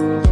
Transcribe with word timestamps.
from 0.00 0.29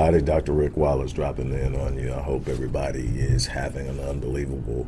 everybody, 0.00 0.24
Dr. 0.24 0.52
Rick 0.52 0.78
Wallace 0.78 1.12
dropping 1.12 1.52
in 1.52 1.76
on 1.76 1.98
you. 1.98 2.10
I 2.10 2.22
hope 2.22 2.48
everybody 2.48 3.02
is 3.02 3.46
having 3.46 3.86
an 3.86 4.00
unbelievable 4.00 4.86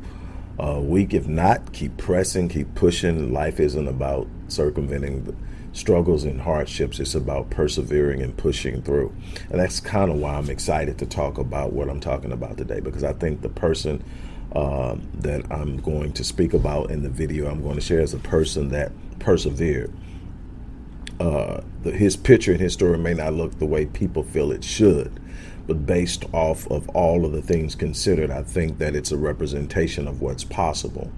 uh, 0.58 0.80
week. 0.80 1.12
If 1.12 1.28
not, 1.28 1.74
keep 1.74 1.98
pressing, 1.98 2.48
keep 2.48 2.74
pushing. 2.74 3.30
Life 3.30 3.60
isn't 3.60 3.88
about 3.88 4.26
circumventing 4.48 5.24
the 5.24 5.34
struggles 5.74 6.24
and 6.24 6.40
hardships. 6.40 6.98
It's 6.98 7.14
about 7.14 7.50
persevering 7.50 8.22
and 8.22 8.34
pushing 8.34 8.80
through. 8.80 9.14
And 9.50 9.60
that's 9.60 9.80
kind 9.80 10.10
of 10.10 10.16
why 10.16 10.36
I'm 10.36 10.48
excited 10.48 10.98
to 11.00 11.06
talk 11.06 11.36
about 11.36 11.74
what 11.74 11.90
I'm 11.90 12.00
talking 12.00 12.32
about 12.32 12.56
today 12.56 12.80
because 12.80 13.04
I 13.04 13.12
think 13.12 13.42
the 13.42 13.50
person 13.50 14.02
uh, 14.56 14.97
that 15.16 15.44
I'm 15.52 15.76
going 15.82 16.14
to 16.14 16.24
speak 16.24 16.54
about 16.54 16.91
in 16.91 17.02
the 17.02 17.10
video 17.10 17.50
I'm 17.50 17.62
going 17.62 17.74
to 17.74 17.82
share 17.82 18.00
is 18.00 18.14
a 18.14 18.19
person 18.19 18.70
that 18.70 18.92
persevered. 19.19 19.92
Uh, 21.20 21.60
the, 21.82 21.92
his 21.92 22.16
picture 22.16 22.52
and 22.52 22.60
his 22.60 22.72
story 22.72 22.98
may 22.98 23.14
not 23.14 23.34
look 23.34 23.58
the 23.58 23.66
way 23.66 23.86
people 23.86 24.22
feel 24.22 24.52
it 24.52 24.64
should, 24.64 25.20
but 25.66 25.86
based 25.86 26.24
off 26.32 26.70
of 26.70 26.88
all 26.91 27.24
of 27.24 27.32
the 27.32 27.42
things 27.42 27.74
considered, 27.74 28.30
I 28.30 28.42
think 28.42 28.78
that 28.78 28.96
it's 28.96 29.12
a 29.12 29.16
representation 29.16 30.08
of 30.08 30.20
what's 30.20 30.44
possible. 30.44 31.10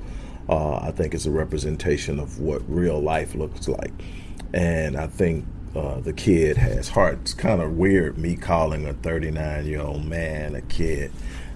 Uh, 0.48 0.76
I 0.76 0.90
think 0.90 1.14
it's 1.14 1.26
a 1.26 1.30
representation 1.30 2.18
of 2.18 2.38
what 2.38 2.62
real 2.68 3.00
life 3.00 3.34
looks 3.34 3.68
like. 3.68 3.92
And 4.52 4.96
I 4.96 5.06
think 5.06 5.46
uh, 5.74 6.00
the 6.00 6.12
kid 6.12 6.56
has 6.56 6.88
heart. 6.88 7.18
It's 7.22 7.34
kind 7.34 7.60
of 7.60 7.72
weird 7.72 8.18
me 8.18 8.36
calling 8.36 8.86
a 8.86 8.92
39 8.92 9.66
year 9.66 9.80
old 9.80 10.04
man 10.04 10.54
a 10.54 10.60
kid. 10.62 11.10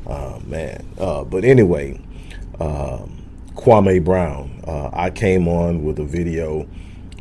Uh, 0.06 0.40
man. 0.46 0.86
Uh, 0.98 1.22
but 1.22 1.44
anyway, 1.44 2.00
um, 2.60 3.22
Kwame 3.54 4.02
Brown. 4.02 4.62
Uh, 4.66 4.90
I 4.92 5.10
came 5.10 5.46
on 5.48 5.84
with 5.84 5.98
a 5.98 6.04
video 6.04 6.66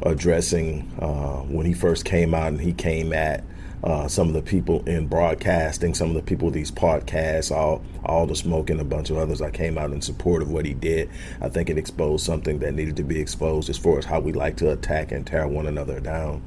addressing 0.04 0.92
uh, 1.00 1.42
when 1.44 1.66
he 1.66 1.74
first 1.74 2.06
came 2.06 2.34
out 2.34 2.48
and 2.48 2.62
he 2.62 2.74
came 2.74 3.14
at 3.14 3.44
uh, 3.84 4.08
some 4.08 4.28
of 4.28 4.34
the 4.34 4.42
people 4.42 4.84
in 4.88 5.08
broadcasting, 5.08 5.94
some 5.94 6.10
of 6.10 6.16
the 6.16 6.22
people 6.22 6.48
with 6.48 6.54
these 6.54 6.72
podcasts, 6.72 7.56
all 7.56 7.84
all 8.04 8.26
the 8.26 8.36
smoke 8.36 8.70
and 8.70 8.80
a 8.82 8.84
bunch 8.84 9.10
of 9.10 9.18
others. 9.18 9.42
I 9.42 9.52
came 9.52 9.78
out 9.78 9.92
in 9.92 10.02
support 10.02 10.42
of 10.42 10.50
what 10.50 10.66
he 10.66 10.74
did. 10.74 11.10
I 11.42 11.50
think 11.50 11.70
it 11.70 11.78
exposed 11.78 12.26
something 12.26 12.60
that 12.60 12.74
needed 12.74 12.96
to 12.98 13.04
be 13.04 13.20
exposed 13.20 13.70
as 13.70 13.78
far 13.78 14.00
as 14.00 14.06
how 14.06 14.20
we 14.20 14.34
like 14.34 14.58
to 14.58 14.72
attack 14.72 15.12
and 15.12 15.26
tear 15.26 15.48
one 15.48 15.68
another 15.68 16.00
down. 16.00 16.44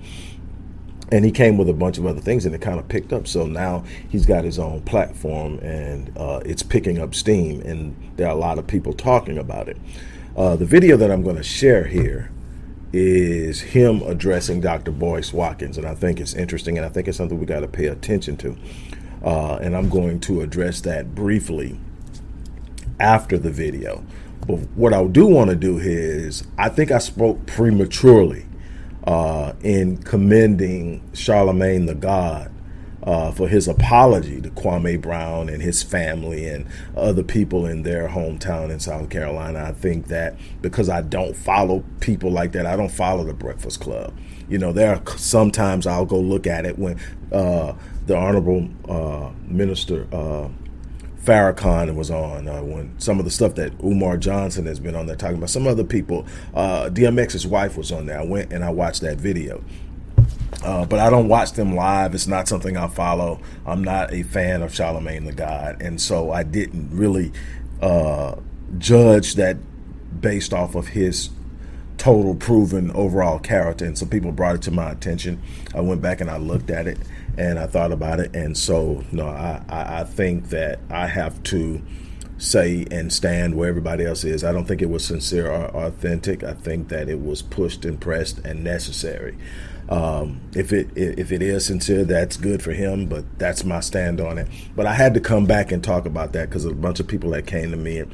And 1.13 1.25
he 1.25 1.33
came 1.33 1.57
with 1.57 1.69
a 1.69 1.73
bunch 1.73 1.99
of 1.99 2.07
other 2.07 2.21
things, 2.21 2.47
and 2.47 2.55
it 2.55 2.61
kind 2.61 2.79
of 2.79 2.89
picked 2.89 3.13
up. 3.13 3.27
So 3.27 3.47
now 3.47 3.85
he's 4.09 4.27
got 4.27 4.45
his 4.45 4.59
own 4.59 4.83
platform, 4.83 5.59
and 5.59 6.17
uh, 6.17 6.41
it's 6.45 6.63
picking 6.63 6.99
up 6.99 7.15
steam, 7.15 7.61
and 7.63 7.97
there 8.17 8.29
are 8.29 8.33
a 8.33 8.39
lot 8.39 8.59
of 8.59 8.67
people 8.67 8.93
talking 8.93 9.39
about 9.39 9.69
it. 9.69 9.77
Uh, 10.37 10.57
the 10.57 10.65
video 10.65 10.97
that 10.97 11.11
I'm 11.11 11.23
going 11.23 11.37
to 11.37 11.43
share 11.43 11.85
here 11.85 12.31
is 12.93 13.61
him 13.61 14.03
addressing 14.03 14.61
Dr. 14.61 14.91
Boyce 14.91 15.33
Watkins. 15.33 15.79
And 15.79 15.87
I 15.87 15.95
think 15.95 16.21
it's 16.21 16.35
interesting 16.35 16.77
and 16.77 16.85
I 16.85 16.89
think 16.89 17.09
it's 17.09 17.19
something 17.19 17.39
we 17.39 17.47
got 17.47 17.61
to 17.61 17.69
pay 17.69 17.87
attention 17.87 18.37
to. 18.39 18.57
Uh, 19.25 19.57
and 19.57 19.77
I'm 19.77 19.89
going 19.89 20.21
to 20.21 20.41
address 20.41 20.81
that 20.83 21.15
briefly 21.15 21.79
after 22.99 23.39
the 23.39 23.51
video. 23.51 24.05
But 24.47 24.57
what 24.75 24.93
I 24.93 25.05
do 25.07 25.27
want 25.27 25.51
to 25.51 25.57
do 25.57 25.79
is, 25.79 26.45
I 26.59 26.69
think 26.69 26.91
I 26.91 26.99
spoke 26.99 27.47
prematurely 27.47 28.47
uh, 29.05 29.53
in 29.63 29.99
commending 29.99 31.03
Charlamagne 31.13 31.87
the 31.87 31.95
God 31.95 32.51
uh, 33.03 33.33
for 33.33 33.49
his 33.49 33.67
apology 33.69 34.41
to 34.41 34.51
Kwame 34.51 35.01
Brown 35.01 35.49
and 35.49 35.63
his 35.63 35.83
family 35.83 36.47
and 36.47 36.67
other 36.97 37.23
people 37.23 37.67
in 37.67 37.83
their 37.83 38.09
hometown 38.09 38.71
in 38.71 38.81
South 38.81 39.09
Carolina. 39.11 39.65
I 39.65 39.73
think 39.73 40.09
that 40.09 40.37
because 40.61 40.89
I 40.89 41.03
don't 41.03 41.37
follow 41.37 41.85
people 42.01 42.31
like 42.31 42.53
that, 42.53 42.67
I 42.67 42.77
don't 42.77 42.91
follow 42.91 43.25
the 43.25 43.35
Breakfast 43.35 43.81
Club. 43.81 44.13
You 44.49 44.59
know, 44.59 44.73
there 44.73 44.95
are 44.95 45.19
sometimes 45.19 45.87
I'll 45.87 46.05
go 46.05 46.19
look 46.19 46.47
at 46.47 46.67
it 46.67 46.79
when 46.79 46.99
uh, 47.33 47.75
the 48.07 48.17
Honorable 48.17 48.69
uh, 48.89 49.31
Minister 49.47 50.07
uh, 50.13 50.49
Farrakhan 51.23 51.95
was 51.95 52.11
on, 52.11 52.49
uh, 52.49 52.63
when 52.63 52.99
some 52.99 53.19
of 53.19 53.25
the 53.25 53.31
stuff 53.31 53.55
that 53.57 53.73
Umar 53.85 54.17
Johnson 54.17 54.67
has 54.67 54.81
been 54.81 54.97
on 54.97 55.07
there 55.07 55.17
talking 55.17 55.37
about, 55.37 55.51
some 55.51 55.67
other 55.67 55.85
people, 55.85 56.27
uh, 56.55 56.89
DMX's 56.91 57.47
wife 57.47 57.77
was 57.77 57.93
on 57.93 58.07
there. 58.07 58.19
I 58.19 58.25
went 58.25 58.53
and 58.53 58.65
I 58.65 58.71
watched 58.71 59.03
that 59.03 59.19
video. 59.19 59.63
Uh, 60.63 60.85
but 60.85 60.99
I 60.99 61.09
don't 61.09 61.29
watch 61.29 61.53
them 61.53 61.75
live. 61.75 62.15
It's 62.15 62.27
not 62.27 62.47
something 62.47 62.77
I 62.77 62.89
follow. 62.89 63.41
I'm 63.65 63.83
not 63.83 64.13
a 64.13 64.23
fan 64.25 64.63
of 64.63 64.73
Charlamagne 64.73 65.25
the 65.25 65.33
God, 65.33 65.81
and 65.81 66.01
so 66.01 66.33
I 66.33 66.43
didn't 66.43 66.91
really 66.91 67.33
uh, 67.81 68.37
judge 68.79 69.35
that 69.37 69.57
based 70.21 70.53
off 70.53 70.75
of 70.75 70.89
his 70.89 71.31
total 71.97 72.35
proven 72.35 72.91
overall 72.93 73.39
character. 73.39 73.85
And 73.85 73.97
some 73.97 74.09
people 74.09 74.33
brought 74.33 74.57
it 74.57 74.63
to 74.63 74.71
my 74.71 74.91
attention. 74.91 75.41
I 75.75 75.81
went 75.81 76.01
back 76.01 76.21
and 76.21 76.31
I 76.31 76.39
looked 76.39 76.71
at 76.71 76.87
it 76.87 76.99
and 77.37 77.59
I 77.59 77.67
thought 77.67 77.93
about 77.93 78.21
it. 78.21 78.35
And 78.35 78.57
so, 78.57 79.05
no, 79.13 79.29
I, 79.29 79.63
I, 79.69 80.01
I 80.01 80.05
think 80.05 80.49
that 80.49 80.81
I 80.91 81.07
have 81.07 81.43
to 81.45 81.83
say 82.39 82.87
and 82.91 83.13
stand 83.13 83.55
where 83.55 83.69
everybody 83.69 84.07
else 84.07 84.25
is. 84.25 84.43
I 84.43 84.53
don't 84.53 84.67
think 84.67 84.81
it 84.81 84.89
was 84.89 85.05
sincere 85.05 85.51
or 85.51 85.67
authentic. 85.87 86.43
I 86.43 86.55
think 86.55 86.89
that 86.89 87.09
it 87.11 87.21
was 87.21 87.43
pushed 87.43 87.85
and 87.85 88.01
pressed 88.01 88.39
and 88.39 88.65
necessary. 88.65 89.37
Um, 89.91 90.41
if 90.55 90.73
it 90.73 90.89
if 90.97 91.33
it 91.33 91.43
is 91.43 91.67
sincere, 91.67 92.05
that's 92.05 92.37
good 92.37 92.63
for 92.63 92.73
him. 92.73 93.07
But 93.07 93.25
that's 93.39 93.65
my 93.65 93.81
stand 93.81 94.21
on 94.21 94.39
it. 94.39 94.49
But 94.77 94.87
I 94.87 94.95
had 94.95 95.15
to 95.15 95.21
come 95.21 95.47
back 95.47 95.73
and 95.73 95.83
talk 95.83 96.07
about 96.07 96.33
that 96.33 96.49
because 96.49 96.65
a 96.65 96.73
bunch 96.73 97.01
of 97.01 97.09
people 97.09 97.31
that 97.31 97.47
came 97.47 97.73
to 97.73 97.77
me 97.77 97.99
and 97.99 98.13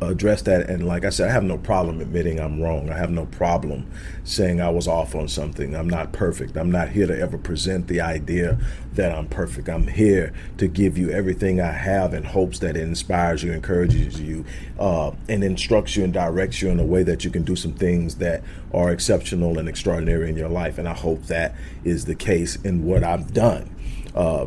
address 0.00 0.42
that. 0.42 0.68
And 0.68 0.86
like 0.86 1.04
I 1.04 1.10
said, 1.10 1.28
I 1.28 1.32
have 1.32 1.44
no 1.44 1.58
problem 1.58 2.00
admitting 2.00 2.38
I'm 2.38 2.60
wrong. 2.60 2.90
I 2.90 2.96
have 2.96 3.10
no 3.10 3.26
problem 3.26 3.90
saying 4.24 4.60
I 4.60 4.68
was 4.68 4.86
off 4.86 5.14
on 5.14 5.28
something. 5.28 5.74
I'm 5.74 5.88
not 5.88 6.12
perfect. 6.12 6.56
I'm 6.56 6.70
not 6.70 6.90
here 6.90 7.06
to 7.06 7.18
ever 7.18 7.38
present 7.38 7.88
the 7.88 8.00
idea 8.00 8.58
that 8.94 9.16
I'm 9.16 9.26
perfect. 9.28 9.68
I'm 9.68 9.86
here 9.86 10.32
to 10.58 10.68
give 10.68 10.98
you 10.98 11.10
everything 11.10 11.60
I 11.60 11.72
have 11.72 12.14
in 12.14 12.24
hopes 12.24 12.58
that 12.60 12.76
it 12.76 12.82
inspires 12.82 13.42
you, 13.42 13.52
encourages 13.52 14.20
you, 14.20 14.44
uh, 14.78 15.12
and 15.28 15.42
instructs 15.42 15.96
you 15.96 16.04
and 16.04 16.12
directs 16.12 16.60
you 16.60 16.68
in 16.70 16.80
a 16.80 16.84
way 16.84 17.02
that 17.02 17.24
you 17.24 17.30
can 17.30 17.42
do 17.42 17.56
some 17.56 17.72
things 17.72 18.16
that 18.16 18.42
are 18.72 18.90
exceptional 18.90 19.58
and 19.58 19.68
extraordinary 19.68 20.28
in 20.28 20.36
your 20.36 20.48
life. 20.48 20.78
And 20.78 20.88
I 20.88 20.94
hope 20.94 21.24
that 21.24 21.54
is 21.84 22.04
the 22.04 22.14
case 22.14 22.56
in 22.56 22.84
what 22.84 23.02
I've 23.02 23.32
done. 23.32 23.74
Uh, 24.14 24.46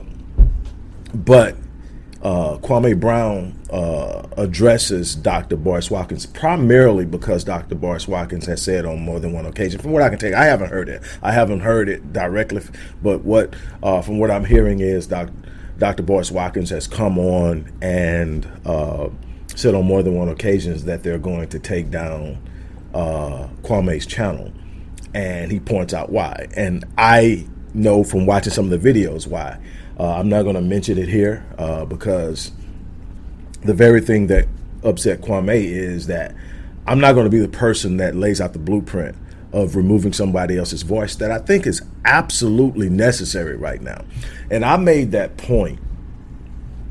but 1.14 1.56
uh, 2.22 2.58
Kwame 2.58 3.00
Brown 3.00 3.58
uh, 3.72 4.28
addresses 4.38 5.16
Dr. 5.16 5.56
Boyce 5.56 5.90
Watkins 5.90 6.26
primarily 6.26 7.06
because 7.06 7.44
Dr. 7.44 7.76
Boyce 7.76 8.08
Watkins 8.08 8.46
has 8.46 8.62
said 8.62 8.86
on 8.86 9.00
more 9.00 9.20
than 9.20 9.32
one 9.32 9.46
occasion. 9.46 9.80
From 9.80 9.92
what 9.92 10.02
I 10.02 10.10
can 10.10 10.20
take, 10.20 10.34
I 10.34 10.46
haven't 10.46 10.70
heard 10.70 10.90
it. 10.90 11.02
I 11.22 11.32
haven't 11.32 11.62
heard 11.62 11.88
it 11.88 12.12
directly, 12.12 12.62
but 13.02 13.24
what 13.24 13.54
uh, 13.82 14.02
from 14.02 14.20
what 14.20 14.32
I'm 14.32 14.46
hearing 14.46 14.80
is 14.82 15.08
Dr. 15.08 15.34
Dr. 15.78 16.04
Boyce 16.04 16.30
Watkins 16.30 16.70
has 16.72 16.88
come 16.88 17.18
on 17.18 17.72
and 17.82 18.46
uh, 18.66 19.10
said 19.56 19.74
on 19.76 19.86
more 19.86 20.04
than 20.04 20.16
one 20.16 20.28
occasions 20.28 20.84
that 20.84 21.04
they're 21.04 21.18
going 21.18 21.48
to 21.50 21.60
take 21.60 21.90
down 21.90 22.38
uh, 22.94 23.48
Kwame's 23.62 24.06
channel, 24.06 24.52
and 25.14 25.50
he 25.52 25.60
points 25.60 25.94
out 25.94 26.12
why. 26.12 26.48
And 26.56 26.84
I 26.98 27.48
know 27.74 28.04
from 28.04 28.26
watching 28.26 28.52
some 28.52 28.72
of 28.72 28.82
the 28.82 28.94
videos 28.94 29.26
why. 29.26 29.58
Uh, 30.00 30.14
I'm 30.14 30.30
not 30.30 30.44
going 30.44 30.56
to 30.56 30.62
mention 30.62 30.98
it 30.98 31.10
here 31.10 31.46
uh, 31.58 31.84
because 31.86 32.52
the 33.64 33.74
very 33.74 34.00
thing 34.00 34.28
that 34.28 34.48
upset 34.84 35.20
Kwame 35.22 35.62
is 35.62 36.08
that 36.08 36.34
I'm 36.88 37.00
not 37.00 37.14
going 37.14 37.26
to 37.26 37.30
be 37.30 37.40
the 37.40 37.50
person 37.50 37.98
that 37.98 38.16
lays 38.16 38.40
out 38.40 38.54
the 38.54 38.60
blueprint 38.60 39.18
of 39.52 39.76
removing 39.76 40.14
somebody 40.14 40.58
else's 40.58 40.84
voice 40.84 41.16
that 41.18 41.32
I 41.32 41.40
think 41.40 41.68
is 41.68 41.82
absolutely 42.06 42.90
necessary 42.90 43.58
right 43.58 43.82
now. 43.82 44.06
And 44.50 44.64
I 44.64 44.78
made 44.78 45.12
that 45.12 45.38
point 45.38 45.80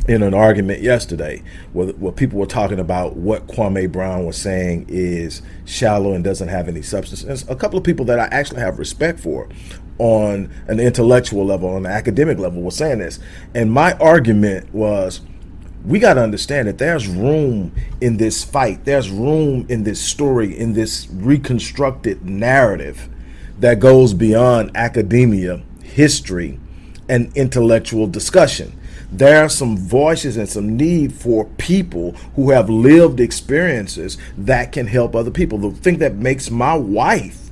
in 0.08 0.22
an 0.22 0.34
argument 0.34 0.81
yesterday 0.82 1.43
where, 1.72 1.88
where 1.88 2.12
people 2.12 2.38
were 2.38 2.46
talking 2.46 2.81
about 2.81 3.16
what 3.16 3.46
Kwame 3.46 3.90
Brown 3.90 4.26
was 4.26 4.37
saying 4.37 4.87
is 4.88 5.43
shallow 5.64 6.14
and 6.14 6.25
doesn't 6.25 6.49
have 6.49 6.69
any 6.69 6.82
substance. 6.82 7.22
And 7.22 7.50
a 7.50 7.56
couple 7.56 7.78
of 7.78 7.84
people 7.84 8.04
that 8.06 8.19
I 8.19 8.26
actually 8.26 8.61
have 8.61 8.78
respect 8.78 9.20
for 9.20 9.49
on 9.98 10.50
an 10.68 10.80
intellectual 10.80 11.44
level, 11.44 11.68
on 11.70 11.86
an 11.86 11.92
academic 11.92 12.38
level, 12.38 12.62
was 12.62 12.76
saying 12.76 12.98
this. 12.98 13.18
And 13.54 13.72
my 13.72 13.94
argument 13.94 14.72
was 14.72 15.20
we 15.84 15.98
got 15.98 16.14
to 16.14 16.22
understand 16.22 16.68
that 16.68 16.78
there's 16.78 17.06
room 17.06 17.72
in 18.00 18.16
this 18.16 18.44
fight. 18.44 18.84
There's 18.84 19.10
room 19.10 19.66
in 19.68 19.84
this 19.84 20.00
story, 20.00 20.58
in 20.58 20.72
this 20.72 21.08
reconstructed 21.10 22.24
narrative 22.24 23.08
that 23.60 23.80
goes 23.80 24.14
beyond 24.14 24.70
academia, 24.74 25.62
history, 25.82 26.58
and 27.08 27.34
intellectual 27.36 28.06
discussion. 28.06 28.78
There 29.10 29.42
are 29.42 29.48
some 29.48 29.76
voices 29.76 30.36
and 30.36 30.48
some 30.48 30.76
need 30.76 31.14
for 31.14 31.46
people 31.56 32.12
who 32.36 32.50
have 32.50 32.68
lived 32.68 33.20
experiences 33.20 34.18
that 34.36 34.72
can 34.72 34.86
help 34.86 35.16
other 35.16 35.30
people. 35.30 35.58
The 35.58 35.70
thing 35.70 35.98
that 35.98 36.16
makes 36.16 36.50
my 36.50 36.74
wife 36.74 37.47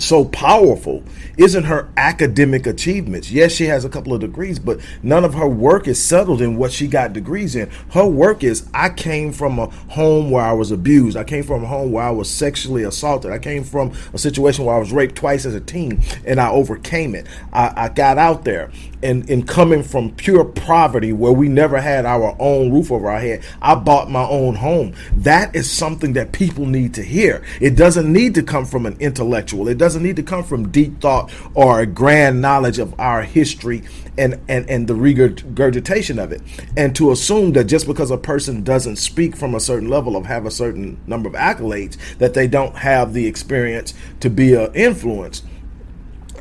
so 0.00 0.24
powerful 0.26 1.02
isn't 1.36 1.64
her 1.64 1.88
academic 1.96 2.66
achievements. 2.66 3.30
Yes, 3.30 3.52
she 3.52 3.64
has 3.64 3.84
a 3.84 3.88
couple 3.88 4.12
of 4.12 4.20
degrees, 4.20 4.58
but 4.58 4.80
none 5.02 5.24
of 5.24 5.34
her 5.34 5.48
work 5.48 5.88
is 5.88 6.02
settled 6.02 6.42
in 6.42 6.56
what 6.56 6.72
she 6.72 6.86
got 6.86 7.12
degrees 7.12 7.56
in. 7.56 7.70
Her 7.92 8.06
work 8.06 8.44
is 8.44 8.68
I 8.74 8.90
came 8.90 9.32
from 9.32 9.58
a 9.58 9.66
home 9.66 10.30
where 10.30 10.44
I 10.44 10.52
was 10.52 10.70
abused. 10.70 11.16
I 11.16 11.24
came 11.24 11.44
from 11.44 11.64
a 11.64 11.66
home 11.66 11.92
where 11.92 12.04
I 12.04 12.10
was 12.10 12.30
sexually 12.30 12.82
assaulted. 12.82 13.32
I 13.32 13.38
came 13.38 13.64
from 13.64 13.92
a 14.12 14.18
situation 14.18 14.64
where 14.64 14.76
I 14.76 14.78
was 14.78 14.92
raped 14.92 15.16
twice 15.16 15.46
as 15.46 15.54
a 15.54 15.60
teen 15.60 16.02
and 16.24 16.40
I 16.40 16.50
overcame 16.50 17.14
it. 17.14 17.26
I, 17.52 17.72
I 17.76 17.88
got 17.88 18.18
out 18.18 18.44
there 18.44 18.70
and 19.02 19.28
in 19.30 19.46
coming 19.46 19.82
from 19.82 20.14
pure 20.14 20.44
poverty 20.44 21.12
where 21.12 21.32
we 21.32 21.48
never 21.48 21.80
had 21.80 22.04
our 22.04 22.36
own 22.38 22.70
roof 22.70 22.92
over 22.92 23.10
our 23.10 23.20
head, 23.20 23.42
I 23.62 23.74
bought 23.74 24.10
my 24.10 24.26
own 24.26 24.54
home. 24.54 24.94
That 25.12 25.54
is 25.56 25.70
something 25.70 26.12
that 26.14 26.32
people 26.32 26.66
need 26.66 26.94
to 26.94 27.02
hear. 27.02 27.42
It 27.60 27.76
doesn't 27.76 28.12
need 28.12 28.34
to 28.34 28.42
come 28.42 28.66
from 28.66 28.86
an 28.86 28.96
intellectual. 29.00 29.68
It 29.68 29.78
doesn't 29.78 29.89
need 29.98 30.16
to 30.16 30.22
come 30.22 30.44
from 30.44 30.70
deep 30.70 31.00
thought 31.00 31.32
or 31.54 31.80
a 31.80 31.86
grand 31.86 32.40
knowledge 32.40 32.78
of 32.78 32.98
our 33.00 33.22
history 33.22 33.82
and, 34.16 34.40
and, 34.48 34.68
and 34.68 34.86
the 34.86 34.94
regurgitation 34.94 36.18
of 36.18 36.32
it. 36.32 36.42
And 36.76 36.94
to 36.96 37.10
assume 37.10 37.52
that 37.52 37.64
just 37.64 37.86
because 37.86 38.10
a 38.10 38.18
person 38.18 38.62
doesn't 38.62 38.96
speak 38.96 39.36
from 39.36 39.54
a 39.54 39.60
certain 39.60 39.88
level 39.88 40.16
of 40.16 40.26
have 40.26 40.46
a 40.46 40.50
certain 40.50 41.00
number 41.06 41.28
of 41.28 41.34
accolades, 41.34 41.96
that 42.18 42.34
they 42.34 42.46
don't 42.46 42.76
have 42.76 43.12
the 43.12 43.26
experience 43.26 43.94
to 44.20 44.30
be 44.30 44.54
an 44.54 44.72
influence 44.74 45.42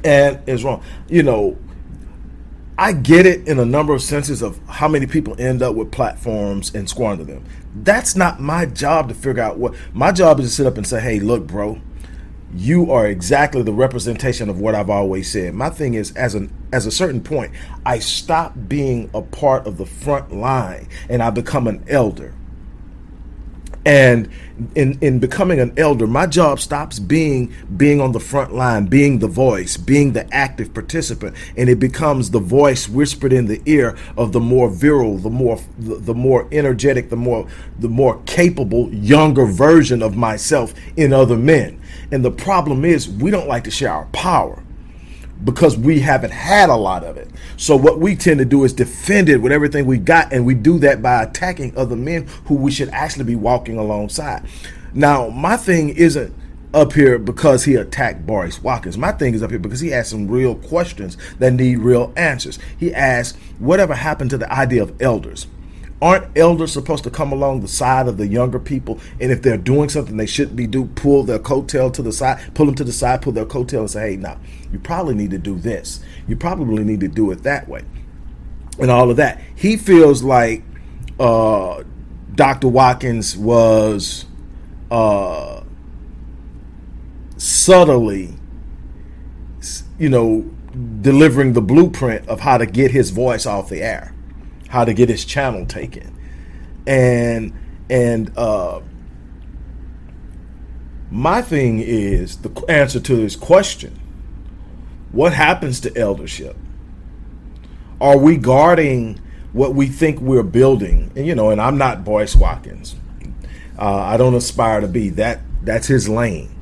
and 0.04 0.40
is 0.48 0.63
wrong. 0.63 0.84
You 1.07 1.24
know, 1.24 1.57
I 2.78 2.94
get 2.94 3.25
it 3.25 3.45
in 3.45 3.60
a 3.60 3.66
number 3.66 3.94
of 3.94 4.02
senses 4.02 4.42
of 4.42 4.57
how 4.68 4.88
many 4.88 5.06
people 5.06 5.36
end 5.38 5.62
up 5.62 5.75
with 5.75 5.92
platforms 5.92 6.74
and 6.74 6.90
squander 6.90 7.25
them. 7.25 7.44
That's 7.75 8.16
not 8.16 8.40
my 8.40 8.66
job 8.66 9.10
to 9.10 9.16
figure 9.16 9.44
out 9.44 9.57
what 9.57 9.75
my 9.94 10.13
job 10.13 10.40
is 10.40 10.48
to 10.48 10.56
sit 10.56 10.66
up 10.66 10.78
and 10.78 10.88
say, 10.88 11.02
hey, 11.02 11.19
look, 11.19 11.45
bro, 11.45 11.81
you 12.54 12.92
are 12.92 13.07
exactly 13.07 13.62
the 13.62 13.74
representation 13.74 14.50
of 14.50 14.60
what 14.60 14.75
I've 14.75 14.90
always 14.90 15.31
said. 15.31 15.54
My 15.54 15.69
thing 15.69 15.94
is 15.94 16.12
as 16.16 16.36
an 16.36 16.54
as 16.72 16.86
a 16.86 16.92
certain 16.92 17.22
point, 17.22 17.51
I 17.86 18.00
stop 18.00 18.54
being 18.68 19.10
a 19.13 19.22
part 19.22 19.68
of 19.68 19.78
the 19.78 19.86
front 19.86 20.34
line 20.34 20.88
and 21.10 21.22
I 21.22 21.30
become 21.30 21.68
an 21.68 21.84
elder. 21.88 22.34
And 23.86 24.30
in, 24.75 25.00
in 25.00 25.19
becoming 25.19 25.60
an 25.60 25.74
elder, 25.78 26.06
my 26.06 26.28
job 26.28 26.60
stops 26.60 27.00
being 27.00 27.54
being 27.78 28.01
on 28.01 28.12
the 28.12 28.19
front 28.19 28.54
line, 28.54 28.88
being 28.88 29.19
the 29.19 29.28
voice, 29.28 29.78
being 29.78 30.12
the 30.13 30.31
active 30.34 30.74
participant, 30.74 31.36
and 31.56 31.69
it 31.69 31.80
becomes 31.80 32.30
the 32.30 32.40
voice 32.40 32.90
whispered 32.90 33.31
in 33.31 33.48
the 33.48 33.62
ear 33.66 33.98
of 34.18 34.34
the 34.34 34.40
more 34.40 34.69
virile, 34.69 35.18
the 35.18 35.30
more 35.30 35.60
the, 35.80 35.95
the 35.95 36.13
more 36.13 36.48
energetic, 36.52 37.10
the 37.10 37.16
more 37.16 37.48
the 37.80 37.88
more 37.88 38.22
capable 38.25 38.90
younger 38.94 39.45
version 39.45 40.04
of 40.04 40.16
myself 40.16 40.74
in 40.98 41.13
other 41.13 41.38
men. 41.38 41.79
And 42.12 42.26
the 42.26 42.32
problem 42.32 42.86
is 42.86 43.08
we 43.08 43.32
don't 43.32 43.48
like 43.48 43.64
to 43.66 43.72
share 43.72 43.92
our 43.92 44.06
power 44.08 44.64
because 45.44 45.78
we 45.78 46.00
haven't 46.00 46.32
had 46.32 46.70
a 46.70 46.76
lot 46.76 47.04
of 47.04 47.18
it. 47.18 47.30
So 47.56 47.76
what 47.76 48.00
we 48.00 48.16
tend 48.16 48.40
to 48.40 48.46
do 48.46 48.64
is 48.64 48.74
defend 48.74 49.30
it 49.30 49.38
with 49.38 49.52
everything 49.52 49.86
we 49.86 49.98
got, 49.98 50.34
and 50.34 50.46
we 50.46 50.54
do 50.54 50.80
that 50.80 51.02
by 51.02 51.24
attacking 51.24 51.78
other 51.78 51.96
men 51.96 52.28
who 52.46 52.56
we 52.56 52.72
should 52.72 52.90
actually 52.90 53.26
be 53.26 53.36
walking 53.36 53.78
alongside. 53.78 54.46
Now, 54.94 55.30
my 55.30 55.56
thing 55.56 55.90
isn't 55.90 56.34
up 56.74 56.94
here 56.94 57.18
because 57.18 57.64
he 57.66 57.76
attacked 57.76 58.26
Boyce 58.26 58.62
Watkins. 58.62 58.98
My 58.98 59.12
thing 59.12 59.34
is 59.34 59.42
up 59.42 59.50
here 59.50 59.60
because 59.60 59.80
he 59.80 59.94
asked 59.94 60.10
some 60.10 60.28
real 60.28 60.56
questions 60.56 61.18
that 61.40 61.54
need 61.54 61.78
real 61.78 62.14
answers. 62.16 62.60
He 62.78 62.94
asked, 62.94 63.38
whatever 63.60 63.96
happened 63.96 64.30
to 64.32 64.38
the 64.38 64.52
idea 64.52 64.84
of 64.84 65.02
elders? 65.02 65.48
Aren't 66.01 66.38
elders 66.38 66.72
supposed 66.72 67.04
to 67.04 67.10
come 67.10 67.34
along 67.34 67.60
the 67.60 67.68
side 67.68 68.07
of 68.07 68.16
the 68.18 68.28
younger 68.28 68.60
people? 68.60 69.00
And 69.19 69.31
if 69.31 69.42
they're 69.42 69.57
doing 69.57 69.90
something 69.90 70.16
they 70.16 70.25
shouldn't 70.25 70.56
be 70.56 70.66
do, 70.66 70.86
pull 70.86 71.24
their 71.24 71.40
coattail 71.40 71.92
to 71.94 72.01
the 72.01 72.13
side, 72.13 72.54
pull 72.54 72.68
them 72.68 72.75
to 72.75 72.86
the 72.86 72.94
side, 72.94 73.22
pull 73.22 73.34
their 73.34 73.46
coattail 73.46 73.80
and 73.80 73.92
say, 73.92 74.12
hey, 74.12 74.18
now, 74.18 74.40
you 74.72 74.80
probably 74.80 75.13
need 75.13 75.31
to 75.31 75.38
do 75.38 75.57
this. 75.57 76.01
You 76.25 76.38
probably 76.38 76.86
need 76.86 77.01
to 77.01 77.10
do 77.10 77.31
it 77.31 77.44
that 77.44 77.68
way. 77.68 77.84
And 78.80 78.90
all 78.90 79.12
of 79.12 79.18
that. 79.18 79.42
He 79.56 79.75
feels 79.75 80.24
like 80.24 80.63
uh, 81.19 81.84
Dr. 82.34 82.69
Watkins 82.69 83.36
was 83.36 84.25
uh, 84.90 85.63
subtly, 87.36 88.36
you 89.98 90.07
know, 90.07 90.50
delivering 91.02 91.52
the 91.52 91.62
blueprint 91.62 92.25
of 92.30 92.40
how 92.40 92.57
to 92.57 92.66
get 92.66 92.92
his 92.92 93.10
voice 93.10 93.45
off 93.45 93.68
the 93.68 93.81
air 93.81 94.13
how 94.69 94.86
to 94.86 94.94
get 94.94 95.10
his 95.10 95.25
channel 95.25 95.66
taken. 95.66 96.16
And 96.88 97.54
and 97.89 98.31
uh 98.38 98.81
my 101.12 101.42
thing 101.42 101.80
is 101.80 102.38
the 102.38 102.66
answer 102.69 103.00
to 103.00 103.16
this 103.16 103.36
question. 103.36 104.00
What 105.12 105.33
happens 105.33 105.80
to 105.81 105.98
eldership? 105.98 106.56
Are 108.00 108.18
we 108.18 108.38
guarding 108.38 109.19
what 109.51 109.74
we 109.74 109.88
think 109.88 110.19
we're 110.21 110.44
building? 110.44 111.12
And 111.16 111.25
you 111.25 111.36
know, 111.36 111.50
and 111.50 111.60
I'm 111.60 111.77
not 111.77 112.06
Boyce 112.06 112.36
Watkins. 112.36 112.95
Uh, 113.77 113.95
I 113.95 114.18
don't 114.18 114.36
aspire 114.36 114.81
to 114.81 114.88
be 114.88 115.10
that. 115.12 115.39
That's 115.63 115.88
his 115.88 116.07
lane. 116.07 116.56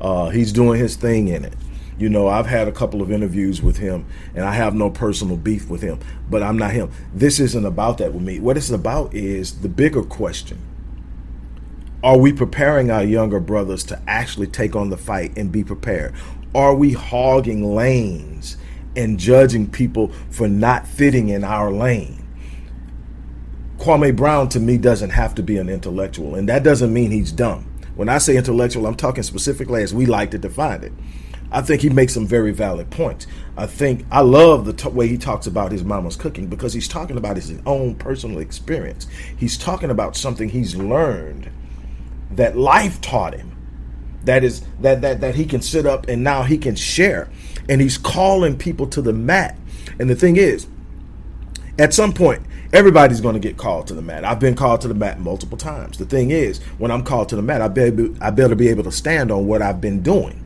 Uh, 0.00 0.30
he's 0.30 0.52
doing 0.52 0.80
his 0.80 0.96
thing 0.96 1.28
in 1.28 1.44
it. 1.44 1.54
You 2.00 2.08
know, 2.08 2.28
I've 2.28 2.46
had 2.46 2.66
a 2.66 2.72
couple 2.72 3.02
of 3.02 3.12
interviews 3.12 3.60
with 3.60 3.76
him, 3.76 4.06
and 4.34 4.46
I 4.46 4.54
have 4.54 4.74
no 4.74 4.88
personal 4.88 5.36
beef 5.36 5.68
with 5.68 5.82
him, 5.82 5.98
but 6.30 6.42
I'm 6.42 6.56
not 6.56 6.70
him. 6.70 6.90
This 7.12 7.38
isn't 7.38 7.66
about 7.66 7.98
that 7.98 8.14
with 8.14 8.22
me. 8.22 8.40
What 8.40 8.56
it's 8.56 8.70
about 8.70 9.12
is 9.12 9.60
the 9.60 9.68
bigger 9.68 10.02
question 10.02 10.58
Are 12.02 12.16
we 12.16 12.32
preparing 12.32 12.90
our 12.90 13.04
younger 13.04 13.38
brothers 13.38 13.84
to 13.84 14.00
actually 14.06 14.46
take 14.46 14.74
on 14.74 14.88
the 14.88 14.96
fight 14.96 15.36
and 15.36 15.52
be 15.52 15.62
prepared? 15.62 16.14
Are 16.54 16.74
we 16.74 16.94
hogging 16.94 17.74
lanes 17.74 18.56
and 18.96 19.20
judging 19.20 19.70
people 19.70 20.08
for 20.30 20.48
not 20.48 20.86
fitting 20.86 21.28
in 21.28 21.44
our 21.44 21.70
lane? 21.70 22.26
Kwame 23.76 24.16
Brown 24.16 24.48
to 24.48 24.58
me 24.58 24.78
doesn't 24.78 25.10
have 25.10 25.34
to 25.34 25.42
be 25.42 25.58
an 25.58 25.68
intellectual, 25.68 26.34
and 26.34 26.48
that 26.48 26.62
doesn't 26.62 26.94
mean 26.94 27.10
he's 27.10 27.30
dumb. 27.30 27.66
When 27.94 28.08
I 28.08 28.16
say 28.16 28.38
intellectual, 28.38 28.86
I'm 28.86 28.96
talking 28.96 29.22
specifically 29.22 29.82
as 29.82 29.92
we 29.92 30.06
like 30.06 30.30
to 30.30 30.38
define 30.38 30.82
it. 30.82 30.92
I 31.52 31.62
think 31.62 31.82
he 31.82 31.90
makes 31.90 32.14
some 32.14 32.26
very 32.26 32.52
valid 32.52 32.90
points. 32.90 33.26
I 33.56 33.66
think 33.66 34.06
I 34.10 34.20
love 34.20 34.64
the 34.64 34.72
t- 34.72 34.88
way 34.88 35.08
he 35.08 35.18
talks 35.18 35.46
about 35.46 35.72
his 35.72 35.84
mama's 35.84 36.16
cooking 36.16 36.46
because 36.46 36.72
he's 36.72 36.88
talking 36.88 37.16
about 37.16 37.36
his 37.36 37.52
own 37.66 37.96
personal 37.96 38.38
experience. 38.38 39.06
He's 39.36 39.58
talking 39.58 39.90
about 39.90 40.16
something 40.16 40.48
he's 40.48 40.76
learned 40.76 41.50
that 42.32 42.56
life 42.56 43.00
taught 43.00 43.34
him. 43.34 43.56
That 44.24 44.44
is 44.44 44.62
that 44.80 45.00
that 45.00 45.20
that 45.22 45.34
he 45.34 45.44
can 45.44 45.60
sit 45.60 45.86
up 45.86 46.06
and 46.08 46.22
now 46.22 46.42
he 46.44 46.58
can 46.58 46.76
share. 46.76 47.28
And 47.68 47.80
he's 47.80 47.98
calling 47.98 48.56
people 48.56 48.86
to 48.88 49.02
the 49.02 49.12
mat. 49.12 49.56
And 49.98 50.08
the 50.08 50.16
thing 50.16 50.36
is, 50.36 50.66
at 51.78 51.94
some 51.94 52.12
point, 52.12 52.42
everybody's 52.72 53.20
going 53.20 53.34
to 53.34 53.40
get 53.40 53.56
called 53.56 53.86
to 53.88 53.94
the 53.94 54.02
mat. 54.02 54.24
I've 54.24 54.40
been 54.40 54.54
called 54.54 54.82
to 54.82 54.88
the 54.88 54.94
mat 54.94 55.18
multiple 55.18 55.58
times. 55.58 55.98
The 55.98 56.04
thing 56.04 56.30
is, 56.30 56.58
when 56.78 56.90
I'm 56.90 57.02
called 57.02 57.28
to 57.30 57.36
the 57.36 57.42
mat, 57.42 57.62
I 57.62 57.68
better, 57.68 58.10
I 58.20 58.30
better 58.30 58.54
be 58.54 58.68
able 58.68 58.84
to 58.84 58.92
stand 58.92 59.30
on 59.30 59.46
what 59.46 59.62
I've 59.62 59.80
been 59.80 60.02
doing. 60.02 60.39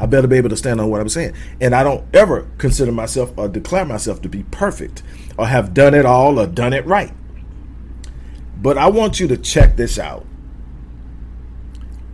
I 0.00 0.06
better 0.06 0.26
be 0.28 0.36
able 0.36 0.50
to 0.50 0.56
stand 0.56 0.80
on 0.80 0.90
what 0.90 1.00
I'm 1.00 1.08
saying. 1.08 1.34
And 1.60 1.74
I 1.74 1.82
don't 1.82 2.04
ever 2.14 2.48
consider 2.58 2.92
myself 2.92 3.32
or 3.36 3.48
declare 3.48 3.84
myself 3.84 4.22
to 4.22 4.28
be 4.28 4.44
perfect 4.44 5.02
or 5.36 5.46
have 5.46 5.74
done 5.74 5.94
it 5.94 6.06
all 6.06 6.38
or 6.38 6.46
done 6.46 6.72
it 6.72 6.86
right. 6.86 7.12
But 8.60 8.78
I 8.78 8.88
want 8.88 9.20
you 9.20 9.28
to 9.28 9.36
check 9.36 9.76
this 9.76 9.98
out. 9.98 10.26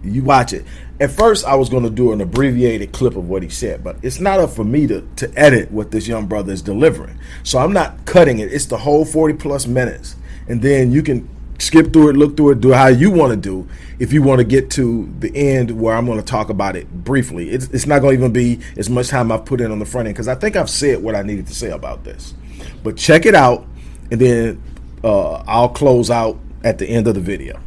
You 0.03 0.23
watch 0.23 0.53
it. 0.53 0.65
At 1.01 1.11
first, 1.11 1.45
I 1.45 1.57
was 1.57 1.69
going 1.69 1.83
to 1.83 1.91
do 1.91 2.13
an 2.13 2.21
abbreviated 2.21 2.93
clip 2.93 3.17
of 3.17 3.29
what 3.29 3.43
he 3.43 3.49
said, 3.49 3.83
but 3.83 3.97
it's 4.03 4.21
not 4.21 4.39
up 4.39 4.51
for 4.51 4.65
me 4.65 4.87
to, 4.87 5.01
to 5.17 5.33
edit 5.35 5.71
what 5.73 5.91
this 5.91 6.07
young 6.07 6.27
brother 6.27 6.53
is 6.53 6.63
delivering. 6.63 7.19
So 7.43 7.59
I'm 7.59 7.73
not 7.73 8.05
cutting 8.05 8.39
it. 8.39 8.53
It's 8.53 8.67
the 8.67 8.79
whole 8.79 9.05
40 9.05 9.35
plus 9.35 9.67
minutes. 9.67 10.17
And 10.47 10.63
then 10.63 10.93
you 10.93 11.03
can 11.03 11.29
skip 11.59 11.93
through 11.93 12.11
it, 12.11 12.17
look 12.17 12.37
through 12.37 12.53
it, 12.53 12.61
do 12.61 12.73
how 12.73 12.89
you 12.89 13.11
want 13.11 13.31
to 13.31 13.37
do. 13.37 13.69
If 13.99 14.13
you 14.13 14.23
want 14.23 14.41
to 14.41 14.45
get 14.45 14.71
to 14.73 15.13
the 15.21 15.35
end 15.35 15.71
where 15.71 15.95
I'm 15.97 16.07
going 16.07 16.19
to 16.19 16.25
talk 16.25 16.51
about 16.51 16.77
it 16.77 16.91
briefly, 17.05 17.51
it's, 17.51 17.67
it's 17.69 17.87
not 17.87 18.01
going 18.01 18.17
to 18.17 18.21
even 18.21 18.33
be 18.33 18.61
as 18.77 18.91
much 18.91 19.09
time 19.09 19.31
I've 19.31 19.45
put 19.45 19.61
in 19.61 19.71
on 19.71 19.79
the 19.79 19.87
front 19.87 20.09
end 20.09 20.15
because 20.15 20.29
I 20.29 20.35
think 20.35 20.57
I've 20.57 20.71
said 20.71 21.03
what 21.03 21.15
I 21.15 21.23
needed 21.23 21.47
to 21.47 21.55
say 21.55 21.71
about 21.71 22.05
this. 22.05 22.35
But 22.83 22.97
check 22.97 23.27
it 23.27 23.35
out, 23.35 23.67
and 24.11 24.21
then 24.21 24.63
uh, 25.03 25.45
I'll 25.47 25.69
close 25.69 26.11
out 26.11 26.39
at 26.65 26.79
the 26.79 26.87
end 26.87 27.07
of 27.07 27.15
the 27.15 27.21
video. 27.21 27.61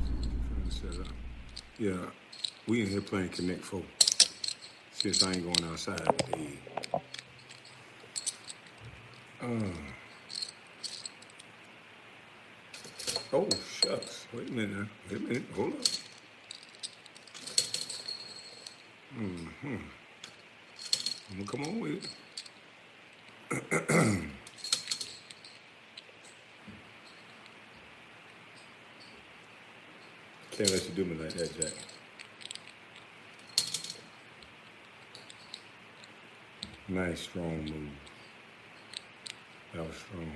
Yeah, 1.80 1.94
we 2.68 2.82
in 2.82 2.88
here 2.88 3.02
playing 3.02 3.30
Connect 3.30 3.64
Four. 3.64 3.84
Since 4.94 5.24
I 5.24 5.34
ain't 5.34 5.44
going 5.44 5.72
outside. 5.72 6.02
Oh, 13.38 13.48
shucks. 13.84 14.26
Wait 14.34 14.50
a 14.50 14.52
minute. 14.52 14.88
Wait 15.12 15.18
a 15.18 15.24
minute. 15.24 15.44
Hold 15.56 15.74
up. 15.74 15.80
Mm-hmm. 19.16 19.76
I'm 21.30 21.46
gonna 21.46 21.46
come 21.46 21.64
on 21.66 21.80
with 21.80 22.04
it. 22.04 22.10
Can't 30.52 30.72
let 30.72 30.90
you 30.90 30.96
do 30.96 31.06
me 31.06 31.24
like 31.24 31.34
that, 31.34 31.62
Jack. 31.62 31.74
Nice, 36.88 37.20
strong 37.20 37.66
move. 37.66 37.92
That 39.76 39.86
was 39.86 39.96
strong. 39.96 40.32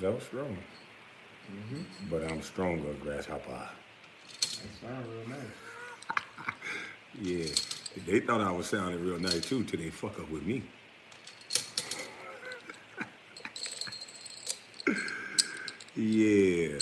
That 0.00 0.14
was 0.14 0.22
strong. 0.22 0.56
Mm-hmm. 1.50 1.82
But 2.08 2.30
I'm 2.30 2.40
stronger, 2.42 2.92
grasshopper. 3.00 3.50
That 3.50 4.68
sound 4.80 5.06
real 5.06 5.28
nice. 5.28 5.40
Yeah. 7.20 7.46
They 8.06 8.20
thought 8.20 8.40
I 8.40 8.52
was 8.52 8.66
sounding 8.68 9.04
real 9.04 9.18
nice 9.18 9.40
too 9.40 9.64
till 9.64 9.80
they 9.80 9.90
fuck 9.90 10.20
up 10.20 10.30
with 10.30 10.44
me. 10.44 10.62
yeah. 15.96 16.78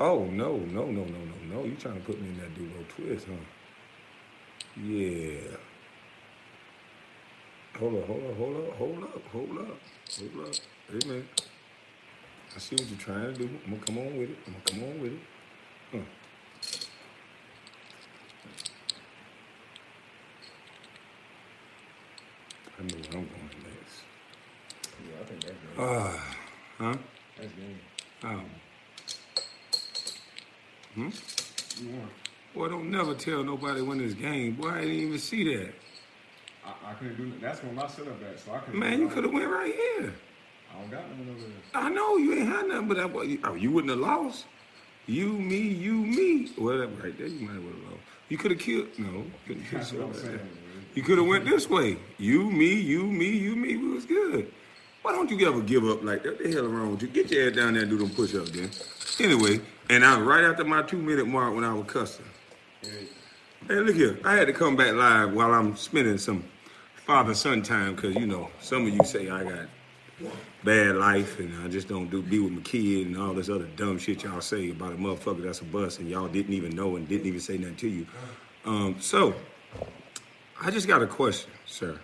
Oh 0.00 0.24
no, 0.24 0.56
no, 0.56 0.86
no, 0.86 1.04
no, 1.04 1.04
no, 1.04 1.54
no. 1.54 1.64
You 1.64 1.76
trying 1.76 1.94
to 1.94 2.00
put 2.00 2.20
me 2.20 2.28
in 2.28 2.38
that 2.38 2.54
duo 2.54 2.84
twist, 2.88 3.26
huh? 3.28 3.34
Yeah. 4.82 5.56
Hold 7.78 7.94
up, 7.94 8.06
hold 8.06 8.24
up, 8.24 8.36
hold 8.38 8.56
up, 8.56 8.76
hold 8.76 9.02
up, 9.02 9.22
hold 9.32 9.58
up, 9.58 9.66
hold 10.08 10.48
up. 10.48 10.54
Wait 10.90 11.04
a 11.04 11.08
minute. 11.08 11.46
I 12.54 12.58
see 12.58 12.74
what 12.74 12.88
you're 12.88 12.98
trying 12.98 13.34
to 13.34 13.38
do. 13.38 13.50
I'm 13.66 13.72
gonna 13.72 13.84
come 13.84 13.98
on 13.98 14.18
with 14.18 14.30
it. 14.30 14.38
I'm 14.46 14.52
gonna 14.54 14.64
come 14.64 14.82
on 14.82 15.00
with 15.02 15.12
it. 15.12 15.18
Huh. 15.92 15.98
I 22.78 22.82
know 22.82 22.94
where 22.94 23.04
I'm 23.04 23.28
going 23.28 23.50
next. 23.62 23.96
Yeah, 25.04 25.20
I 25.20 25.24
think 25.24 25.44
that's 25.44 25.56
great. 25.76 25.86
Ah, 25.86 26.36
huh? 26.78 26.94
That's 27.36 27.52
game. 27.52 27.80
Oh. 28.24 28.40
Hmm? 30.94 31.10
Won. 31.90 32.10
Boy, 32.54 32.68
don't 32.68 32.90
never 32.90 33.14
tell 33.14 33.44
nobody 33.44 33.82
when 33.82 34.00
it's 34.00 34.14
game. 34.14 34.54
Boy, 34.54 34.70
I 34.70 34.80
didn't 34.80 34.94
even 34.94 35.18
see 35.18 35.44
that. 35.56 35.74
I, 36.86 36.94
couldn't 36.94 37.16
do 37.16 37.30
that. 37.30 37.40
That's 37.40 37.62
where 37.62 37.72
my 37.72 37.86
setup 37.86 38.22
at, 38.22 38.38
so 38.38 38.52
I 38.52 38.58
couldn't. 38.58 38.78
Man, 38.78 39.00
you 39.00 39.08
could 39.08 39.24
have 39.24 39.32
went 39.32 39.48
right 39.50 39.74
here. 39.74 40.14
I 40.72 40.80
don't 40.80 40.90
got 40.90 41.02
none 41.10 41.28
over 41.30 41.40
there. 41.40 41.82
I 41.82 41.88
know 41.90 42.16
you 42.16 42.34
ain't 42.34 42.48
had 42.48 42.68
nothing 42.68 42.88
but 42.88 42.96
that. 42.98 43.12
Boy, 43.12 43.38
oh, 43.44 43.54
you 43.54 43.70
wouldn't 43.70 43.90
have 43.90 43.98
lost. 44.00 44.46
You, 45.06 45.32
me, 45.32 45.58
you, 45.58 45.94
me. 45.94 46.50
Well, 46.58 46.78
that 46.78 46.88
right 47.02 47.16
there, 47.16 47.26
you 47.26 47.46
might 47.46 47.54
have 47.54 47.64
lost. 47.64 48.02
You 48.28 48.38
could 48.38 48.50
have 48.50 48.60
killed. 48.60 48.88
No, 48.98 49.06
you 49.18 49.32
couldn't 49.46 49.64
kill 49.64 49.78
That's 49.78 49.92
what 49.92 50.02
I'm 50.02 50.14
somebody 50.14 50.18
saying. 50.18 50.36
there. 50.36 50.44
man. 50.44 50.86
You 50.94 51.02
could 51.02 51.18
have 51.18 51.26
went 51.26 51.44
this 51.44 51.68
way. 51.68 51.98
You, 52.18 52.50
me, 52.50 52.74
you, 52.74 53.04
me, 53.04 53.28
you, 53.28 53.54
me. 53.54 53.76
We 53.76 53.88
was 53.88 54.04
good. 54.06 54.52
Why 55.02 55.12
don't 55.12 55.30
you 55.30 55.48
ever 55.48 55.60
give 55.60 55.84
up 55.84 56.02
like 56.02 56.24
that? 56.24 56.32
What 56.32 56.42
the 56.42 56.52
hell 56.52 56.66
wrong 56.66 56.90
with 56.90 57.02
you? 57.02 57.08
Get 57.08 57.30
your 57.30 57.44
head 57.44 57.54
down 57.56 57.74
there 57.74 57.82
and 57.82 57.90
do 57.90 57.98
them 57.98 58.10
push-ups 58.10 58.50
then. 58.50 58.70
Anyway, 59.20 59.60
and 59.88 60.04
I 60.04 60.20
right 60.20 60.42
after 60.42 60.64
my 60.64 60.82
two-minute 60.82 61.28
mark 61.28 61.54
when 61.54 61.62
I 61.62 61.72
was 61.72 61.86
cussing. 61.86 62.24
Hey, 62.82 63.74
look 63.74 63.94
here. 63.94 64.18
I 64.24 64.34
had 64.34 64.48
to 64.48 64.52
come 64.52 64.74
back 64.74 64.94
live 64.94 65.32
while 65.32 65.52
I'm 65.54 65.76
spinning 65.76 66.18
some 66.18 66.44
father-son 67.06 67.62
time 67.62 67.94
because, 67.94 68.16
you 68.16 68.26
know, 68.26 68.50
some 68.60 68.84
of 68.84 68.92
you 68.92 69.04
say 69.04 69.30
I 69.30 69.44
got 69.44 69.68
bad 70.64 70.96
life 70.96 71.38
and 71.38 71.54
I 71.62 71.68
just 71.68 71.86
don't 71.86 72.10
do 72.10 72.20
be 72.20 72.40
with 72.40 72.52
my 72.52 72.60
kid 72.62 73.06
and 73.06 73.16
all 73.16 73.32
this 73.32 73.48
other 73.48 73.68
dumb 73.76 73.98
shit 73.98 74.24
y'all 74.24 74.40
say 74.40 74.70
about 74.70 74.92
a 74.92 74.96
motherfucker 74.96 75.44
that's 75.44 75.60
a 75.60 75.64
bus 75.64 75.98
and 76.00 76.08
y'all 76.08 76.26
didn't 76.26 76.52
even 76.52 76.74
know 76.74 76.96
and 76.96 77.06
didn't 77.08 77.26
even 77.26 77.38
say 77.38 77.58
nothing 77.58 77.76
to 77.76 77.88
you. 77.88 78.06
Um, 78.64 78.96
so, 78.98 79.34
I 80.60 80.72
just 80.72 80.88
got 80.88 81.00
a 81.00 81.06
question, 81.06 81.50
sir. 81.64 82.00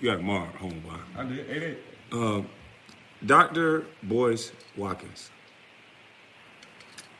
You 0.00 0.10
got 0.10 0.20
a 0.20 0.22
mark, 0.22 0.56
homeboy. 0.56 0.98
I 1.16 1.24
did. 1.24 1.46
Hey, 1.46 1.60
hey. 1.60 1.76
Uh, 2.10 2.42
Dr. 3.26 3.84
Boyce 4.02 4.52
Watkins. 4.74 5.30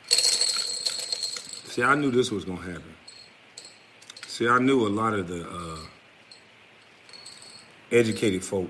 See, 0.07 1.83
I 1.83 1.93
knew 1.93 2.09
this 2.09 2.31
was 2.31 2.45
gonna 2.45 2.61
happen. 2.61 2.95
See, 4.25 4.47
I 4.47 4.57
knew 4.57 4.87
a 4.87 4.89
lot 4.89 5.13
of 5.13 5.27
the 5.27 5.47
uh, 5.47 5.77
educated 7.91 8.43
folk 8.43 8.69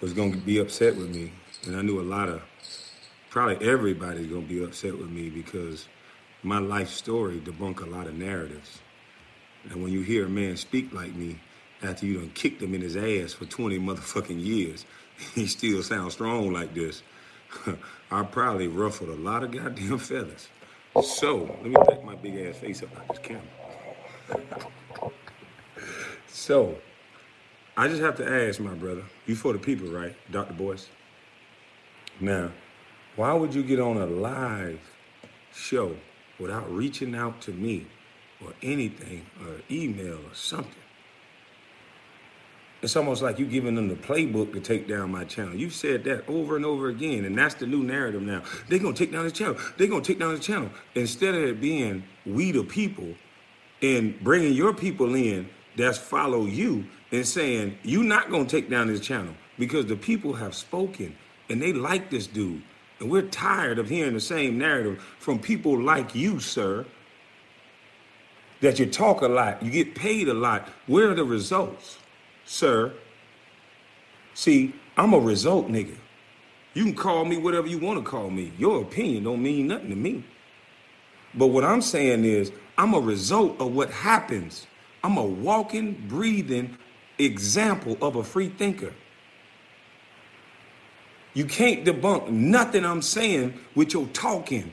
was 0.00 0.12
gonna 0.12 0.36
be 0.36 0.58
upset 0.58 0.96
with 0.96 1.14
me, 1.14 1.32
and 1.66 1.76
I 1.76 1.82
knew 1.82 2.00
a 2.00 2.02
lot 2.02 2.28
of, 2.28 2.42
probably 3.30 3.66
everybody's 3.66 4.26
gonna 4.26 4.42
be 4.42 4.62
upset 4.62 4.96
with 4.96 5.10
me 5.10 5.30
because 5.30 5.88
my 6.42 6.58
life 6.58 6.88
story 6.88 7.40
debunk 7.40 7.80
a 7.80 7.86
lot 7.86 8.06
of 8.06 8.14
narratives. 8.14 8.80
And 9.70 9.82
when 9.82 9.92
you 9.92 10.02
hear 10.02 10.26
a 10.26 10.28
man 10.28 10.56
speak 10.56 10.92
like 10.92 11.14
me, 11.14 11.38
after 11.82 12.06
you 12.06 12.14
done 12.18 12.30
kicked 12.30 12.62
him 12.62 12.74
in 12.74 12.80
his 12.80 12.96
ass 12.96 13.32
for 13.34 13.44
20 13.44 13.78
motherfucking 13.78 14.42
years, 14.42 14.84
he 15.34 15.46
still 15.46 15.82
sounds 15.82 16.14
strong 16.14 16.52
like 16.52 16.74
this. 16.74 17.02
I 18.10 18.22
probably 18.22 18.68
ruffled 18.68 19.10
a 19.10 19.14
lot 19.14 19.42
of 19.42 19.50
goddamn 19.50 19.98
feathers. 19.98 20.48
So, 21.02 21.56
let 21.62 21.70
me 21.70 21.76
take 21.88 22.04
my 22.04 22.16
big 22.16 22.36
ass 22.36 22.56
face 22.56 22.82
up 22.82 22.96
out 22.96 23.08
this 23.08 23.18
camera. 23.18 23.42
so, 26.28 26.76
I 27.78 27.86
just 27.86 28.02
have 28.02 28.16
to 28.16 28.28
ask 28.28 28.58
my 28.58 28.74
brother, 28.74 29.04
you 29.24 29.36
for 29.36 29.52
the 29.52 29.58
people, 29.60 29.86
right, 29.86 30.16
Dr. 30.32 30.52
Boyce? 30.52 30.88
Now, 32.18 32.50
why 33.14 33.32
would 33.32 33.54
you 33.54 33.62
get 33.62 33.78
on 33.78 33.96
a 33.98 34.06
live 34.06 34.80
show 35.54 35.94
without 36.40 36.68
reaching 36.74 37.14
out 37.14 37.40
to 37.42 37.52
me 37.52 37.86
or 38.44 38.52
anything 38.64 39.26
or 39.40 39.60
email 39.70 40.16
or 40.16 40.34
something? 40.34 40.72
It's 42.82 42.96
almost 42.96 43.22
like 43.22 43.38
you 43.38 43.46
giving 43.46 43.76
them 43.76 43.86
the 43.86 43.94
playbook 43.94 44.52
to 44.54 44.60
take 44.60 44.88
down 44.88 45.12
my 45.12 45.22
channel. 45.22 45.54
You've 45.54 45.72
said 45.72 46.02
that 46.02 46.28
over 46.28 46.56
and 46.56 46.64
over 46.64 46.88
again, 46.88 47.24
and 47.26 47.38
that's 47.38 47.54
the 47.54 47.66
new 47.68 47.84
narrative 47.84 48.22
now. 48.22 48.42
They're 48.68 48.80
gonna 48.80 48.94
take 48.94 49.12
down 49.12 49.22
the 49.24 49.30
channel. 49.30 49.56
They're 49.76 49.86
gonna 49.86 50.02
take 50.02 50.18
down 50.18 50.34
the 50.34 50.40
channel. 50.40 50.70
Instead 50.96 51.36
of 51.36 51.44
it 51.44 51.60
being 51.60 52.02
we 52.26 52.50
the 52.50 52.64
people 52.64 53.14
and 53.82 54.18
bringing 54.20 54.52
your 54.52 54.74
people 54.74 55.14
in 55.14 55.48
that's 55.76 55.98
follow 55.98 56.46
you 56.46 56.84
and 57.12 57.26
saying 57.26 57.78
you're 57.82 58.04
not 58.04 58.30
gonna 58.30 58.46
take 58.46 58.68
down 58.68 58.88
this 58.88 59.00
channel 59.00 59.34
because 59.58 59.86
the 59.86 59.96
people 59.96 60.34
have 60.34 60.54
spoken 60.54 61.16
and 61.48 61.60
they 61.60 61.72
like 61.72 62.10
this 62.10 62.26
dude. 62.26 62.62
And 63.00 63.10
we're 63.10 63.22
tired 63.22 63.78
of 63.78 63.88
hearing 63.88 64.14
the 64.14 64.20
same 64.20 64.58
narrative 64.58 65.00
from 65.18 65.38
people 65.38 65.80
like 65.80 66.14
you, 66.14 66.40
sir. 66.40 66.84
That 68.60 68.80
you 68.80 68.86
talk 68.86 69.22
a 69.22 69.28
lot, 69.28 69.62
you 69.62 69.70
get 69.70 69.94
paid 69.94 70.28
a 70.28 70.34
lot. 70.34 70.68
Where 70.88 71.10
are 71.10 71.14
the 71.14 71.24
results, 71.24 71.98
sir? 72.44 72.92
See, 74.34 74.74
I'm 74.96 75.12
a 75.12 75.18
result 75.18 75.68
nigga. 75.68 75.96
You 76.74 76.84
can 76.84 76.94
call 76.94 77.24
me 77.24 77.38
whatever 77.38 77.68
you 77.68 77.78
want 77.78 78.04
to 78.04 78.08
call 78.08 78.30
me. 78.30 78.52
Your 78.58 78.82
opinion 78.82 79.24
don't 79.24 79.42
mean 79.42 79.68
nothing 79.68 79.90
to 79.90 79.96
me. 79.96 80.24
But 81.34 81.48
what 81.48 81.64
I'm 81.64 81.82
saying 81.82 82.24
is, 82.24 82.52
I'm 82.76 82.94
a 82.94 83.00
result 83.00 83.60
of 83.60 83.74
what 83.74 83.90
happens. 83.90 84.66
I'm 85.02 85.16
a 85.16 85.24
walking, 85.24 86.06
breathing 86.08 86.76
example 87.18 87.96
of 88.02 88.16
a 88.16 88.24
free 88.24 88.48
thinker. 88.48 88.92
You 91.34 91.44
can't 91.44 91.84
debunk 91.84 92.30
nothing 92.30 92.84
I'm 92.84 93.02
saying 93.02 93.54
with 93.74 93.92
your 93.92 94.06
talking 94.08 94.72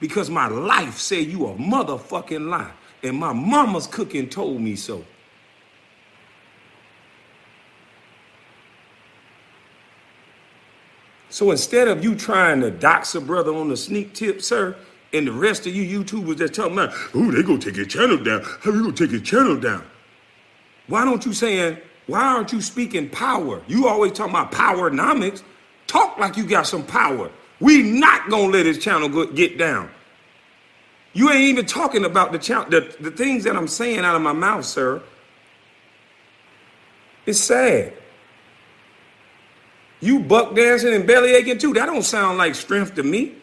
because 0.00 0.28
my 0.28 0.48
life 0.48 0.98
say 0.98 1.20
you 1.20 1.46
a 1.46 1.54
motherfucking 1.54 2.48
lie. 2.48 2.72
And 3.02 3.16
my 3.18 3.32
mama's 3.32 3.86
cooking 3.86 4.28
told 4.28 4.60
me 4.60 4.76
so. 4.76 5.04
So 11.28 11.50
instead 11.50 11.88
of 11.88 12.02
you 12.02 12.14
trying 12.14 12.60
to 12.62 12.70
dox 12.70 13.14
a 13.14 13.20
brother 13.20 13.54
on 13.54 13.68
the 13.68 13.76
sneak 13.76 14.14
tip, 14.14 14.42
sir, 14.42 14.76
and 15.16 15.26
the 15.26 15.32
rest 15.32 15.66
of 15.66 15.74
you 15.74 16.02
YouTubers 16.04 16.36
that's 16.36 16.56
talking 16.56 16.74
about, 16.74 16.94
oh, 17.14 17.30
they 17.30 17.42
gonna 17.42 17.58
take 17.58 17.76
your 17.76 17.86
channel 17.86 18.16
down. 18.16 18.42
How 18.62 18.72
you 18.72 18.82
gonna 18.82 18.92
take 18.92 19.10
your 19.10 19.20
channel 19.20 19.56
down? 19.56 19.84
Why 20.86 21.04
don't 21.04 21.24
you 21.24 21.32
saying, 21.32 21.78
why 22.06 22.20
aren't 22.20 22.52
you 22.52 22.60
speaking 22.60 23.08
power? 23.08 23.62
You 23.66 23.88
always 23.88 24.12
talking 24.12 24.34
about 24.34 24.52
power 24.52 24.90
powernomics. 24.90 25.42
Talk 25.86 26.18
like 26.18 26.36
you 26.36 26.46
got 26.46 26.66
some 26.66 26.84
power. 26.84 27.30
We 27.60 27.82
not 27.82 28.28
gonna 28.28 28.52
let 28.52 28.66
his 28.66 28.78
channel 28.78 29.08
go, 29.08 29.26
get 29.26 29.58
down. 29.58 29.90
You 31.12 31.30
ain't 31.30 31.44
even 31.44 31.66
talking 31.66 32.04
about 32.04 32.32
the, 32.32 32.38
channel, 32.38 32.68
the 32.68 32.94
the 33.00 33.10
things 33.10 33.44
that 33.44 33.56
I'm 33.56 33.68
saying 33.68 34.00
out 34.00 34.14
of 34.14 34.22
my 34.22 34.32
mouth, 34.32 34.64
sir. 34.64 35.02
It's 37.24 37.40
sad. 37.40 37.94
You 40.00 40.20
buck 40.20 40.54
dancing 40.54 40.94
and 40.94 41.06
belly 41.06 41.34
aching 41.34 41.58
too. 41.58 41.72
That 41.72 41.86
don't 41.86 42.02
sound 42.02 42.38
like 42.38 42.54
strength 42.54 42.94
to 42.96 43.02
me. 43.02 43.34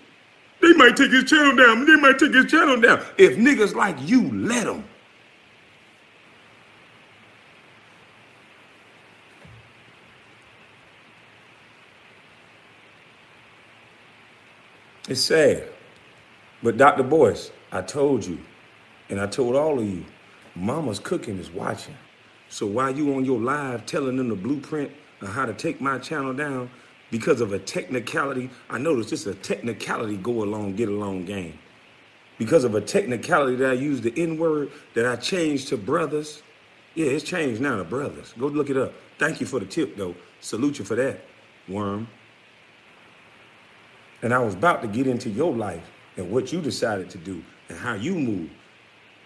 They 0.64 0.74
might 0.76 0.96
take 0.96 1.12
his 1.12 1.26
channel 1.26 1.58
down. 1.58 1.86
They 1.86 1.98
might 1.98 2.18
take 2.18 2.34
his 2.34 2.46
channel 2.50 2.80
down. 2.80 3.04
If 3.18 3.38
niggas 3.38 3.76
like 3.76 3.98
you 4.02 4.32
let 4.32 4.66
them. 4.66 4.86
It's 15.10 15.20
sad. 15.20 15.68
But 16.64 16.78
Dr. 16.78 17.04
Boyce, 17.04 17.52
I 17.74 17.82
told 17.82 18.26
you, 18.26 18.40
and 19.10 19.20
I 19.20 19.28
told 19.28 19.58
all 19.58 19.80
of 19.80 19.86
you, 19.86 20.06
mama's 20.56 21.00
cooking 21.00 21.40
is 21.40 21.52
watching. 21.52 21.98
So 22.48 22.66
while 22.68 22.96
you 22.96 23.14
on 23.16 23.26
your 23.26 23.42
live 23.42 23.86
telling 23.86 24.16
them 24.16 24.30
the 24.30 24.36
blueprint 24.36 24.92
on 25.22 25.28
how 25.28 25.46
to 25.46 25.54
take 25.54 25.82
my 25.82 26.00
channel 26.00 26.34
down, 26.34 26.72
because 27.14 27.42
of 27.42 27.54
a 27.54 27.60
technicality, 27.60 28.50
I 28.72 28.80
noticed 28.80 29.14
it's 29.14 29.28
a 29.28 29.36
technicality 29.36 30.18
go 30.18 30.42
along, 30.42 30.74
get 30.74 30.90
along 30.90 31.26
game. 31.26 31.60
Because 32.40 32.64
of 32.64 32.74
a 32.74 32.82
technicality 32.82 33.56
that 33.58 33.70
I 33.70 33.74
used 33.74 34.02
the 34.02 34.12
N 34.20 34.40
word 34.40 34.72
that 34.96 35.06
I 35.06 35.16
changed 35.18 35.68
to 35.68 35.78
brothers. 35.78 36.42
Yeah, 36.96 37.06
it's 37.06 37.24
changed 37.24 37.62
now 37.62 37.78
to 37.78 37.84
brothers. 37.84 38.34
Go 38.40 38.48
look 38.48 38.72
it 38.72 38.78
up. 38.78 38.96
Thank 39.20 39.40
you 39.40 39.46
for 39.46 39.60
the 39.60 39.68
tip 39.68 39.96
though. 39.96 40.16
Salute 40.42 40.80
you 40.80 40.86
for 40.86 40.96
that, 40.96 41.24
worm. 41.68 42.08
And 44.24 44.34
I 44.34 44.40
was 44.40 44.56
about 44.56 44.82
to 44.82 44.88
get 44.88 45.06
into 45.06 45.30
your 45.30 45.54
life 45.54 45.88
and 46.18 46.32
what 46.32 46.52
you 46.52 46.62
decided 46.62 47.12
to 47.12 47.20
do 47.20 47.44
and 47.70 47.78
how 47.78 47.94
you 47.94 48.16
move. 48.16 48.50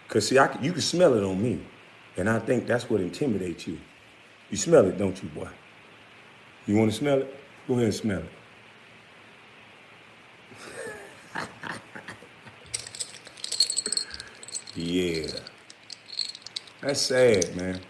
Because, 0.05 0.27
see, 0.27 0.37
I, 0.37 0.61
you 0.61 0.73
can 0.73 0.81
smell 0.81 1.13
it 1.13 1.23
on 1.23 1.41
me. 1.41 1.65
And 2.17 2.29
I 2.29 2.39
think 2.39 2.67
that's 2.67 2.89
what 2.89 2.99
intimidates 2.99 3.65
you. 3.65 3.79
You 4.49 4.57
smell 4.57 4.85
it, 4.87 4.97
don't 4.97 5.23
you, 5.23 5.29
boy? 5.29 5.47
You 6.65 6.75
want 6.75 6.91
to 6.91 6.97
smell 6.97 7.19
it? 7.19 7.33
Go 7.67 7.73
ahead 7.73 7.93
smell 7.93 8.23
it. 11.35 11.49
yeah. 14.75 15.27
That's 16.81 17.01
sad, 17.01 17.55
man. 17.57 17.81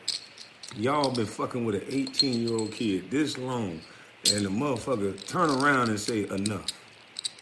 Y'all 0.76 1.12
been 1.12 1.28
fucking 1.28 1.64
with 1.64 1.76
an 1.76 1.86
18 1.88 2.48
year 2.48 2.58
old 2.58 2.72
kid 2.72 3.12
this 3.12 3.38
long, 3.38 3.82
and 4.34 4.46
the 4.46 4.50
motherfucker 4.50 5.24
turn 5.28 5.50
around 5.50 5.90
and 5.90 6.00
say, 6.00 6.28
enough. 6.28 6.66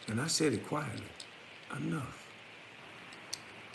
And 0.07 0.19
I 0.19 0.27
said 0.27 0.53
it 0.53 0.67
quietly 0.67 1.03
enough. 1.77 2.27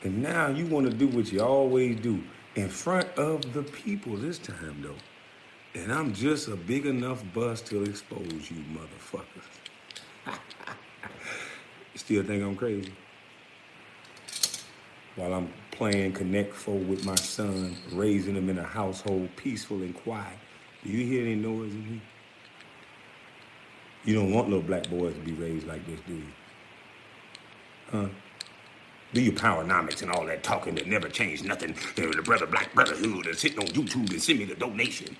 And 0.03 0.23
now 0.23 0.49
you 0.49 0.67
want 0.67 0.87
to 0.87 0.93
do 0.93 1.09
what 1.09 1.33
you 1.33 1.43
always 1.43 1.99
do 2.01 2.23
in 2.57 2.69
front 2.69 3.09
of 3.17 3.53
the 3.55 3.63
people 3.63 4.17
this 4.17 4.39
time, 4.39 4.83
though. 4.83 4.95
And 5.75 5.93
I'm 5.93 6.13
just 6.13 6.49
a 6.49 6.57
big 6.57 6.87
enough 6.87 7.23
bust 7.33 7.67
to 7.67 7.85
expose 7.85 8.51
you, 8.51 8.65
motherfuckers. 8.75 9.47
still 11.95 12.25
think 12.25 12.43
I'm 12.43 12.57
crazy? 12.57 12.93
While 15.15 15.35
I'm 15.35 15.53
playing 15.71 16.13
Connect 16.13 16.55
Four 16.55 16.79
with 16.79 17.05
my 17.05 17.15
son, 17.15 17.77
raising 17.93 18.35
him 18.35 18.49
in 18.51 18.59
a 18.59 18.65
household 18.65 19.29
peaceful 19.37 19.77
and 19.83 19.95
quiet. 19.95 20.39
Do 20.83 20.91
you 20.91 21.07
hear 21.07 21.23
any 21.23 21.37
noise 21.37 21.73
in 21.73 21.85
here? 21.85 22.01
You 24.05 24.15
don't 24.15 24.33
want 24.33 24.49
little 24.49 24.63
black 24.63 24.89
boys 24.89 25.15
to 25.15 25.21
be 25.21 25.33
raised 25.33 25.67
like 25.67 25.87
this, 25.87 26.01
do 26.07 26.15
you? 26.15 26.27
Huh? 27.93 28.09
Do 29.13 29.21
your 29.21 29.35
powernomics 29.35 30.03
and 30.03 30.11
all 30.11 30.25
that 30.27 30.43
talking 30.43 30.75
that 30.77 30.87
never 30.87 31.09
changed 31.09 31.45
nothing. 31.45 31.75
The 31.97 32.23
brother 32.25 32.47
Black 32.47 32.73
Brotherhood 32.75 33.27
is 33.27 33.41
sitting 33.41 33.59
on 33.59 33.67
YouTube 33.67 34.11
and 34.11 34.23
send 34.23 34.39
me 34.39 34.45
the 34.45 34.55
donation. 34.55 35.17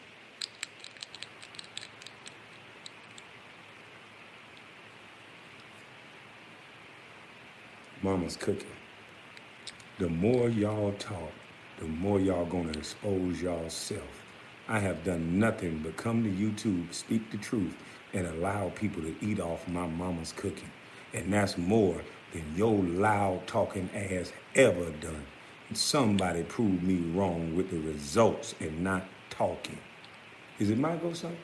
Mama's 8.03 8.35
cooking. 8.35 8.67
The 9.99 10.09
more 10.09 10.49
y'all 10.49 10.93
talk, 10.93 11.33
the 11.79 11.85
more 11.85 12.19
y'all 12.19 12.47
gonna 12.47 12.71
expose 12.71 13.43
y'all 13.43 13.69
self. 13.69 14.23
I 14.69 14.79
have 14.79 15.05
done 15.05 15.39
nothing 15.39 15.81
but 15.85 15.99
come 15.99 16.25
to 16.25 16.31
YouTube, 16.31 16.95
speak 16.95 17.31
the 17.31 17.37
truth, 17.37 17.77
and 18.15 18.27
allow 18.27 18.71
people 18.71 19.03
to 19.03 19.15
eat 19.21 19.39
off 19.39 19.69
my 19.69 19.87
mama's 19.87 20.33
cooking. 20.33 20.71
And 21.13 21.31
that's 21.31 21.59
more 21.59 22.01
than 22.33 22.45
your 22.57 22.79
loud 22.83 23.47
talking 23.47 23.91
ass 23.95 24.33
ever 24.55 24.89
done. 25.03 25.27
Somebody 25.75 26.43
proved 26.45 26.83
me 26.83 26.97
wrong 27.15 27.55
with 27.55 27.71
the 27.71 27.81
results 27.81 28.55
and 28.61 28.83
not 28.83 29.05
talking. 29.29 29.79
Is 30.59 30.71
it 30.71 30.79
my 30.79 30.97
go, 30.97 31.13
son? 31.13 31.37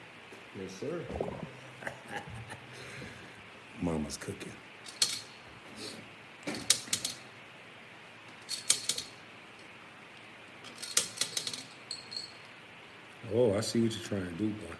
Yes, 0.58 0.72
sir. 0.80 1.02
Mama's 3.82 4.16
cooking. 4.16 4.52
Oh, 13.34 13.54
I 13.56 13.60
see 13.60 13.82
what 13.82 13.92
you're 13.92 14.04
trying 14.04 14.24
to 14.24 14.32
do, 14.32 14.48
boy. 14.50 14.74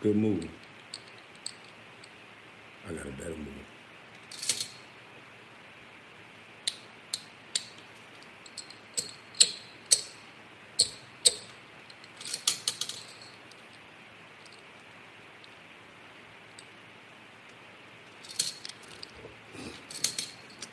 Good 0.00 0.16
move. 0.16 0.48
I 2.88 2.92
got 2.92 3.06
a 3.06 3.10
better 3.10 3.30
move. 3.30 3.48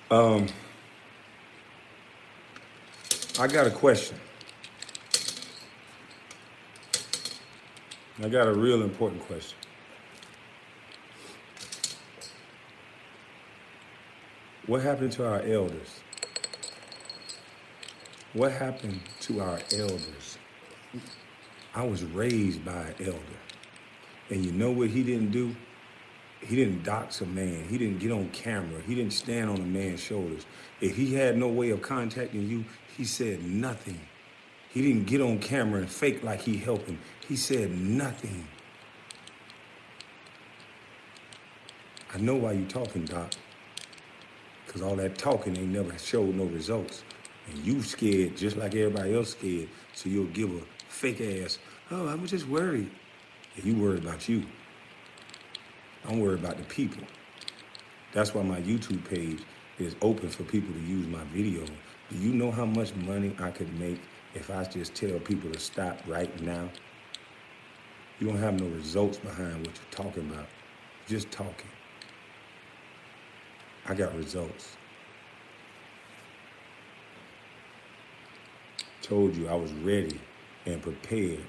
Um, 0.10 0.48
I 3.40 3.48
got 3.48 3.68
a 3.68 3.72
question. 3.72 4.18
I 8.24 8.30
got 8.30 8.48
a 8.48 8.54
real 8.54 8.82
important 8.82 9.22
question. 9.28 9.58
What 14.68 14.82
happened 14.82 15.12
to 15.14 15.28
our 15.28 15.42
elders? 15.42 16.00
What 18.32 18.54
happened 18.54 19.02
to 19.22 19.42
our 19.42 19.60
elders? 19.78 20.38
I 21.76 21.86
was 21.86 22.06
raised 22.06 22.64
by 22.64 22.72
an 22.72 22.96
elder. 23.00 23.20
And 24.30 24.46
you 24.46 24.54
know 24.54 24.72
what 24.72 24.90
he 24.90 25.04
didn't 25.04 25.32
do? 25.32 25.54
He 26.40 26.56
didn't 26.56 26.84
dox 26.84 27.20
a 27.20 27.26
man. 27.26 27.66
He 27.68 27.78
didn't 27.78 28.00
get 28.00 28.12
on 28.12 28.30
camera. 28.30 28.82
He 28.88 28.96
didn't 28.96 29.14
stand 29.14 29.50
on 29.50 29.58
a 29.58 29.66
man's 29.66 30.00
shoulders. 30.00 30.46
If 30.80 30.96
he 30.96 31.16
had 31.16 31.38
no 31.38 31.50
way 31.50 31.72
of 31.72 31.82
contacting 31.82 32.48
you, 32.48 32.64
he 32.96 33.04
said 33.04 33.44
nothing. 33.44 34.00
He 34.76 34.82
didn't 34.82 35.06
get 35.06 35.22
on 35.22 35.40
camera 35.40 35.80
and 35.80 35.90
fake 35.90 36.22
like 36.22 36.42
he 36.42 36.58
helping. 36.58 37.00
He 37.30 37.38
said 37.38 37.72
nothing. 37.72 38.46
I 42.14 42.18
know 42.18 42.36
why 42.36 42.52
you 42.52 42.66
talking, 42.66 43.06
Doc. 43.06 43.32
Because 44.66 44.82
all 44.82 44.98
that 44.98 45.18
talking 45.18 45.56
ain't 45.56 45.70
never 45.70 45.98
showed 45.98 46.36
no 46.36 46.44
results. 46.44 47.04
And 47.48 47.66
you 47.66 47.82
scared 47.82 48.36
just 48.36 48.58
like 48.58 48.76
everybody 48.76 49.16
else 49.16 49.30
scared. 49.32 49.70
So 49.94 50.10
you'll 50.10 50.26
give 50.26 50.54
a 50.54 50.60
fake 50.90 51.22
ass, 51.22 51.58
oh, 51.90 52.10
I 52.10 52.16
was 52.16 52.32
just 52.32 52.50
worried. 52.50 52.92
And 53.56 53.64
you 53.64 53.82
worried 53.82 54.04
about 54.04 54.28
you. 54.28 54.44
I'm 56.04 56.20
worried 56.20 56.40
about 56.40 56.58
the 56.58 56.64
people. 56.64 57.04
That's 58.12 58.34
why 58.34 58.44
my 58.44 58.60
YouTube 58.60 59.08
page 59.10 59.40
is 59.80 59.96
open 60.02 60.28
for 60.28 60.44
people 60.44 60.74
to 60.74 60.82
use 60.82 61.08
my 61.08 61.24
video. 61.34 61.64
Do 62.10 62.18
you 62.18 62.34
know 62.34 62.52
how 62.52 62.66
much 62.66 62.94
money 62.96 63.34
I 63.40 63.52
could 63.52 63.74
make 63.80 64.02
if 64.36 64.52
I 64.52 64.66
just 64.66 64.94
tell 64.94 65.18
people 65.20 65.50
to 65.52 65.60
stop 65.60 66.00
right 66.06 66.42
now? 66.42 66.70
You 68.20 68.28
don't 68.28 68.38
have 68.38 68.60
no 68.60 68.68
results 68.68 69.18
behind 69.18 69.66
what 69.66 69.76
you're 69.76 69.92
talking 70.06 70.30
about. 70.30 70.48
Just 71.08 71.32
talking. 71.32 71.70
I 73.88 73.94
got 73.94 74.16
results. 74.16 74.76
Told 79.02 79.36
you 79.36 79.48
I 79.48 79.56
was 79.56 79.72
ready 79.74 80.20
and 80.66 80.82
prepared 80.82 81.44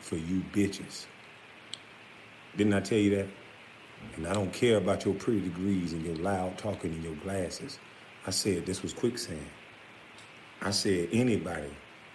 for 0.00 0.16
you 0.16 0.42
bitches. 0.52 1.06
Didn't 2.56 2.74
I 2.74 2.80
tell 2.80 2.98
you 2.98 3.16
that? 3.16 3.28
And 4.16 4.26
I 4.26 4.34
don't 4.34 4.52
care 4.52 4.76
about 4.76 5.04
your 5.04 5.14
pretty 5.14 5.40
degrees 5.40 5.92
and 5.92 6.04
your 6.04 6.16
loud 6.16 6.58
talking 6.58 6.92
and 6.92 7.02
your 7.02 7.14
glasses. 7.16 7.78
I 8.26 8.30
said 8.30 8.66
this 8.66 8.82
was 8.82 8.92
quicksand. 8.92 9.46
I 10.60 10.70
said 10.70 11.08
anybody 11.12 11.70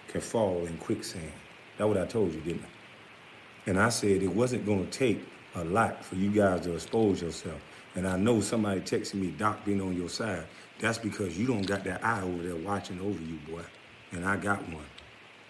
can 0.07 0.21
fall 0.21 0.65
in 0.65 0.77
quicksand. 0.77 1.31
That's 1.77 1.87
what 1.87 1.97
I 1.97 2.05
told 2.05 2.33
you, 2.33 2.41
didn't 2.41 2.63
I? 2.63 3.69
And 3.69 3.79
I 3.79 3.89
said 3.89 4.23
it 4.23 4.27
wasn't 4.27 4.65
going 4.65 4.87
to 4.87 4.91
take 4.91 5.19
a 5.55 5.63
lot 5.63 6.03
for 6.03 6.15
you 6.15 6.31
guys 6.31 6.61
to 6.61 6.73
expose 6.73 7.21
yourself. 7.21 7.59
And 7.95 8.07
I 8.07 8.17
know 8.17 8.41
somebody 8.41 8.81
texting 8.81 9.15
me, 9.15 9.31
Doc 9.31 9.65
being 9.65 9.81
on 9.81 9.95
your 9.95 10.09
side. 10.09 10.45
That's 10.79 10.97
because 10.97 11.37
you 11.37 11.47
don't 11.47 11.65
got 11.65 11.83
that 11.83 12.03
eye 12.03 12.21
over 12.21 12.43
there 12.43 12.55
watching 12.55 12.99
over 12.99 13.19
you, 13.21 13.37
boy. 13.49 13.63
And 14.11 14.25
I 14.25 14.37
got 14.37 14.61
one. 14.69 14.85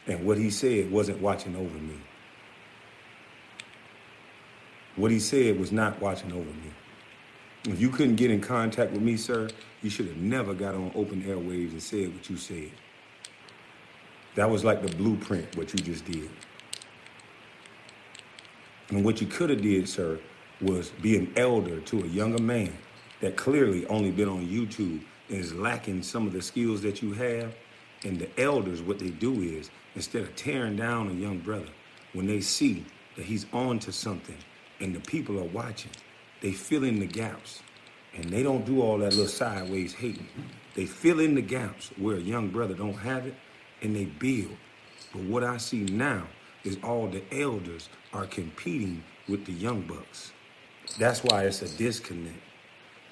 And 0.08 0.26
what 0.26 0.38
he 0.38 0.50
said 0.50 0.89
wasn't 0.89 1.22
watching 1.22 1.56
over 1.56 1.78
me. 1.78 2.00
What 4.96 5.12
he 5.12 5.20
said 5.20 5.60
was 5.60 5.72
not 5.72 6.02
watching 6.02 6.32
over 6.32 6.50
me. 6.50 6.72
If 7.65 7.82
you 7.82 7.89
couldn't 7.89 8.15
get 8.15 8.32
in 8.32 8.39
contact 8.39 8.93
with 8.93 9.02
me, 9.02 9.17
sir, 9.17 9.50
you 9.82 9.89
should 9.89 10.08
have 10.08 10.17
never 10.17 10.54
got 10.54 10.74
on 10.74 10.91
open 10.96 11.22
airwaves 11.24 11.72
and 11.72 11.84
said 11.84 12.13
what 12.13 12.30
you 12.30 12.38
said. 12.38 12.72
That 14.38 14.52
was 14.52 14.63
like 14.63 14.84
the 14.84 14.95
blueprint, 14.95 15.58
what 15.58 15.73
you 15.73 15.80
just 15.80 16.06
did. 16.06 16.30
And 18.89 19.04
what 19.04 19.19
you 19.19 19.26
could 19.26 19.50
have 19.50 19.63
did, 19.63 19.89
sir, 19.89 20.19
was 20.62 20.89
be 21.02 21.17
an 21.17 21.34
elder 21.36 21.80
to 21.80 22.04
a 22.04 22.08
younger 22.08 22.41
man 22.41 22.71
that 23.19 23.36
clearly 23.36 23.88
only 23.88 24.12
been 24.12 24.30
on 24.30 24.45
YouTube 24.47 25.02
and 25.30 25.39
is 25.39 25.56
lacking 25.56 26.04
some 26.04 26.28
of 26.28 26.34
the 26.34 26.41
skills 26.43 26.84
that 26.84 27.02
you 27.02 27.13
have. 27.13 27.56
And 28.06 28.19
the 28.19 28.30
elders, 28.39 28.84
what 28.84 29.00
they 29.00 29.10
do 29.10 29.41
is 29.41 29.71
instead 29.95 30.21
of 30.21 30.36
tearing 30.36 30.76
down 30.76 31.10
a 31.10 31.13
young 31.13 31.39
brother, 31.39 31.69
when 32.13 32.28
they 32.28 32.41
see 32.41 32.86
that 33.15 33.26
he's 33.26 33.47
on 33.54 33.80
to 33.80 33.91
something 33.91 34.38
and 34.80 34.93
the 34.93 35.00
people 35.00 35.39
are 35.39 35.45
watching, 35.45 35.91
they 36.41 36.52
fill 36.52 36.84
in 36.84 37.00
the 37.00 37.08
gaps. 37.08 37.63
And 38.13 38.26
they 38.26 38.43
don't 38.43 38.67
do 38.67 38.84
all 38.84 39.00
that 39.00 39.13
little 39.13 39.26
sideways 39.26 39.95
hating. 39.95 40.30
They 40.76 40.86
fill 40.86 41.21
in 41.21 41.34
the 41.34 41.41
gaps 41.41 41.89
where 41.97 42.17
a 42.17 42.21
young 42.21 42.50
brother 42.50 42.76
don't 42.76 42.93
have 42.93 43.26
it 43.26 43.34
and 43.82 43.96
they 43.96 44.06
build. 44.06 44.58
But 45.13 45.24
what 45.24 45.44
I 45.44 45.58
see 45.58 45.84
now 45.84 46.28
is 46.63 46.78
all 46.84 47.08
the 47.08 47.24
elders 47.32 47.90
are 48.13 48.26
competing 48.26 49.04
with 49.28 49.46
the 49.46 49.54
young 49.54 49.82
bucks. 49.82 50.32
That's 51.00 51.24
why 51.24 51.44
it's 51.44 51.62
a 51.62 51.78
disconnect. 51.78 52.40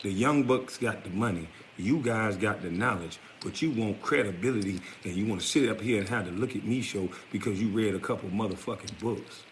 The 0.02 0.12
young 0.12 0.44
bucks 0.44 0.78
got 0.78 1.04
the 1.04 1.10
money. 1.10 1.48
You 1.78 2.00
guys 2.00 2.38
got 2.38 2.62
the 2.62 2.70
knowledge, 2.70 3.20
but 3.42 3.62
you 3.62 3.72
want 3.72 4.02
credibility 4.02 4.80
and 5.04 5.16
you 5.16 5.26
want 5.26 5.42
to 5.42 5.48
sit 5.48 5.70
up 5.70 5.82
here 5.82 6.00
and 6.00 6.08
have 6.10 6.26
to 6.26 6.32
look 6.32 6.56
at 6.56 6.64
me 6.64 6.82
show 6.82 7.10
because 7.32 7.62
you 7.62 7.70
read 7.70 7.96
a 7.96 8.00
couple 8.00 8.30
motherfucking 8.30 9.00
books. 9.00 9.44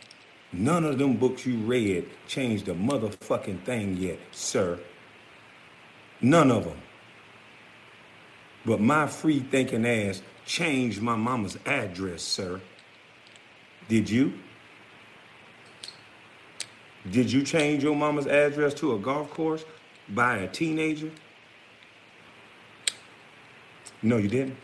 None 0.51 0.85
of 0.85 0.99
them 0.99 1.17
books 1.17 1.45
you 1.45 1.57
read 1.57 2.09
changed 2.27 2.67
a 2.69 2.75
motherfucking 2.75 3.63
thing 3.63 3.97
yet, 3.97 4.19
sir. 4.31 4.79
None 6.21 6.51
of 6.51 6.65
them. 6.65 6.81
But 8.65 8.79
my 8.79 9.07
free 9.07 9.39
thinking 9.39 9.85
ass 9.85 10.21
changed 10.45 11.01
my 11.01 11.15
mama's 11.15 11.57
address, 11.65 12.21
sir. 12.21 12.61
Did 13.87 14.09
you? 14.09 14.33
Did 17.09 17.31
you 17.31 17.43
change 17.43 17.83
your 17.83 17.95
mama's 17.95 18.27
address 18.27 18.73
to 18.75 18.95
a 18.95 18.99
golf 18.99 19.29
course 19.29 19.65
by 20.09 20.37
a 20.37 20.47
teenager? 20.47 21.11
No, 24.01 24.17
you 24.17 24.29
didn't. 24.29 24.57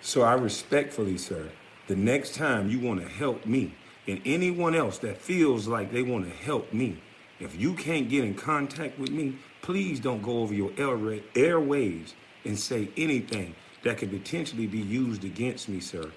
So 0.00 0.22
I 0.22 0.34
respectfully, 0.34 1.18
sir, 1.18 1.50
the 1.86 1.96
next 1.96 2.34
time 2.34 2.70
you 2.70 2.80
want 2.80 3.00
to 3.00 3.08
help 3.08 3.46
me 3.46 3.74
and 4.08 4.20
anyone 4.24 4.74
else 4.74 4.98
that 4.98 5.18
feels 5.18 5.68
like 5.68 5.92
they 5.92 6.02
want 6.02 6.24
to 6.24 6.30
help 6.44 6.72
me, 6.72 7.00
if 7.38 7.58
you 7.58 7.74
can't 7.74 8.08
get 8.08 8.24
in 8.24 8.34
contact 8.34 8.98
with 8.98 9.10
me, 9.10 9.36
please 9.62 10.00
don't 10.00 10.22
go 10.22 10.40
over 10.40 10.52
your 10.52 10.70
airwaves 10.70 12.12
and 12.44 12.58
say 12.58 12.88
anything 12.96 13.54
that 13.82 13.98
could 13.98 14.10
potentially 14.10 14.66
be 14.66 14.78
used 14.78 15.24
against 15.24 15.68
me, 15.68 15.80
sir. 15.80 16.10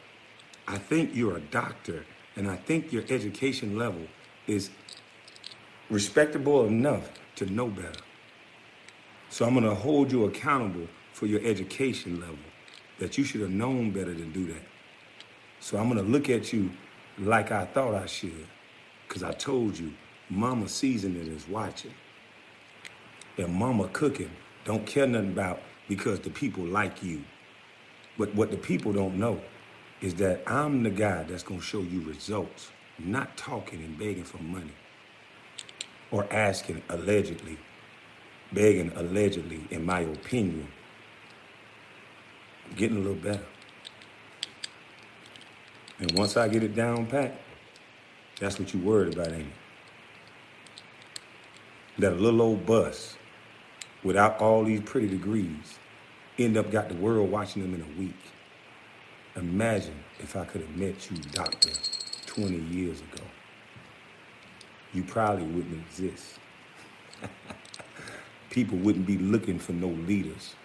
I 0.67 0.77
think 0.77 1.11
you're 1.13 1.37
a 1.37 1.41
doctor, 1.41 2.05
and 2.35 2.49
I 2.49 2.55
think 2.55 2.91
your 2.91 3.03
education 3.09 3.77
level 3.77 4.07
is 4.47 4.69
respectable 5.89 6.65
enough 6.65 7.11
to 7.35 7.45
know 7.45 7.67
better. 7.67 7.99
So 9.29 9.45
I'm 9.45 9.59
to 9.61 9.73
hold 9.73 10.11
you 10.11 10.25
accountable 10.25 10.87
for 11.13 11.25
your 11.25 11.41
education 11.43 12.19
level, 12.19 12.37
that 12.99 13.17
you 13.17 13.23
should 13.23 13.41
have 13.41 13.49
known 13.49 13.91
better 13.91 14.13
to 14.13 14.25
do 14.25 14.47
that. 14.47 14.63
So 15.59 15.77
I'm 15.77 15.93
to 15.93 16.01
look 16.01 16.29
at 16.29 16.53
you 16.53 16.71
like 17.19 17.51
I 17.51 17.65
thought 17.65 17.95
I 17.95 18.05
should, 18.05 18.47
because 19.07 19.23
I 19.23 19.31
told 19.31 19.77
you, 19.77 19.93
Mama 20.29 20.67
seasoning 20.67 21.27
is 21.27 21.47
watching. 21.47 21.93
And 23.37 23.53
Mama 23.53 23.87
cooking 23.89 24.31
don't 24.65 24.85
care 24.85 25.07
nothing 25.07 25.31
about 25.31 25.61
because 25.87 26.19
the 26.19 26.29
people 26.29 26.63
like 26.63 27.03
you. 27.03 27.23
But 28.17 28.33
what 28.35 28.51
the 28.51 28.57
people 28.57 28.93
don't 28.93 29.17
know 29.17 29.41
is 30.01 30.15
that 30.15 30.43
I'm 30.47 30.83
the 30.83 30.89
guy 30.89 31.23
that's 31.23 31.43
going 31.43 31.59
to 31.59 31.65
show 31.65 31.81
you 31.81 32.01
results, 32.01 32.69
not 32.99 33.35
talking 33.37 33.83
and 33.83 33.97
begging 33.97 34.23
for 34.23 34.41
money 34.43 34.73
or 36.11 36.31
asking 36.31 36.83
allegedly, 36.89 37.57
begging 38.51 38.91
allegedly, 38.95 39.65
in 39.71 39.85
my 39.85 40.01
opinion. 40.01 40.67
Getting 42.75 42.97
a 42.97 42.99
little 42.99 43.15
better. 43.15 43.45
And 45.99 46.11
once 46.17 46.37
I 46.37 46.47
get 46.47 46.63
it 46.63 46.75
down 46.75 47.05
pat, 47.07 47.39
that's 48.39 48.59
what 48.59 48.73
you 48.73 48.79
worried 48.79 49.13
about, 49.13 49.27
ain't 49.27 49.47
it? 49.47 49.53
That 51.99 52.19
little 52.19 52.41
old 52.41 52.65
bus 52.65 53.15
without 54.03 54.39
all 54.39 54.63
these 54.63 54.81
pretty 54.81 55.07
degrees 55.07 55.79
end 56.37 56.57
up 56.57 56.71
got 56.71 56.89
the 56.89 56.95
world 56.95 57.29
watching 57.31 57.61
them 57.61 57.73
in 57.73 57.81
a 57.81 57.99
week. 57.99 58.19
Imagine 59.35 60.03
if 60.19 60.35
I 60.35 60.45
could 60.45 60.61
have 60.61 60.75
met 60.75 61.09
you, 61.09 61.17
doctor, 61.31 61.71
20 62.27 62.55
years 62.55 62.99
ago. 63.01 63.23
You 64.93 65.03
probably 65.03 65.45
wouldn't 65.45 65.83
exist. 65.87 66.39
People 68.49 68.77
wouldn't 68.79 69.07
be 69.07 69.17
looking 69.17 69.57
for 69.57 69.71
no 69.71 69.87
leaders. 69.87 70.55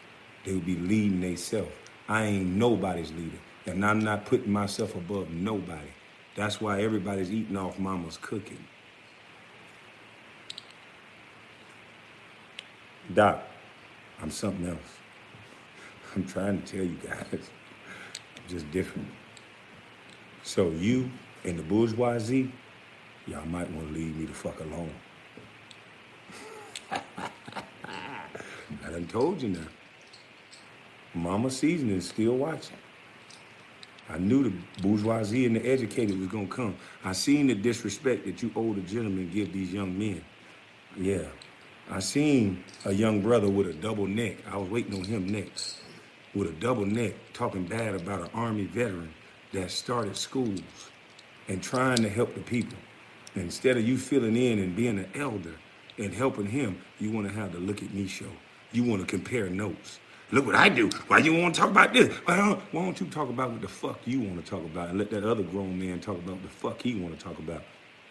They 0.45 0.53
would 0.53 0.67
be 0.67 0.77
leading 0.77 1.21
themselves. 1.21 1.73
I 2.09 2.25
ain't 2.25 2.47
nobody's 2.47 3.11
leader. 3.13 3.39
And 3.67 3.85
I'm 3.85 4.01
not 4.01 4.27
putting 4.27 4.53
myself 4.53 4.95
above 4.95 5.31
nobody. 5.31 5.89
That's 6.35 6.61
why 6.61 6.83
everybody's 6.83 7.33
eating 7.33 7.57
off 7.57 7.79
mama's 7.79 8.19
cooking. 8.19 8.65
Doc, 13.19 13.43
I'm 14.23 14.31
something 14.31 14.65
else. 14.69 14.79
I'm 16.15 16.25
trying 16.25 16.63
to 16.63 16.73
tell 16.73 16.85
you 16.85 16.97
guys. 17.05 17.27
I'm 17.33 18.49
just 18.49 18.71
different. 18.71 19.09
So 20.45 20.71
you 20.71 21.11
and 21.43 21.59
the 21.59 21.65
bourgeoisie, 21.65 22.53
y'all 23.27 23.45
might 23.47 23.69
want 23.73 23.89
to 23.89 23.93
leave 23.93 24.17
me 24.17 24.27
the 24.27 24.33
fuck 24.33 24.61
alone. 24.61 24.95
I 26.93 27.01
done 28.89 29.09
told 29.09 29.43
you 29.43 29.49
now. 29.49 29.67
Mama 31.13 31.51
season 31.51 31.91
is 31.91 32.09
still 32.09 32.37
watching. 32.37 32.77
I 34.09 34.19
knew 34.19 34.45
the 34.45 34.53
bourgeoisie 34.81 35.45
and 35.45 35.57
the 35.57 35.69
educated 35.69 36.17
was 36.21 36.29
gonna 36.29 36.47
come. 36.47 36.77
I 37.05 37.15
seen 37.15 37.49
the 37.49 37.57
disrespect 37.57 38.27
that 38.27 38.45
you 38.45 38.53
older 38.55 38.81
gentlemen 38.83 39.29
give 39.35 39.53
these 39.53 39.73
young 39.73 39.99
men. 39.99 40.25
Yeah. 40.97 41.25
I 41.91 42.01
seen 42.01 42.65
a 42.85 42.93
young 42.93 43.23
brother 43.23 43.49
with 43.49 43.67
a 43.67 43.73
double 43.73 44.07
neck. 44.07 44.37
I 44.51 44.59
was 44.59 44.69
waiting 44.69 44.95
on 44.95 45.05
him 45.05 45.27
next. 45.27 45.79
With 46.35 46.49
a 46.49 46.53
double 46.53 46.85
neck, 46.85 47.15
talking 47.33 47.65
bad 47.65 47.95
about 47.95 48.21
an 48.21 48.29
army 48.35 48.67
veteran 48.67 49.15
that 49.53 49.71
started 49.71 50.15
schools 50.15 50.61
and 51.49 51.63
trying 51.63 51.97
to 52.03 52.11
help 52.11 52.35
the 52.35 52.43
people. 52.43 52.77
And 53.35 53.45
instead 53.45 53.79
of 53.79 53.89
you 53.89 53.97
filling 53.97 54.37
in 54.37 54.59
and 54.59 54.77
being 54.77 54.99
an 54.99 55.11
elder 55.15 55.55
and 55.97 56.13
helping 56.13 56.47
him, 56.47 56.79
you 57.01 57.11
want 57.11 57.27
to 57.27 57.33
have 57.33 57.53
the 57.53 57.59
look 57.59 57.83
at 57.83 57.95
me 57.95 58.07
show. 58.07 58.31
You 58.73 58.85
want 58.85 59.01
to 59.01 59.07
compare 59.07 59.49
notes. 59.49 59.99
Look 60.31 60.45
what 60.45 60.57
I 60.57 60.69
do. 60.69 60.91
Why 61.07 61.19
you 61.19 61.35
want 61.35 61.55
to 61.55 61.61
talk 61.63 61.71
about 61.71 61.95
this? 61.95 62.15
Why 62.27 62.37
don't, 62.37 62.61
why 62.71 62.83
don't 62.83 63.01
you 63.01 63.07
talk 63.07 63.31
about 63.31 63.53
what 63.53 63.63
the 63.63 63.69
fuck 63.69 63.99
you 64.05 64.21
want 64.21 64.45
to 64.45 64.51
talk 64.51 64.63
about 64.63 64.91
and 64.91 64.99
let 64.99 65.11
that 65.11 65.25
other 65.25 65.43
grown 65.43 65.79
man 65.79 66.01
talk 66.01 66.17
about 66.17 66.35
what 66.35 66.43
the 66.43 66.49
fuck 66.49 66.83
he 66.83 66.97
want 66.97 67.19
to 67.19 67.25
talk 67.25 67.39
about? 67.39 67.63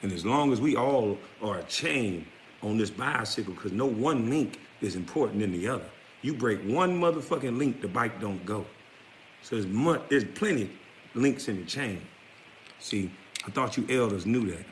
And 0.02 0.12
as 0.12 0.26
long 0.26 0.52
as 0.52 0.60
we 0.60 0.76
all 0.76 1.20
are 1.44 1.60
a 1.60 1.64
chain 1.64 2.26
on 2.62 2.78
this 2.78 2.90
bicycle, 2.90 3.54
because 3.54 3.72
no 3.72 3.86
one 3.86 4.30
link 4.30 4.60
is 4.82 4.96
important 4.96 5.40
than 5.40 5.52
the 5.52 5.68
other. 5.68 5.86
You 6.22 6.34
break 6.34 6.62
one 6.64 7.00
motherfucking 7.00 7.58
link, 7.58 7.82
the 7.82 7.88
bike 7.88 8.20
don't 8.20 8.44
go. 8.46 8.66
So 9.42 9.60
there's, 9.60 10.00
there's 10.10 10.26
plenty 10.26 10.70
links 11.14 11.48
in 11.48 11.58
the 11.58 11.66
chain. 11.66 12.02
See, 12.80 13.12
I 13.46 13.52
thought 13.52 13.78
you 13.78 13.86
elders 13.90 14.26
knew 14.26 14.50
that. 14.52 14.66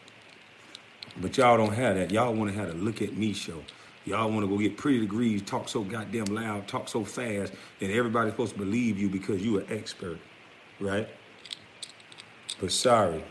But 1.21 1.37
y'all 1.37 1.57
don't 1.57 1.73
have 1.73 1.95
that. 1.95 2.11
Y'all 2.11 2.33
want 2.33 2.51
to 2.51 2.59
have 2.59 2.69
a 2.69 2.73
look 2.73 3.01
at 3.01 3.15
me 3.15 3.33
show. 3.33 3.63
Y'all 4.05 4.29
want 4.29 4.41
to 4.41 4.47
go 4.47 4.57
get 4.57 4.77
pretty 4.77 4.99
degrees, 4.99 5.41
talk 5.41 5.67
so 5.67 5.81
goddamn 5.81 6.25
loud, 6.25 6.67
talk 6.67 6.87
so 6.87 7.03
fast, 7.03 7.53
and 7.81 7.91
everybody's 7.91 8.33
supposed 8.33 8.53
to 8.53 8.59
believe 8.59 8.99
you 8.99 9.09
because 9.09 9.41
you're 9.41 9.61
an 9.61 9.67
expert, 9.69 10.19
right? 10.79 11.07
But 12.61 12.71
sorry, 12.71 13.23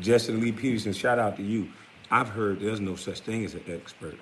Jesse 0.00 0.32
Lee 0.32 0.52
Peterson, 0.52 0.92
shout 0.92 1.18
out 1.18 1.36
to 1.36 1.42
you. 1.42 1.68
I've 2.10 2.28
heard 2.28 2.60
there's 2.60 2.80
no 2.80 2.96
such 2.96 3.20
thing 3.20 3.44
as 3.44 3.54
an 3.54 3.64
expert. 3.68 4.18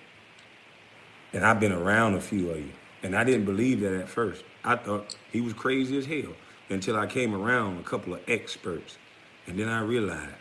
And 1.32 1.44
I've 1.44 1.60
been 1.60 1.72
around 1.72 2.14
a 2.14 2.20
few 2.20 2.50
of 2.50 2.58
you. 2.58 2.72
And 3.02 3.14
I 3.14 3.24
didn't 3.24 3.44
believe 3.44 3.80
that 3.80 3.94
at 3.94 4.08
first. 4.08 4.42
I 4.64 4.76
thought 4.76 5.16
he 5.30 5.40
was 5.40 5.52
crazy 5.52 5.96
as 5.98 6.06
hell 6.06 6.32
until 6.70 6.96
I 6.96 7.06
came 7.06 7.34
around 7.34 7.78
a 7.78 7.82
couple 7.82 8.14
of 8.14 8.20
experts. 8.26 8.98
And 9.46 9.58
then 9.58 9.68
I 9.68 9.80
realized 9.80 10.34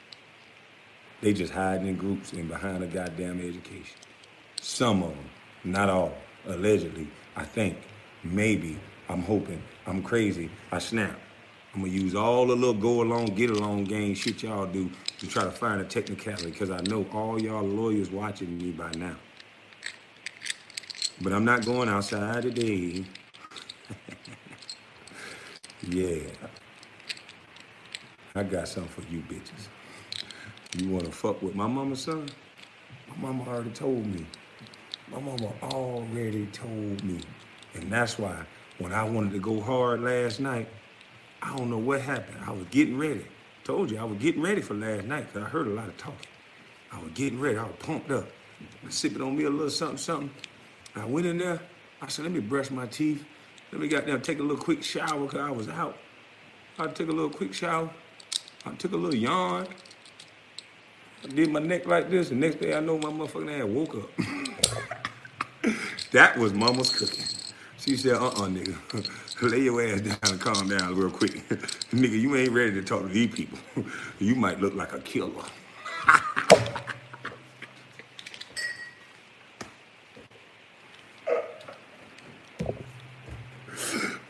they 1.22 1.34
just 1.34 1.54
hiding 1.54 1.88
in 1.88 1.96
groups 1.96 2.34
and 2.34 2.48
behind 2.48 2.84
a 2.84 2.88
goddamn 2.88 3.40
education. 3.40 3.98
Some 4.62 5.04
of 5.04 5.10
them, 5.10 5.30
not 5.64 5.90
all, 5.90 6.14
allegedly, 6.48 7.08
I 7.36 7.44
think, 7.44 7.78
maybe, 8.24 8.80
I'm 9.10 9.22
hoping, 9.22 9.62
I'm 9.86 10.02
crazy, 10.02 10.50
I 10.72 10.80
snap. 10.80 11.20
I'm 11.76 11.82
gonna 11.82 11.94
use 11.94 12.16
all 12.16 12.48
the 12.48 12.56
little 12.56 12.74
go 12.74 13.02
along, 13.02 13.26
get 13.36 13.50
along 13.50 13.84
game 13.84 14.16
shit 14.16 14.44
y'all 14.44 14.66
do 14.66 14.90
to 15.20 15.28
try 15.28 15.44
to 15.44 15.52
find 15.52 15.82
a 15.82 15.84
technicality 15.84 16.52
because 16.52 16.72
I 16.72 16.80
know 16.84 17.06
all 17.12 17.42
y'all 17.42 17.68
lawyers 17.68 18.10
watching 18.10 18.58
me 18.58 18.72
by 18.72 18.92
now. 18.92 19.18
But 21.20 21.34
I'm 21.34 21.44
not 21.44 21.66
going 21.66 21.90
outside 21.90 22.44
today. 22.44 23.04
yeah. 25.90 26.30
I 28.36 28.44
got 28.44 28.70
something 28.70 28.92
for 28.92 29.14
you 29.14 29.22
bitches. 29.24 29.68
You 30.78 30.92
wanna 30.92 31.12
fuck 31.12 31.42
with 31.42 31.56
my 31.56 31.68
mama's 31.68 32.04
son? 32.04 32.30
My 33.10 33.18
mama 33.18 33.50
already 33.50 33.72
told 33.72 34.06
me. 34.06 34.26
My 35.12 35.20
mama 35.20 35.52
already 35.62 36.46
told 36.48 37.04
me. 37.04 37.20
And 37.74 37.92
that's 37.92 38.18
why 38.18 38.46
when 38.78 38.94
I 38.94 39.04
wanted 39.04 39.34
to 39.34 39.40
go 39.40 39.60
hard 39.60 40.02
last 40.02 40.40
night, 40.40 40.70
I 41.42 41.56
don't 41.56 41.70
know 41.70 41.78
what 41.78 42.02
happened. 42.02 42.38
I 42.46 42.52
was 42.52 42.66
getting 42.72 42.98
ready. 42.98 43.26
Told 43.64 43.92
you 43.92 44.00
I 44.00 44.04
was 44.04 44.18
getting 44.20 44.42
ready 44.42 44.62
for 44.62 44.74
last 44.74 45.06
night 45.06 45.28
because 45.32 45.48
I 45.48 45.50
heard 45.50 45.68
a 45.68 45.72
lot 45.72 45.88
of 45.88 45.98
talking. 45.98 46.28
I 46.92 47.00
was 47.02 47.12
getting 47.14 47.40
ready. 47.40 47.58
I 47.58 47.64
was 47.64 47.76
pumped 47.80 48.12
up. 48.12 48.28
Sipping 48.90 49.22
on 49.22 49.36
me 49.38 49.44
a 49.46 49.50
little 49.50 49.70
something, 49.70 49.98
something. 49.98 50.32
I 50.96 51.06
went 51.06 51.28
in 51.28 51.38
there. 51.38 51.60
I 52.02 52.08
said, 52.08 52.24
let 52.24 52.32
me 52.32 52.40
brush 52.40 52.72
my 52.72 52.86
teeth. 52.88 53.24
Let 53.72 53.82
me 53.82 53.88
got 53.88 54.06
there, 54.06 54.18
take 54.20 54.40
a 54.40 54.44
little 54.44 54.64
quick 54.64 54.84
shower 54.84 55.26
because 55.26 55.40
I 55.40 55.50
was 55.52 55.68
out. 55.68 55.98
I 56.78 56.88
took 56.88 57.10
a 57.10 57.12
little 57.12 57.30
quick 57.30 57.54
shower. 57.54 57.90
I 58.66 58.72
took 58.76 58.94
a 58.94 58.98
little 58.98 59.16
yawn. 59.16 59.68
I 61.24 61.28
did 61.28 61.50
my 61.50 61.60
neck 61.60 61.86
like 61.88 62.10
this. 62.10 62.30
The 62.30 62.36
next 62.36 62.62
day 62.62 62.76
I 62.76 62.80
know 62.80 62.98
my 62.98 63.10
motherfucking 63.10 63.60
ass 63.60 63.66
woke 63.66 63.96
up. 63.96 65.74
that 66.12 66.38
was 66.38 66.54
mama's 66.54 66.92
cooking. 66.92 67.35
She 67.86 67.96
said, 67.98 68.16
uh-uh, 68.16 68.48
nigga. 68.48 69.42
Lay 69.52 69.60
your 69.60 69.80
ass 69.80 70.02
down 70.02 70.18
and 70.24 70.42
calm 70.42 70.68
down 70.68 70.96
real 70.96 71.12
quick. 71.12 71.34
nigga, 71.92 72.20
you 72.20 72.36
ain't 72.36 72.52
ready 72.52 72.72
to 72.72 72.82
talk 72.82 73.04
to 73.04 73.08
these 73.08 73.32
people. 73.32 73.60
you 74.20 74.34
might 74.34 74.60
look 74.60 74.74
like 74.74 74.94
a 74.94 75.00
killer. 75.02 75.44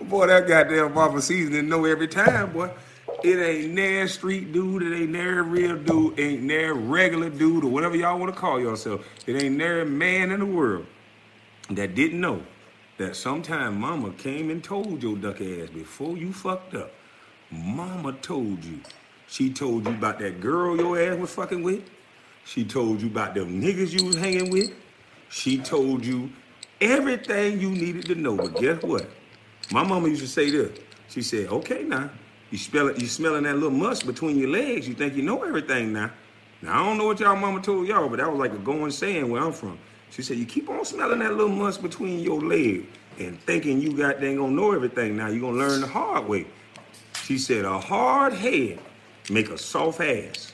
boy, 0.01 0.27
that 0.27 0.47
goddamn 0.49 0.93
mama 0.93 1.21
seasoning 1.21 1.69
know 1.69 1.85
every 1.85 2.09
time, 2.09 2.51
boy. 2.51 2.69
It 3.23 3.39
ain't 3.39 3.73
near 3.73 4.09
street 4.09 4.51
dude, 4.51 4.83
it 4.83 4.93
ain't 4.93 5.11
near 5.11 5.43
real 5.43 5.77
dude, 5.77 6.19
ain't 6.19 6.43
near 6.43 6.73
regular 6.73 7.29
dude, 7.29 7.63
or 7.63 7.71
whatever 7.71 7.95
y'all 7.95 8.19
want 8.19 8.35
to 8.35 8.39
call 8.39 8.59
yourself. 8.59 9.05
It 9.25 9.41
ain't 9.41 9.55
near 9.55 9.85
man 9.85 10.31
in 10.31 10.41
the 10.41 10.45
world 10.45 10.85
that 11.69 11.95
didn't 11.95 12.19
know 12.19 12.43
that 12.97 13.15
sometime 13.15 13.79
mama 13.79 14.11
came 14.11 14.49
and 14.49 14.63
told 14.63 15.03
your 15.03 15.17
duck 15.17 15.41
ass 15.41 15.69
before 15.69 16.17
you 16.17 16.31
fucked 16.31 16.75
up. 16.75 16.91
Mama 17.51 18.13
told 18.13 18.63
you. 18.63 18.79
She 19.27 19.49
told 19.51 19.85
you 19.85 19.93
about 19.93 20.19
that 20.19 20.39
girl 20.39 20.77
your 20.77 20.99
ass 20.99 21.17
was 21.17 21.33
fucking 21.33 21.63
with. 21.63 21.83
She 22.45 22.63
told 22.63 23.01
you 23.01 23.07
about 23.07 23.33
them 23.33 23.61
niggas 23.61 23.97
you 23.97 24.05
was 24.05 24.15
hanging 24.15 24.49
with. 24.49 24.71
She 25.29 25.57
told 25.57 26.05
you 26.05 26.31
everything 26.79 27.59
you 27.59 27.69
needed 27.69 28.05
to 28.05 28.15
know. 28.15 28.37
But 28.37 28.55
guess 28.59 28.81
what? 28.83 29.09
My 29.71 29.83
mama 29.83 30.07
used 30.07 30.21
to 30.21 30.27
say 30.27 30.49
this. 30.51 30.77
She 31.09 31.21
said, 31.21 31.47
okay 31.47 31.83
now, 31.83 32.09
you 32.51 32.57
smell 32.57 32.87
it, 32.87 32.99
you 32.99 33.07
smelling 33.07 33.43
that 33.43 33.55
little 33.55 33.71
musk 33.71 34.05
between 34.05 34.37
your 34.37 34.49
legs. 34.49 34.87
You 34.87 34.93
think 34.93 35.15
you 35.15 35.23
know 35.23 35.43
everything 35.43 35.91
now. 35.91 36.11
Now 36.61 36.81
I 36.81 36.85
don't 36.85 36.97
know 36.97 37.05
what 37.07 37.19
y'all 37.19 37.35
mama 37.35 37.61
told 37.61 37.87
y'all, 37.87 38.07
but 38.07 38.17
that 38.17 38.29
was 38.29 38.39
like 38.39 38.53
a 38.53 38.57
going 38.57 38.91
saying 38.91 39.29
where 39.29 39.41
I'm 39.41 39.51
from. 39.51 39.77
She 40.15 40.21
said, 40.21 40.37
you 40.37 40.45
keep 40.45 40.69
on 40.69 40.85
smelling 40.85 41.19
that 41.19 41.33
little 41.33 41.49
musk 41.49 41.81
between 41.81 42.19
your 42.19 42.39
legs 42.39 42.87
and 43.19 43.37
thinking 43.41 43.81
you 43.81 43.91
got 43.91 44.21
dang 44.21 44.37
gonna 44.37 44.53
know 44.53 44.71
everything 44.71 45.17
now. 45.17 45.27
You're 45.27 45.41
gonna 45.41 45.57
learn 45.57 45.81
the 45.81 45.87
hard 45.87 46.25
way. 46.29 46.47
She 47.23 47.37
said, 47.37 47.65
a 47.65 47.77
hard 47.77 48.31
head 48.31 48.79
make 49.29 49.49
a 49.49 49.57
soft 49.57 49.99
ass. 49.99 50.53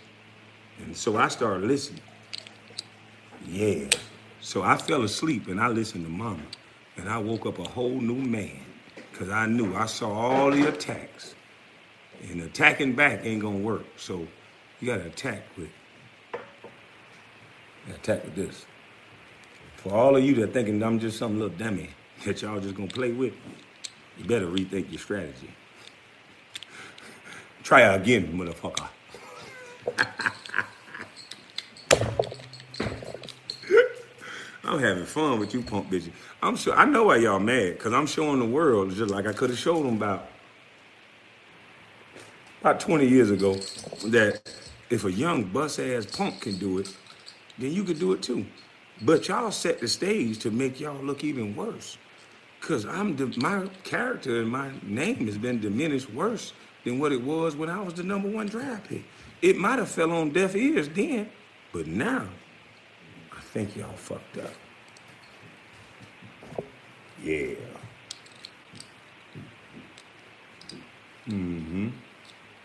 And 0.80 0.98
so 0.98 1.16
I 1.16 1.28
started 1.28 1.68
listening. 1.68 2.02
Yeah. 3.48 3.88
So 4.40 4.64
I 4.64 4.78
fell 4.78 5.04
asleep 5.04 5.48
and 5.48 5.62
I 5.62 5.68
listened 5.68 6.06
to 6.06 6.12
mama. 6.12 6.42
And 6.98 7.08
I 7.08 7.20
woke 7.20 7.46
up 7.46 7.60
a 7.60 7.64
whole 7.64 8.02
new 8.02 8.16
man. 8.16 8.62
Cause 9.14 9.30
I 9.30 9.46
knew 9.46 9.76
I 9.76 9.86
saw 9.86 10.12
all 10.12 10.50
the 10.50 10.70
attacks. 10.70 11.36
And 12.32 12.42
attacking 12.42 12.94
back 12.94 13.24
ain't 13.24 13.44
gonna 13.44 13.60
work. 13.60 13.86
So 13.98 14.28
you 14.80 14.88
gotta 14.88 15.06
attack 15.06 15.44
with 15.56 15.70
attack 17.94 18.24
with 18.24 18.34
this. 18.34 18.66
For 19.82 19.92
all 19.96 20.16
of 20.16 20.24
you 20.24 20.36
that 20.36 20.54
thinking 20.54 20.84
I'm 20.84 21.00
just 21.00 21.18
some 21.18 21.40
little 21.40 21.58
dummy 21.58 21.90
that 22.24 22.40
y'all 22.44 22.60
just 22.60 22.76
gonna 22.76 22.88
play 22.88 23.14
with, 23.14 23.34
you 24.16 24.26
better 24.26 24.46
rethink 24.46 24.92
your 24.92 25.00
strategy. 25.00 25.50
Try 27.64 27.82
again, 27.82 28.32
motherfucker. 28.32 28.88
I'm 34.64 34.78
having 34.78 35.06
fun 35.06 35.40
with 35.40 35.52
you 35.56 35.64
punk 35.64 35.90
bitches. 35.90 36.12
I'm 36.44 36.56
sure 36.58 36.76
I 36.76 36.86
know 36.86 37.06
why 37.06 37.16
y'all 37.16 37.40
mad, 37.40 37.80
cause 37.80 37.92
I'm 37.92 38.06
showing 38.06 38.38
the 38.38 38.46
world 38.46 38.92
just 38.92 39.12
like 39.12 39.26
I 39.26 39.34
could 39.34 39.50
have 39.50 39.58
showed 39.58 39.84
them 39.84 39.96
about 39.96 40.28
about 42.62 42.80
20 42.80 43.08
years 43.08 43.32
ago 43.32 43.56
that 44.06 44.44
if 44.92 45.06
a 45.06 45.12
young 45.12 45.46
bus 45.46 45.80
ass 45.80 46.06
punk 46.06 46.42
can 46.42 46.60
do 46.60 46.78
it, 46.78 46.96
then 47.58 47.72
you 47.72 47.84
could 47.84 47.98
do 47.98 48.14
it 48.14 48.22
too. 48.22 48.46
But 49.02 49.28
y'all 49.28 49.52
set 49.52 49.80
the 49.80 49.88
stage 49.88 50.40
to 50.40 50.52
make 50.52 50.80
y'all 50.80 51.04
look 51.04 51.24
even 51.24 51.56
worse. 51.56 51.98
Cause 52.62 52.86
I'm 52.86 53.16
the, 53.16 53.34
my 53.38 53.68
character 53.84 54.42
and 54.42 54.50
my 54.50 54.72
name 54.84 55.26
has 55.26 55.38
been 55.38 55.60
diminished 55.60 56.12
worse 56.14 56.54
than 56.84 57.00
what 57.00 57.12
it 57.12 57.24
was 57.24 57.56
when 57.56 57.70
I 57.70 57.82
was 57.82 57.96
the 57.96 58.04
number 58.04 58.30
one 58.30 58.48
draft 58.48 58.88
pick. 58.88 59.04
It 59.42 59.58
might 59.58 59.80
have 59.80 59.90
fell 59.90 60.12
on 60.12 60.30
deaf 60.30 60.56
ears 60.56 60.88
then, 60.90 61.30
but 61.74 61.88
now 61.88 62.28
I 63.36 63.42
think 63.42 63.76
y'all 63.76 63.92
fucked 63.94 64.38
up. 64.38 64.54
Yeah. 67.24 67.56
Mm-hmm. 71.28 71.90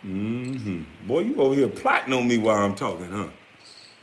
Mm-hmm. 0.05 1.07
Boy, 1.07 1.21
you 1.21 1.37
over 1.37 1.55
here 1.55 1.69
plotting 1.69 2.13
on 2.13 2.29
me 2.29 2.39
while 2.39 2.65
I'm 2.65 2.75
talking, 2.75 3.11
huh? 3.11 3.29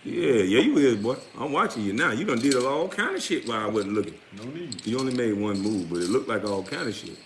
Yeah, 0.05 0.33
yeah, 0.33 0.59
you 0.59 0.77
is, 0.77 0.97
boy. 0.97 1.15
I'm 1.39 1.53
watching 1.53 1.83
you 1.83 1.93
now. 1.93 2.11
You 2.11 2.25
done 2.25 2.39
did 2.39 2.55
all 2.55 2.89
kind 2.89 3.15
of 3.15 3.23
shit 3.23 3.47
while 3.47 3.61
I 3.61 3.67
wasn't 3.67 3.93
looking. 3.93 4.15
No 4.35 4.43
need. 4.43 4.85
You 4.85 4.99
only 4.99 5.13
made 5.13 5.33
one 5.33 5.59
move, 5.59 5.89
but 5.89 5.99
it 5.99 6.09
looked 6.09 6.27
like 6.27 6.43
all 6.43 6.61
kind 6.61 6.89
of 6.89 6.95
shit. 6.95 7.17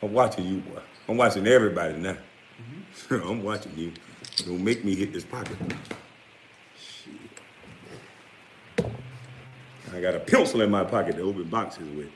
I'm 0.00 0.12
watching 0.12 0.46
you, 0.46 0.60
boy. 0.60 0.80
I'm 1.08 1.16
watching 1.16 1.46
everybody 1.48 1.98
now. 1.98 2.16
Mm-hmm. 3.08 3.14
I'm 3.28 3.42
watching 3.42 3.72
you. 3.76 3.92
Don't 4.46 4.62
make 4.62 4.84
me 4.84 4.94
hit 4.94 5.12
this 5.12 5.24
pocket. 5.24 5.56
Shit. 6.78 7.14
I 9.92 10.00
got 10.00 10.14
a 10.14 10.20
pencil 10.20 10.60
in 10.60 10.70
my 10.70 10.84
pocket 10.84 11.16
to 11.16 11.22
open 11.22 11.44
boxes 11.44 11.88
with. 11.96 12.10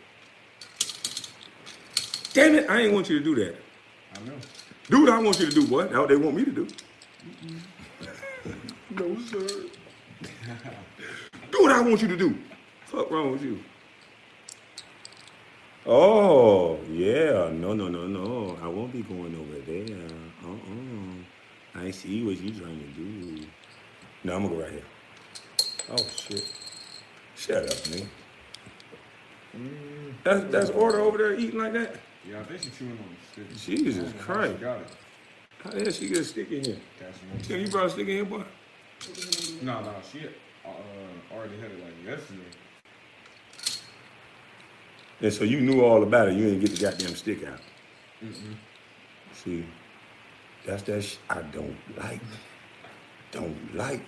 Damn 2.35 2.55
it, 2.55 2.71
I 2.71 2.83
ain't 2.83 2.95
want 2.95 3.11
you 3.11 3.19
to 3.19 3.25
do 3.25 3.35
that. 3.35 3.57
I 4.15 4.29
know. 4.29 4.35
Do 4.93 5.01
what 5.05 5.11
I 5.11 5.19
want 5.23 5.41
you 5.41 5.47
to 5.47 5.53
do, 5.53 5.67
boy. 5.67 5.85
That's 5.85 5.97
what 5.97 6.09
they 6.11 6.17
want 6.17 6.37
me 6.37 6.45
to 6.45 6.51
do. 6.51 6.67
Mm-hmm. 7.47 7.59
No, 8.91 9.19
sir. 9.23 9.65
Do 11.51 11.63
what 11.63 11.73
I 11.73 11.81
want 11.81 12.03
you 12.03 12.09
to 12.09 12.17
do. 12.19 12.37
Fuck 12.85 13.11
wrong 13.11 13.33
with 13.33 13.43
you? 13.43 13.59
Oh, 15.87 16.79
yeah. 16.91 17.49
No, 17.55 17.73
no, 17.73 17.89
no, 17.89 18.07
no. 18.07 18.59
I 18.63 18.69
won't 18.69 18.93
be 18.93 19.01
going 19.01 19.35
over 19.35 19.61
there. 19.61 19.97
Uh-uh. 20.45 21.81
I 21.87 21.91
see 21.91 22.23
what 22.23 22.39
you're 22.39 22.61
trying 22.61 22.79
to 22.79 22.87
do. 22.89 23.47
No, 24.25 24.37
I'm 24.37 24.43
gonna 24.43 24.57
go 24.57 24.61
right 24.61 24.73
here. 24.73 24.85
Oh 25.91 26.07
shit. 26.15 26.53
Shut 27.35 27.65
up, 27.65 27.79
nigga. 27.89 28.07
Mm-hmm. 29.57 30.11
That's 30.23 30.45
that's 30.53 30.69
order 30.69 31.01
over 31.01 31.17
there 31.17 31.33
eating 31.35 31.61
like 31.61 31.73
that? 31.73 31.97
Yeah, 32.29 32.41
I 32.41 32.45
think 32.45 32.63
she's 32.63 32.77
chewing 32.79 32.93
on 32.93 32.99
the 33.37 33.59
stick. 33.59 33.77
Jesus 33.77 33.99
I 33.99 34.03
don't 34.05 34.15
know 34.17 34.21
how 34.21 34.35
Christ. 34.35 34.55
She 34.55 34.61
got 34.61 34.81
it. 34.81 34.87
How 35.65 35.71
the 35.71 35.81
hell 35.83 35.93
she 35.93 36.09
get 36.09 36.19
a 36.19 36.25
stick 36.25 36.51
in 36.53 36.65
here? 36.65 36.77
Tell 37.49 37.59
you 37.59 37.69
brought 37.69 37.87
a 37.87 37.91
stick 37.91 38.09
in 38.09 38.15
here, 38.17 38.25
boy? 38.25 38.43
No, 39.63 39.81
no, 39.83 39.95
she 40.11 40.21
uh, 40.65 40.69
already 41.35 41.57
had 41.59 41.71
it 41.71 41.85
like 41.85 41.95
yesterday. 42.05 42.43
And 45.21 45.33
so 45.33 45.45
you 45.45 45.61
knew 45.61 45.83
all 45.83 46.03
about 46.03 46.29
it. 46.29 46.35
You 46.35 46.45
didn't 46.45 46.61
get 46.61 46.71
the 46.77 46.83
goddamn 46.83 47.15
stick 47.15 47.45
out. 47.45 47.61
See, 49.33 49.65
that's 50.67 50.83
that 50.85 51.03
sh- 51.03 51.17
I 51.31 51.43
don't 51.43 51.77
like. 51.97 52.21
Don't 53.31 53.75
like. 53.75 54.03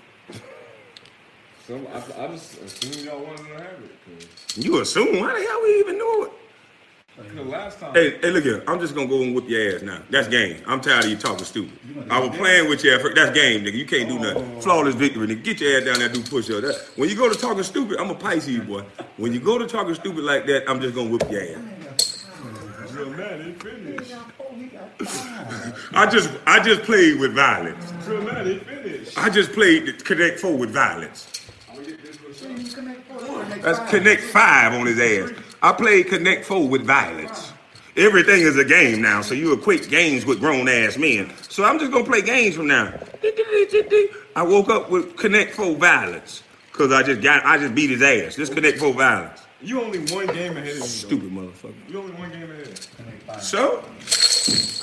So 1.67 1.81
I, 1.93 2.25
I 2.25 2.29
just 2.29 2.61
assumed 2.63 3.07
y'all 3.07 3.25
wanted 3.25 3.47
to 3.49 3.55
have 3.55 3.79
it. 3.83 4.29
You 4.57 4.81
assume? 4.81 5.17
How 5.17 5.35
the 5.35 5.43
hell 5.43 5.61
we 5.63 5.79
even 5.81 5.99
know 5.99 6.25
it? 6.25 6.33
'Cause 7.17 7.47
last 7.47 7.79
time, 7.81 7.95
Hey, 7.95 8.19
hey, 8.21 8.31
look 8.31 8.45
here. 8.45 8.63
I'm 8.67 8.81
just 8.81 8.95
gonna 8.95 9.07
go 9.07 9.23
and 9.23 9.35
whip 9.35 9.49
your 9.49 9.77
ass 9.77 9.83
now. 9.83 9.99
That's 10.11 10.29
game. 10.29 10.57
I'm 10.67 10.81
tired 10.81 11.05
of 11.05 11.11
you 11.11 11.17
talking 11.17 11.45
stupid. 11.45 11.73
I 12.11 12.19
was 12.19 12.37
playing 12.37 12.69
with 12.69 12.83
you 12.85 12.93
at. 12.95 13.15
That's 13.15 13.31
game, 13.33 13.65
nigga. 13.65 13.75
You 13.75 13.87
can't 13.87 14.09
do 14.09 14.19
nothing. 14.19 14.55
Oh. 14.57 14.61
Flawless 14.61 14.95
victory, 14.95 15.27
nigga. 15.29 15.43
Get 15.45 15.61
your 15.61 15.79
ass 15.79 15.85
down 15.85 15.99
there 15.99 16.07
and 16.09 16.15
do 16.15 16.23
push-ups. 16.29 16.61
That- 16.67 16.81
When 16.97 17.09
you 17.09 17.15
go 17.17 17.29
to 17.29 17.39
talking 17.39 17.63
stupid, 17.63 17.99
I'm 17.99 18.11
a 18.11 18.15
Pisces 18.15 18.59
boy. 18.61 18.83
When 19.17 19.33
you 19.33 19.41
go 19.41 19.59
to 19.59 19.67
talking 19.67 19.95
stupid 19.95 20.25
like 20.25 20.47
that, 20.47 20.69
I'm 20.69 20.81
just 20.81 20.95
gonna 20.95 21.11
whip 21.11 21.31
your 21.31 21.43
ass. 21.43 22.25
Drill 22.93 23.11
man, 23.11 23.45
he 23.45 23.53
finished. 23.53 24.13
I 25.95 26.07
just, 26.07 26.31
I 26.47 26.61
just 26.61 26.83
played 26.83 27.19
with 27.19 27.35
violence. 27.35 27.93
Drill 28.05 28.23
man, 28.23 28.47
he 28.47 28.59
finished. 28.59 29.19
I 29.19 29.29
just 29.31 29.53
played 29.53 30.05
Connect 30.05 30.39
Four 30.41 30.57
with 30.57 30.71
violence. 30.71 31.27
I'm 31.69 31.77
gonna 31.77 31.89
get 31.89 32.05
this 32.05 32.17
for 32.17 32.33
sure. 32.33 33.45
That's 33.63 33.91
Connect 33.91 34.23
Five 34.23 34.75
on 34.75 34.87
his 34.87 35.01
ass. 35.01 35.33
I 35.65 35.73
played 35.73 36.09
Connect 36.09 36.45
Four 36.45 36.69
with 36.69 36.83
violence. 36.83 37.51
Everything 37.97 38.43
is 38.43 38.59
a 38.59 38.65
game 38.67 39.01
now, 39.01 39.23
so 39.23 39.33
you 39.33 39.55
equate 39.55 39.89
games 39.89 40.27
with 40.27 40.39
grown 40.39 40.69
ass 40.69 40.99
men. 40.99 41.33
So 41.49 41.65
I'm 41.65 41.79
just 41.79 41.91
gonna 41.91 42.05
play 42.05 42.21
games 42.21 42.55
from 42.55 42.67
now. 42.67 42.93
I 44.37 44.43
woke 44.43 44.69
up 44.69 44.91
with 44.91 45.17
Connect 45.17 45.55
Four 45.55 45.75
violence 45.77 46.43
because 46.71 46.93
I 46.93 47.03
just 47.03 47.23
got 47.23 47.47
I 47.47 47.57
just 47.57 47.75
beat 47.75 47.89
his 47.89 48.03
ass. 48.03 48.37
This 48.37 48.51
Connect 48.51 48.79
Four 48.79 48.93
violence. 48.93 49.41
You 49.63 49.81
only 49.81 50.01
one 50.13 50.27
game 50.27 50.55
ahead 50.59 50.75
of 50.75 50.81
me. 50.83 50.87
Stupid 50.87 51.31
motherfucker. 51.33 51.73
You 51.89 51.99
only 51.99 52.13
one 52.13 52.31
game 52.31 52.51
ahead. 52.51 53.43
So 53.43 53.83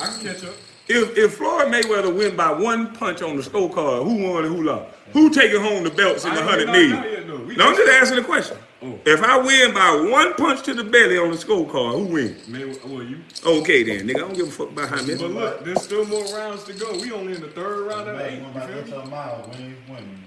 I 0.02 0.08
can 0.08 0.24
catch 0.24 0.44
up. 0.46 0.56
if 0.88 1.16
if 1.16 1.36
Floyd 1.36 1.68
Mayweather 1.68 2.12
win 2.18 2.36
by 2.36 2.52
one 2.52 2.92
punch 2.96 3.22
on 3.22 3.38
the 3.38 3.44
scorecard, 3.44 4.04
who 4.04 4.28
won 4.32 4.46
and 4.46 4.56
who 4.56 4.64
lost? 4.64 4.96
Who 5.14 5.30
taking 5.30 5.62
home 5.62 5.84
the 5.84 5.92
belts 5.92 6.26
in 6.26 6.34
the 6.34 6.42
hundred 6.42 6.70
million? 6.70 6.94
out 6.94 7.12
yet, 7.12 7.28
though. 7.28 7.38
We 7.38 7.56
No, 7.56 7.68
I'm 7.68 7.76
just- 7.76 7.86
just 7.86 8.02
asking 8.02 8.18
the 8.18 8.24
question. 8.24 8.58
Oh. 8.84 9.00
If 9.06 9.22
I 9.22 9.38
win 9.38 9.74
by 9.76 10.10
one 10.10 10.34
punch 10.34 10.64
to 10.64 10.74
the 10.74 10.84
belly 10.84 11.18
on 11.18 11.30
the 11.30 11.38
scorecard, 11.38 11.94
who 12.00 12.06
wins? 12.14 12.48
Man, 12.48 12.76
well, 12.86 13.04
you. 13.04 13.20
Okay 13.46 13.84
then, 13.84 14.08
nigga. 14.08 14.16
I 14.16 14.20
don't 14.20 14.34
give 14.36 14.48
a 14.48 14.52
fuck 14.52 14.72
about 14.72 14.90
how 14.90 14.96
many. 15.04 15.16
But 15.20 15.32
look, 15.32 15.64
there's 15.66 15.84
still 15.84 16.06
more 16.06 16.24
rounds 16.36 16.64
to 16.64 16.74
go. 16.74 16.92
We 16.94 17.12
only 17.12 17.34
in 17.36 17.42
the 17.42 17.50
third 17.50 17.88
round 17.88 18.10
of 18.10 18.20
eight. 18.20 18.42
Back 18.42 18.54
one 18.54 18.54
You 18.54 18.60
by 18.60 18.68
feel 18.68 18.78
inch 19.02 19.06
me? 19.06 19.52
when 19.52 19.70
he's 19.70 19.90
winning. 19.90 20.24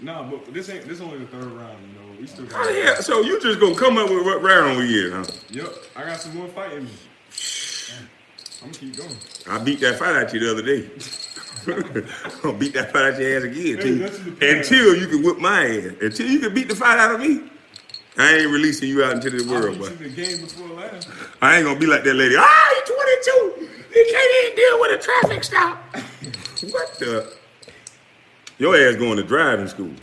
Nah, 0.00 0.22
but 0.30 0.54
this 0.54 0.70
ain't. 0.70 0.86
This 0.88 1.02
only 1.02 1.18
the 1.18 1.26
third 1.26 1.44
round. 1.44 1.78
You 1.86 2.00
know, 2.00 2.18
we 2.18 2.26
still 2.26 2.46
How 2.46 2.64
got. 2.64 2.72
the 2.72 2.82
hell? 2.82 3.02
So 3.02 3.20
you 3.20 3.38
just 3.38 3.60
gonna 3.60 3.74
come 3.74 3.98
up 3.98 4.08
with 4.08 4.24
what 4.24 4.42
round 4.42 4.78
we 4.78 5.06
in, 5.06 5.12
huh? 5.12 5.24
Yep, 5.50 5.74
I 5.94 6.04
got 6.04 6.20
some 6.22 6.34
more 6.36 6.48
fighting. 6.48 6.88
I'm 8.62 8.70
gonna 8.70 8.72
keep 8.72 8.96
going. 8.96 9.16
I 9.48 9.58
beat 9.58 9.80
that 9.80 9.98
fight 9.98 10.16
out 10.16 10.32
you 10.32 10.40
the 10.40 10.50
other 10.50 10.62
day. 10.62 10.90
I'm 11.66 12.40
gonna 12.40 12.58
beat 12.58 12.72
that 12.74 12.92
fight 12.92 13.12
out 13.12 13.20
your 13.20 13.36
ass 13.36 13.44
again 13.44 13.76
Hey, 13.76 13.82
till, 13.82 13.98
that's 13.98 14.18
the 14.20 14.30
plan. 14.32 14.56
until 14.56 14.96
you 14.96 15.06
can 15.06 15.22
whip 15.22 15.38
my 15.38 15.66
ass. 15.66 15.92
Until 16.00 16.26
you 16.30 16.38
can 16.40 16.54
beat 16.54 16.68
the 16.68 16.76
fight 16.76 16.98
out 16.98 17.14
of 17.14 17.20
me. 17.20 17.49
I 18.20 18.36
ain't 18.36 18.50
releasing 18.50 18.90
you 18.90 19.02
out 19.02 19.14
into 19.14 19.30
the 19.30 19.50
world, 19.50 19.78
but 19.78 19.98
you 19.98 20.08
the 20.08 20.08
game 20.10 20.42
before 20.42 20.68
last. 20.76 21.08
I 21.40 21.56
ain't 21.56 21.64
gonna 21.64 21.78
be 21.78 21.86
like 21.86 22.04
that 22.04 22.14
lady. 22.14 22.34
Ah, 22.38 22.70
you 22.76 22.94
22. 23.56 23.68
You 23.94 24.06
can't 24.12 24.44
even 24.44 24.56
deal 24.56 24.80
with 24.80 25.00
a 25.00 25.02
traffic 25.02 25.42
stop. 25.42 25.78
what 26.70 26.98
the? 26.98 27.32
Your 28.58 28.76
ass 28.76 28.96
going 28.96 29.16
to 29.16 29.22
driving 29.22 29.68
school, 29.68 29.94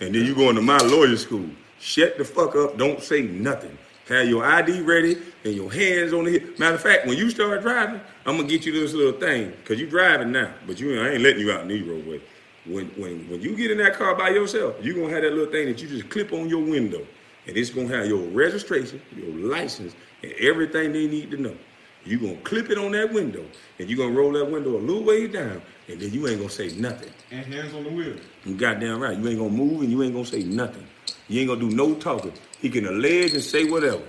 and 0.00 0.14
then 0.14 0.24
you 0.24 0.34
going 0.34 0.56
to 0.56 0.62
my 0.62 0.78
lawyer 0.78 1.16
school. 1.18 1.50
Shut 1.78 2.16
the 2.16 2.24
fuck 2.24 2.56
up. 2.56 2.78
Don't 2.78 3.02
say 3.02 3.22
nothing. 3.22 3.76
Have 4.08 4.26
your 4.26 4.42
ID 4.42 4.80
ready 4.80 5.18
and 5.44 5.54
your 5.54 5.70
hands 5.70 6.14
on 6.14 6.24
the 6.24 6.32
hip. 6.32 6.58
Matter 6.58 6.76
of 6.76 6.80
fact, 6.80 7.06
when 7.06 7.18
you 7.18 7.28
start 7.28 7.60
driving, 7.60 8.00
I'm 8.24 8.36
gonna 8.38 8.48
get 8.48 8.64
you 8.64 8.72
this 8.72 8.94
little 8.94 9.20
thing 9.20 9.50
because 9.50 9.78
you 9.78 9.86
driving 9.86 10.32
now, 10.32 10.50
but 10.66 10.80
you 10.80 10.98
I 10.98 11.10
ain't 11.10 11.22
letting 11.22 11.40
you 11.40 11.52
out 11.52 11.60
in 11.60 11.68
the 11.68 11.82
roadway. 11.82 12.22
When 12.64 12.86
when 12.96 13.28
when 13.28 13.42
you 13.42 13.54
get 13.54 13.70
in 13.70 13.76
that 13.78 13.96
car 13.96 14.14
by 14.14 14.30
yourself, 14.30 14.76
you 14.80 14.94
gonna 14.94 15.12
have 15.12 15.22
that 15.22 15.34
little 15.34 15.52
thing 15.52 15.66
that 15.66 15.82
you 15.82 15.88
just 15.88 16.08
clip 16.08 16.32
on 16.32 16.48
your 16.48 16.64
window, 16.64 17.06
and 17.46 17.56
it's 17.56 17.70
gonna 17.70 17.88
have 17.88 18.06
your 18.06 18.22
registration, 18.28 19.00
your 19.16 19.34
license, 19.50 19.94
and 20.22 20.32
everything 20.40 20.92
they 20.92 21.06
need 21.06 21.30
to 21.30 21.36
know. 21.36 21.56
You're 22.04 22.20
gonna 22.20 22.40
clip 22.42 22.70
it 22.70 22.78
on 22.78 22.92
that 22.92 23.12
window, 23.12 23.44
and 23.78 23.88
you're 23.88 23.98
gonna 23.98 24.18
roll 24.18 24.32
that 24.32 24.50
window 24.50 24.76
a 24.76 24.80
little 24.80 25.04
way 25.04 25.26
down, 25.26 25.60
and 25.88 26.00
then 26.00 26.10
you 26.12 26.26
ain't 26.28 26.38
gonna 26.38 26.50
say 26.50 26.70
nothing. 26.76 27.10
And 27.30 27.44
hands 27.44 27.74
on 27.74 27.84
the 27.84 27.90
wheel. 27.90 28.16
You 28.44 28.54
goddamn 28.54 29.00
right. 29.00 29.16
You 29.16 29.28
ain't 29.28 29.38
gonna 29.38 29.50
move 29.50 29.82
and 29.82 29.90
you 29.90 30.02
ain't 30.02 30.14
gonna 30.14 30.24
say 30.24 30.42
nothing. 30.42 30.86
You 31.28 31.40
ain't 31.40 31.48
gonna 31.48 31.60
do 31.60 31.70
no 31.70 31.94
talking. 31.94 32.32
He 32.60 32.70
can 32.70 32.86
allege 32.86 33.34
and 33.34 33.42
say 33.42 33.64
whatever. 33.70 34.02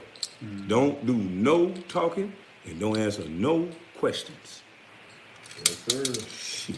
Don't 0.68 1.06
do 1.06 1.16
no 1.16 1.72
talking 1.88 2.34
and 2.66 2.80
don't 2.80 2.98
answer 2.98 3.28
no 3.28 3.70
questions. 3.98 4.64
Yes, 5.58 5.78
sir. 5.88 6.04
Shit. 6.30 6.78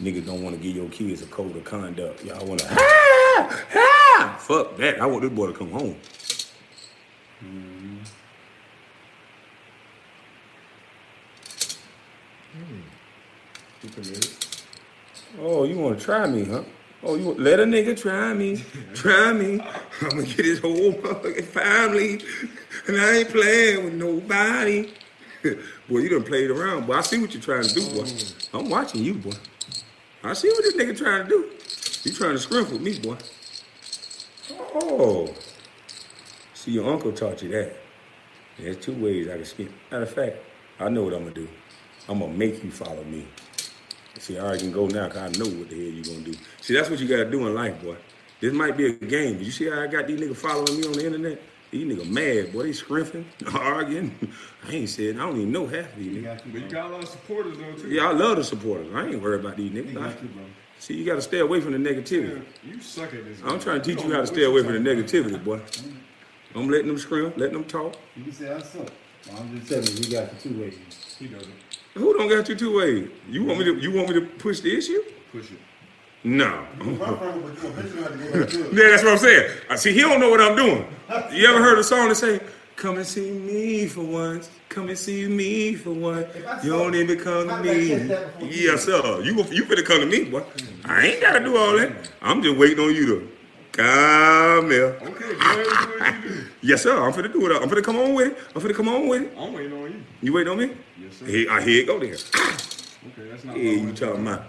Niggas 0.00 0.26
don't 0.26 0.42
wanna 0.42 0.58
give 0.58 0.76
your 0.76 0.88
kids 0.90 1.22
a 1.22 1.26
code 1.26 1.56
of 1.56 1.64
conduct. 1.64 2.24
Y'all 2.24 2.44
wanna 2.46 2.64
ah, 2.68 3.64
ah. 3.74 4.03
Fuck 4.38 4.76
that. 4.76 5.00
I 5.00 5.06
want 5.06 5.22
this 5.22 5.32
boy 5.32 5.48
to 5.48 5.52
come 5.52 5.70
home. 5.70 5.96
Committed. 13.94 14.30
Oh, 15.40 15.64
you 15.64 15.78
wanna 15.78 15.98
try 15.98 16.26
me, 16.26 16.44
huh? 16.44 16.62
Oh, 17.02 17.16
you 17.16 17.34
let 17.34 17.60
a 17.60 17.64
nigga 17.64 17.96
try 17.96 18.32
me, 18.32 18.64
try 18.94 19.32
me. 19.32 19.60
I'm 20.00 20.08
gonna 20.08 20.22
get 20.22 20.44
his 20.44 20.60
whole 20.60 20.92
motherfucking 20.94 21.44
family, 21.44 22.22
and 22.86 22.96
I 22.96 23.18
ain't 23.18 23.28
playing 23.28 23.84
with 23.84 23.94
nobody. 23.94 24.90
boy, 25.42 25.98
you 25.98 26.08
done 26.08 26.22
played 26.22 26.50
around, 26.50 26.86
boy. 26.86 26.94
I 26.94 27.02
see 27.02 27.18
what 27.18 27.34
you're 27.34 27.42
trying 27.42 27.64
to 27.64 27.74
do, 27.74 27.82
boy. 27.90 28.04
Mm. 28.04 28.48
I'm 28.58 28.70
watching 28.70 29.02
you, 29.02 29.14
boy. 29.14 29.32
I 30.22 30.32
see 30.32 30.48
what 30.48 30.62
this 30.62 30.74
nigga 30.74 30.96
trying 30.96 31.24
to 31.24 31.28
do. 31.28 31.50
You 32.04 32.12
trying 32.16 32.32
to 32.32 32.38
scrimp 32.38 32.70
with 32.70 32.80
me, 32.80 32.98
boy. 32.98 33.16
Oh, 34.50 35.32
see, 36.54 36.72
your 36.72 36.90
uncle 36.92 37.12
taught 37.12 37.42
you 37.42 37.48
that. 37.50 37.76
There's 38.58 38.76
two 38.76 38.94
ways 38.94 39.28
I 39.28 39.36
can 39.36 39.44
skip. 39.44 39.70
Matter 39.90 40.02
of 40.04 40.10
fact, 40.12 40.36
I 40.78 40.88
know 40.88 41.02
what 41.04 41.14
I'm 41.14 41.20
gonna 41.24 41.34
do. 41.34 41.48
I'm 42.08 42.18
gonna 42.20 42.32
make 42.32 42.62
you 42.62 42.70
follow 42.70 43.02
me. 43.04 43.26
See, 44.18 44.38
I 44.38 44.42
already 44.42 44.60
can 44.60 44.72
go 44.72 44.86
now 44.86 45.08
because 45.08 45.22
I 45.36 45.38
know 45.38 45.46
what 45.58 45.68
the 45.70 45.74
hell 45.76 45.92
you're 45.94 46.04
gonna 46.04 46.24
do. 46.24 46.34
See, 46.60 46.74
that's 46.74 46.90
what 46.90 47.00
you 47.00 47.08
gotta 47.08 47.30
do 47.30 47.46
in 47.46 47.54
life, 47.54 47.82
boy. 47.82 47.96
This 48.40 48.52
might 48.52 48.76
be 48.76 48.86
a 48.86 48.92
game, 48.92 49.36
but 49.36 49.46
you 49.46 49.52
see 49.52 49.68
how 49.68 49.80
I 49.82 49.86
got 49.86 50.06
these 50.06 50.20
niggas 50.20 50.36
following 50.36 50.80
me 50.80 50.86
on 50.86 50.92
the 50.92 51.06
internet? 51.06 51.40
These 51.70 51.86
niggas 51.86 52.10
mad, 52.10 52.52
boy. 52.52 52.64
They 52.64 52.72
scrimping, 52.72 53.24
arguing. 53.54 54.16
I 54.68 54.72
ain't 54.72 54.88
said, 54.88 55.16
I 55.16 55.20
don't 55.20 55.36
even 55.36 55.50
know 55.52 55.66
half 55.66 55.92
of 55.92 55.98
these 55.98 56.16
niggas. 56.18 56.46
you, 56.46 56.52
But 56.52 56.60
you 56.62 56.68
got 56.68 56.86
a 56.86 56.88
lot 56.90 57.02
of 57.02 57.08
supporters 57.08 57.56
though 57.58 57.72
too. 57.74 57.88
Yeah, 57.88 58.08
I 58.08 58.12
love 58.12 58.36
the 58.36 58.44
supporters. 58.44 58.86
I 58.94 59.06
ain't 59.06 59.22
worried 59.22 59.40
about 59.40 59.56
these 59.56 59.72
niggas. 59.72 60.14
Got 60.80 60.90
you, 60.90 60.94
bro. 60.94 60.94
See, 60.94 60.94
you 60.94 61.04
gotta 61.04 61.22
stay 61.22 61.38
away 61.40 61.60
from 61.60 61.72
the 61.72 61.78
negativity. 61.78 62.42
Yeah, 62.64 62.72
you 62.74 62.80
suck 62.80 63.14
at 63.14 63.24
this. 63.24 63.40
I'm 63.44 63.60
trying 63.60 63.80
to 63.80 63.84
teach 63.86 63.98
don't 63.98 64.08
you 64.08 64.14
how 64.14 64.20
to 64.20 64.26
stay 64.26 64.44
away 64.44 64.62
from 64.62 64.72
the 64.82 64.94
talking 64.94 65.28
about. 65.30 65.40
negativity, 65.42 65.44
boy. 65.44 65.60
I'm 66.54 66.68
letting 66.68 66.88
them 66.88 66.98
scream, 66.98 67.32
letting 67.36 67.54
them 67.54 67.64
talk. 67.64 67.96
You 68.16 68.24
can 68.24 68.32
say 68.32 68.52
I 68.52 68.60
suck. 68.62 68.88
Well, 69.28 69.40
I'm 69.40 69.56
just 69.58 69.70
telling 69.70 69.86
you, 69.88 69.94
we 70.00 70.12
got 70.12 70.30
the 70.30 70.36
two 70.48 70.60
ways. 70.60 71.16
He 71.18 71.26
doesn't. 71.28 71.52
Who 71.94 72.12
don't 72.16 72.28
got 72.28 72.48
you 72.48 72.54
two 72.54 72.76
ways? 72.78 73.08
You 73.28 73.44
want 73.44 73.58
me 73.60 73.64
to? 73.66 73.74
You 73.76 73.92
want 73.92 74.08
me 74.08 74.14
to 74.20 74.26
push 74.26 74.60
the 74.60 74.76
issue? 74.76 75.02
Push 75.32 75.52
it. 75.52 75.58
No. 76.24 76.66
You 76.82 76.90
run 76.92 77.18
from 77.18 77.28
it, 77.28 77.42
but 77.54 77.62
you 77.62 77.68
eventually 77.68 78.02
have 78.02 78.12
to 78.12 78.18
go 78.18 78.32
back 78.40 78.48
to 78.50 78.66
it. 78.70 78.72
Yeah, 78.74 78.90
that's 78.90 79.02
what 79.04 79.12
I'm 79.12 79.18
saying. 79.18 79.50
I 79.70 79.76
see, 79.76 79.92
he 79.92 80.00
don't 80.00 80.20
know 80.20 80.30
what 80.30 80.40
I'm 80.40 80.56
doing. 80.56 80.86
You 81.32 81.46
ever 81.48 81.62
heard 81.62 81.78
a 81.78 81.84
song 81.84 82.08
that 82.08 82.14
say, 82.16 82.40
"Come 82.76 82.96
and 82.98 83.06
see 83.06 83.30
me 83.30 83.86
for 83.86 84.02
once, 84.02 84.50
come 84.68 84.88
and 84.88 84.98
see 84.98 85.26
me 85.28 85.74
for 85.74 85.90
once. 85.90 86.26
You 86.62 86.70
don't 86.70 86.94
even 86.94 87.18
come 87.18 87.48
to 87.48 87.54
How 87.54 87.62
did 87.62 87.70
I 87.70 87.88
catch 87.88 88.02
me." 88.02 88.08
that 88.08 88.38
before 88.38 88.52
you 88.52 88.70
Yes, 88.70 88.84
sir. 88.84 89.20
You 89.22 89.32
you 89.50 89.64
finna 89.64 89.84
come 89.84 90.00
to 90.00 90.06
me, 90.06 90.24
boy. 90.24 90.42
I 90.84 91.06
ain't 91.06 91.20
gotta 91.20 91.40
do 91.44 91.56
all 91.56 91.76
that. 91.78 91.92
I'm 92.22 92.42
just 92.42 92.56
waiting 92.56 92.80
on 92.84 92.94
you 92.94 93.06
to 93.06 93.28
come 93.72 94.70
here. 94.70 94.96
Okay, 95.02 95.34
go 95.34 95.38
ahead 95.40 95.66
and 96.14 96.24
you. 96.24 96.40
Yes, 96.62 96.82
sir. 96.82 96.96
I'm 96.98 97.12
finna 97.12 97.32
do 97.32 97.44
it. 97.50 97.62
I'm 97.62 97.68
finna 97.68 97.84
come 97.84 97.96
on 97.96 98.14
with 98.14 98.28
it. 98.32 98.38
I'm 98.54 98.62
finna 98.62 98.74
come 98.74 98.88
on 98.88 99.06
with 99.08 99.22
it. 99.22 99.32
I'm 99.38 99.52
waiting 99.52 99.72
on 99.72 99.92
you. 99.92 100.02
You 100.22 100.32
waiting 100.32 100.52
on 100.52 100.58
me? 100.58 100.70
Yes, 100.98 101.16
sir. 101.18 101.26
Here, 101.26 101.50
uh, 101.50 101.60
here 101.60 101.82
it 101.82 101.86
go 101.86 101.98
there. 102.00 102.14
Okay, 102.14 103.28
that's 103.30 103.44
not. 103.44 103.56
Yeah, 103.56 103.72
you 103.72 103.92
talking 103.92 104.26
about? 104.26 104.44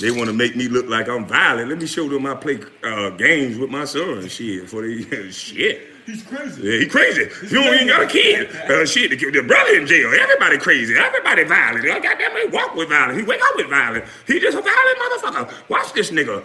They 0.00 0.10
want 0.10 0.26
to 0.26 0.34
make 0.34 0.54
me 0.56 0.68
look 0.68 0.86
like 0.88 1.08
I'm 1.08 1.24
violent. 1.24 1.70
Let 1.70 1.78
me 1.78 1.86
show 1.86 2.06
them 2.08 2.26
I 2.26 2.34
play 2.34 2.60
uh, 2.84 3.10
games 3.10 3.56
with 3.56 3.70
my 3.70 3.86
son 3.86 4.28
shit. 4.28 4.68
For 4.68 4.82
they 4.86 5.30
shit. 5.30 5.88
He's 6.06 6.22
crazy. 6.24 6.62
Yeah, 6.62 6.80
he 6.80 6.86
crazy. 6.86 7.22
You 7.44 7.64
don't 7.64 7.74
even 7.74 7.88
got 7.88 8.02
a 8.02 8.08
kid. 8.08 8.50
Uh, 8.70 8.86
shit, 8.86 9.10
the, 9.10 9.16
the 9.32 9.42
brother 9.42 9.76
in 9.76 9.86
jail. 9.88 10.12
Everybody 10.18 10.58
crazy. 10.58 10.96
Everybody 10.98 11.44
violent. 11.44 11.84
I 11.86 12.00
got 12.00 12.18
that 12.18 12.34
man 12.34 12.52
walk 12.52 12.76
with 12.76 12.90
violence. 12.90 13.18
He 13.20 13.24
wake 13.26 13.42
up 13.42 13.56
with 13.56 13.68
violence. 13.70 14.08
He 14.26 14.40
just 14.40 14.58
a 14.58 14.62
violent 14.62 14.98
motherfucker. 15.00 15.70
Watch 15.70 15.94
this 15.94 16.12
nigga. 16.12 16.44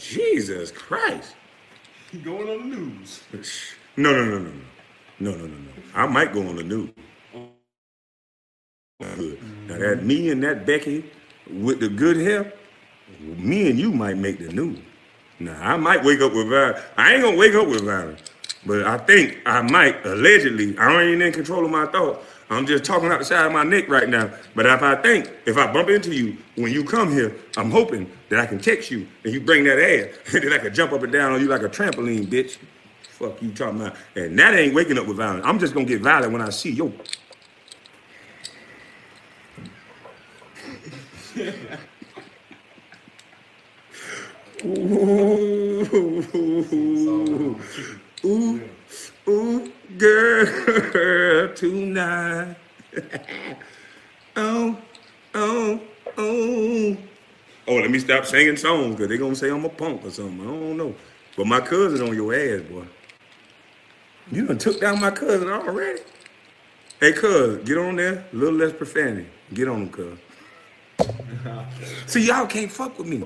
Jesus 0.00 0.72
Christ. 0.72 1.36
He 2.12 2.18
going 2.18 2.48
on 2.48 2.70
the 2.70 2.76
news. 2.76 3.22
No, 3.96 4.12
no, 4.12 4.24
no, 4.24 4.38
no, 4.38 4.50
no. 4.50 4.52
No, 5.20 5.32
no, 5.32 5.46
no, 5.46 5.46
no. 5.48 5.70
I 5.94 6.06
might 6.06 6.32
go 6.32 6.46
on 6.48 6.56
the 6.56 6.64
news. 6.64 6.90
Good. 9.00 9.38
Now 9.68 9.78
that 9.78 10.04
me 10.04 10.30
and 10.30 10.42
that 10.44 10.66
Becky 10.66 11.04
with 11.50 11.80
the 11.80 11.88
good 11.88 12.16
help, 12.18 12.48
me 13.20 13.70
and 13.70 13.78
you 13.78 13.92
might 13.92 14.18
make 14.18 14.38
the 14.40 14.52
news. 14.52 14.80
Now 15.40 15.56
I 15.62 15.76
might 15.76 16.04
wake 16.04 16.20
up 16.20 16.34
with 16.34 16.48
violence. 16.50 16.80
I 16.96 17.14
ain't 17.14 17.22
gonna 17.22 17.36
wake 17.38 17.54
up 17.54 17.68
with 17.68 17.82
violence, 17.82 18.20
but 18.66 18.84
I 18.84 18.98
think 18.98 19.38
I 19.46 19.62
might 19.62 20.04
allegedly. 20.04 20.76
I 20.78 21.02
ain't 21.02 21.22
in 21.22 21.32
control 21.32 21.64
of 21.64 21.70
my 21.70 21.86
thoughts. 21.86 22.24
I'm 22.50 22.66
just 22.66 22.84
talking 22.84 23.08
out 23.10 23.18
the 23.18 23.24
side 23.24 23.46
of 23.46 23.52
my 23.52 23.64
neck 23.64 23.88
right 23.88 24.08
now. 24.08 24.30
But 24.54 24.66
if 24.66 24.82
I 24.82 24.96
think, 24.96 25.30
if 25.46 25.56
I 25.56 25.72
bump 25.72 25.88
into 25.88 26.14
you 26.14 26.36
when 26.56 26.72
you 26.72 26.84
come 26.84 27.10
here, 27.10 27.34
I'm 27.56 27.70
hoping 27.70 28.10
that 28.28 28.38
I 28.38 28.46
can 28.46 28.58
text 28.58 28.90
you 28.90 29.06
and 29.24 29.32
you 29.32 29.40
bring 29.40 29.64
that 29.64 29.78
ass, 29.78 30.14
and 30.34 30.44
then 30.44 30.52
I 30.52 30.58
can 30.58 30.74
jump 30.74 30.92
up 30.92 31.02
and 31.02 31.12
down 31.12 31.32
on 31.32 31.40
you 31.40 31.48
like 31.48 31.62
a 31.62 31.68
trampoline, 31.68 32.26
bitch. 32.26 32.58
Fuck 33.02 33.40
you 33.42 33.52
talking 33.52 33.80
about. 33.80 33.96
And 34.16 34.38
that 34.38 34.54
ain't 34.54 34.74
waking 34.74 34.98
up 34.98 35.06
with 35.06 35.16
violence. 35.16 35.44
I'm 35.46 35.58
just 35.58 35.74
gonna 35.74 35.86
get 35.86 36.00
violent 36.00 36.32
when 36.32 36.42
I 36.42 36.50
see 36.50 36.72
yo. 36.72 36.92
Ooh, 44.64 45.84
ooh, 48.24 48.60
ooh, 49.28 49.72
girl, 49.98 51.48
tonight. 51.54 52.56
oh, 54.36 54.78
oh, 55.34 55.80
oh. 56.16 56.96
Oh, 57.66 57.74
let 57.76 57.90
me 57.90 57.98
stop 57.98 58.26
singing 58.26 58.56
songs 58.56 58.94
because 58.94 59.08
they're 59.08 59.18
going 59.18 59.32
to 59.32 59.38
say 59.38 59.50
I'm 59.50 59.64
a 59.64 59.68
punk 59.68 60.04
or 60.04 60.10
something. 60.10 60.40
I 60.40 60.44
don't 60.44 60.76
know. 60.76 60.94
But 61.36 61.46
my 61.46 61.60
cousin 61.60 62.06
on 62.06 62.14
your 62.14 62.34
ass, 62.34 62.62
boy. 62.62 62.84
You 64.30 64.46
done 64.46 64.58
took 64.58 64.80
down 64.80 65.00
my 65.00 65.10
cousin 65.10 65.48
already. 65.48 66.00
Hey, 67.00 67.12
cuz, 67.12 67.64
get 67.64 67.78
on 67.78 67.96
there. 67.96 68.24
A 68.32 68.36
little 68.36 68.58
less 68.58 68.72
profanity. 68.72 69.28
Get 69.52 69.68
on 69.68 69.90
them, 69.90 69.90
cuz. 69.90 70.18
See, 72.06 72.26
y'all 72.26 72.46
can't 72.46 72.70
fuck 72.70 72.98
with 72.98 73.08
me. 73.08 73.24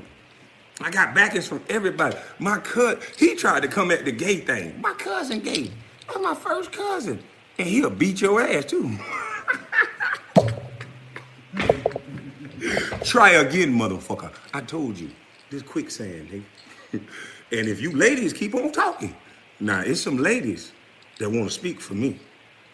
I 0.81 0.91
got 0.91 1.15
backings 1.15 1.49
from 1.49 1.63
everybody. 1.69 2.17
My 2.39 2.59
cousin, 2.59 3.01
he 3.17 3.35
tried 3.35 3.63
to 3.63 3.69
come 3.69 3.91
at 3.91 4.05
the 4.05 4.13
gay 4.13 4.37
thing. 4.37 4.81
My 4.81 4.93
cousin 4.95 5.41
gay. 5.41 5.71
That's 6.07 6.21
my 6.21 6.35
first 6.35 6.73
cousin. 6.73 7.23
And 7.59 7.67
he'll 7.69 7.91
beat 7.91 8.21
your 8.21 8.41
ass 8.41 8.67
too. 8.67 8.97
Try 13.05 13.31
again, 13.31 13.73
motherfucker. 13.77 14.33
I 14.55 14.61
told 14.61 14.99
you. 14.99 15.11
This 15.51 15.63
quicksand, 15.63 16.45
and 16.93 17.03
if 17.51 17.81
you 17.81 17.93
ladies 17.93 18.35
keep 18.35 18.55
on 18.55 18.71
talking, 18.71 19.17
now 19.61 19.81
it's 19.81 20.03
some 20.03 20.19
ladies 20.19 20.73
that 21.19 21.31
want 21.31 21.45
to 21.47 21.51
speak 21.51 21.81
for 21.81 21.95
me. 21.95 22.21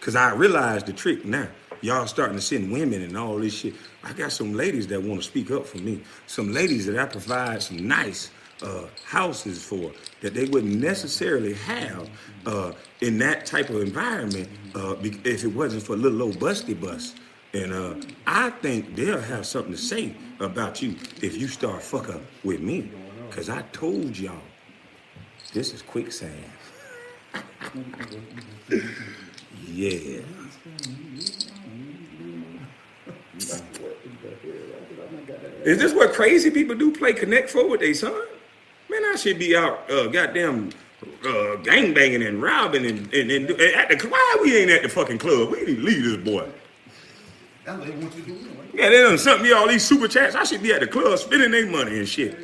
Cause 0.00 0.16
I 0.16 0.32
realize 0.34 0.82
the 0.82 0.92
trick 0.92 1.24
now. 1.24 1.46
Y'all 1.84 2.06
starting 2.06 2.34
to 2.34 2.40
send 2.40 2.72
women 2.72 3.02
and 3.02 3.14
all 3.14 3.36
this 3.36 3.52
shit. 3.58 3.74
I 4.02 4.14
got 4.14 4.32
some 4.32 4.54
ladies 4.54 4.86
that 4.86 5.02
want 5.02 5.20
to 5.20 5.28
speak 5.28 5.50
up 5.50 5.66
for 5.66 5.76
me. 5.76 6.00
Some 6.26 6.50
ladies 6.50 6.86
that 6.86 6.98
I 6.98 7.04
provide 7.04 7.62
some 7.62 7.86
nice 7.86 8.30
uh, 8.62 8.84
houses 9.04 9.62
for 9.62 9.92
that 10.22 10.32
they 10.32 10.46
wouldn't 10.46 10.76
necessarily 10.80 11.52
have 11.52 12.08
uh, 12.46 12.72
in 13.02 13.18
that 13.18 13.44
type 13.44 13.68
of 13.68 13.82
environment 13.82 14.48
uh, 14.74 14.96
if 15.02 15.44
it 15.44 15.48
wasn't 15.48 15.82
for 15.82 15.94
little 15.94 16.22
old 16.22 16.38
busty 16.38 16.80
bus. 16.80 17.16
And 17.52 17.74
uh, 17.74 17.96
I 18.26 18.48
think 18.48 18.96
they'll 18.96 19.20
have 19.20 19.44
something 19.44 19.72
to 19.72 19.78
say 19.78 20.14
about 20.40 20.80
you 20.80 20.96
if 21.20 21.36
you 21.36 21.48
start 21.48 21.82
fuck 21.82 22.08
up 22.08 22.22
with 22.44 22.62
me. 22.62 22.90
Cause 23.30 23.50
I 23.50 23.60
told 23.72 24.16
y'all, 24.16 24.40
this 25.52 25.74
is 25.74 25.82
quicksand. 25.82 26.46
yeah. 29.66 30.20
Is 35.64 35.78
this 35.78 35.94
what 35.94 36.12
crazy 36.12 36.50
people 36.50 36.74
do? 36.76 36.92
Play 36.92 37.14
Connect 37.14 37.50
Four 37.50 37.68
with 37.68 37.80
their 37.80 37.94
son? 37.94 38.12
Man, 38.90 39.02
I 39.06 39.16
should 39.16 39.38
be 39.38 39.56
out, 39.56 39.90
uh, 39.90 40.08
goddamn, 40.08 40.70
uh, 41.26 41.56
gang 41.56 41.94
banging 41.94 42.22
and 42.22 42.42
robbing 42.42 42.84
and, 42.84 43.12
and, 43.14 43.30
and, 43.30 43.50
and 43.50 43.60
at 43.60 43.88
the 43.88 44.08
why 44.08 44.36
we 44.42 44.56
ain't 44.58 44.70
at 44.70 44.82
the 44.82 44.88
fucking 44.88 45.18
club? 45.18 45.50
We 45.50 45.64
need 45.64 45.76
to 45.76 45.82
leave 45.82 46.04
this 46.04 46.16
boy. 46.18 46.48
That's 47.64 47.78
what 47.78 47.88
they 47.88 47.96
want 47.96 48.14
you 48.14 48.22
to 48.22 48.28
do 48.28 48.34
anyway. 48.34 48.66
Yeah, 48.74 48.90
they 48.90 49.00
done 49.00 49.16
sent 49.16 49.42
me 49.42 49.52
all 49.52 49.66
these 49.66 49.84
super 49.84 50.06
chats. 50.06 50.34
I 50.34 50.44
should 50.44 50.62
be 50.62 50.72
at 50.72 50.80
the 50.80 50.86
club 50.86 51.18
spending 51.18 51.50
their 51.50 51.66
money 51.66 51.98
and 51.98 52.08
shit. 52.08 52.38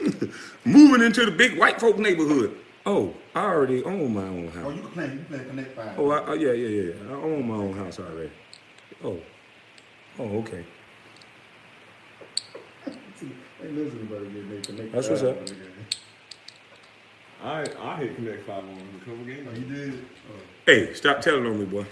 Moving 0.64 1.04
into 1.04 1.26
the 1.26 1.30
big 1.30 1.58
white 1.58 1.78
folk 1.78 1.98
neighborhood. 1.98 2.56
Oh, 2.86 3.14
I 3.34 3.44
already 3.44 3.82
own 3.84 4.14
my 4.14 4.22
own 4.22 4.48
house. 4.48 4.64
Oh, 4.66 4.70
you 4.70 4.80
can 4.80 4.90
play, 4.90 5.04
you 5.04 5.10
can 5.10 5.24
play 5.26 5.44
Connect 5.44 5.76
Five. 5.76 5.98
Oh, 5.98 6.10
I, 6.10 6.24
oh 6.26 6.32
yeah, 6.34 6.52
yeah, 6.52 6.92
yeah. 6.92 7.10
I 7.10 7.12
own 7.14 7.48
my 7.48 7.54
own 7.54 7.74
house 7.74 7.98
already. 7.98 8.30
Oh, 9.02 9.18
oh, 10.18 10.38
okay. 10.38 10.64
They 13.62 13.70
listen 13.70 13.98
to 14.08 14.14
getting 14.14 14.50
they 14.50 14.60
Connect 14.60 14.92
That's 14.92 15.08
what's 15.08 15.22
Five 15.22 15.30
up. 15.30 15.38
on. 15.40 15.56
I 17.42 17.64
I 17.80 17.96
hit 17.96 18.16
Connect 18.16 18.46
Five 18.46 18.64
on 18.64 18.70
a 18.70 18.98
couple 19.00 19.20
Oh, 19.20 19.24
games. 19.24 19.58
you 19.58 19.64
did? 19.74 20.04
Oh. 20.30 20.34
Hey, 20.66 20.94
stop 20.94 21.20
telling 21.20 21.46
on 21.46 21.58
me, 21.58 21.64
boy. 21.66 21.84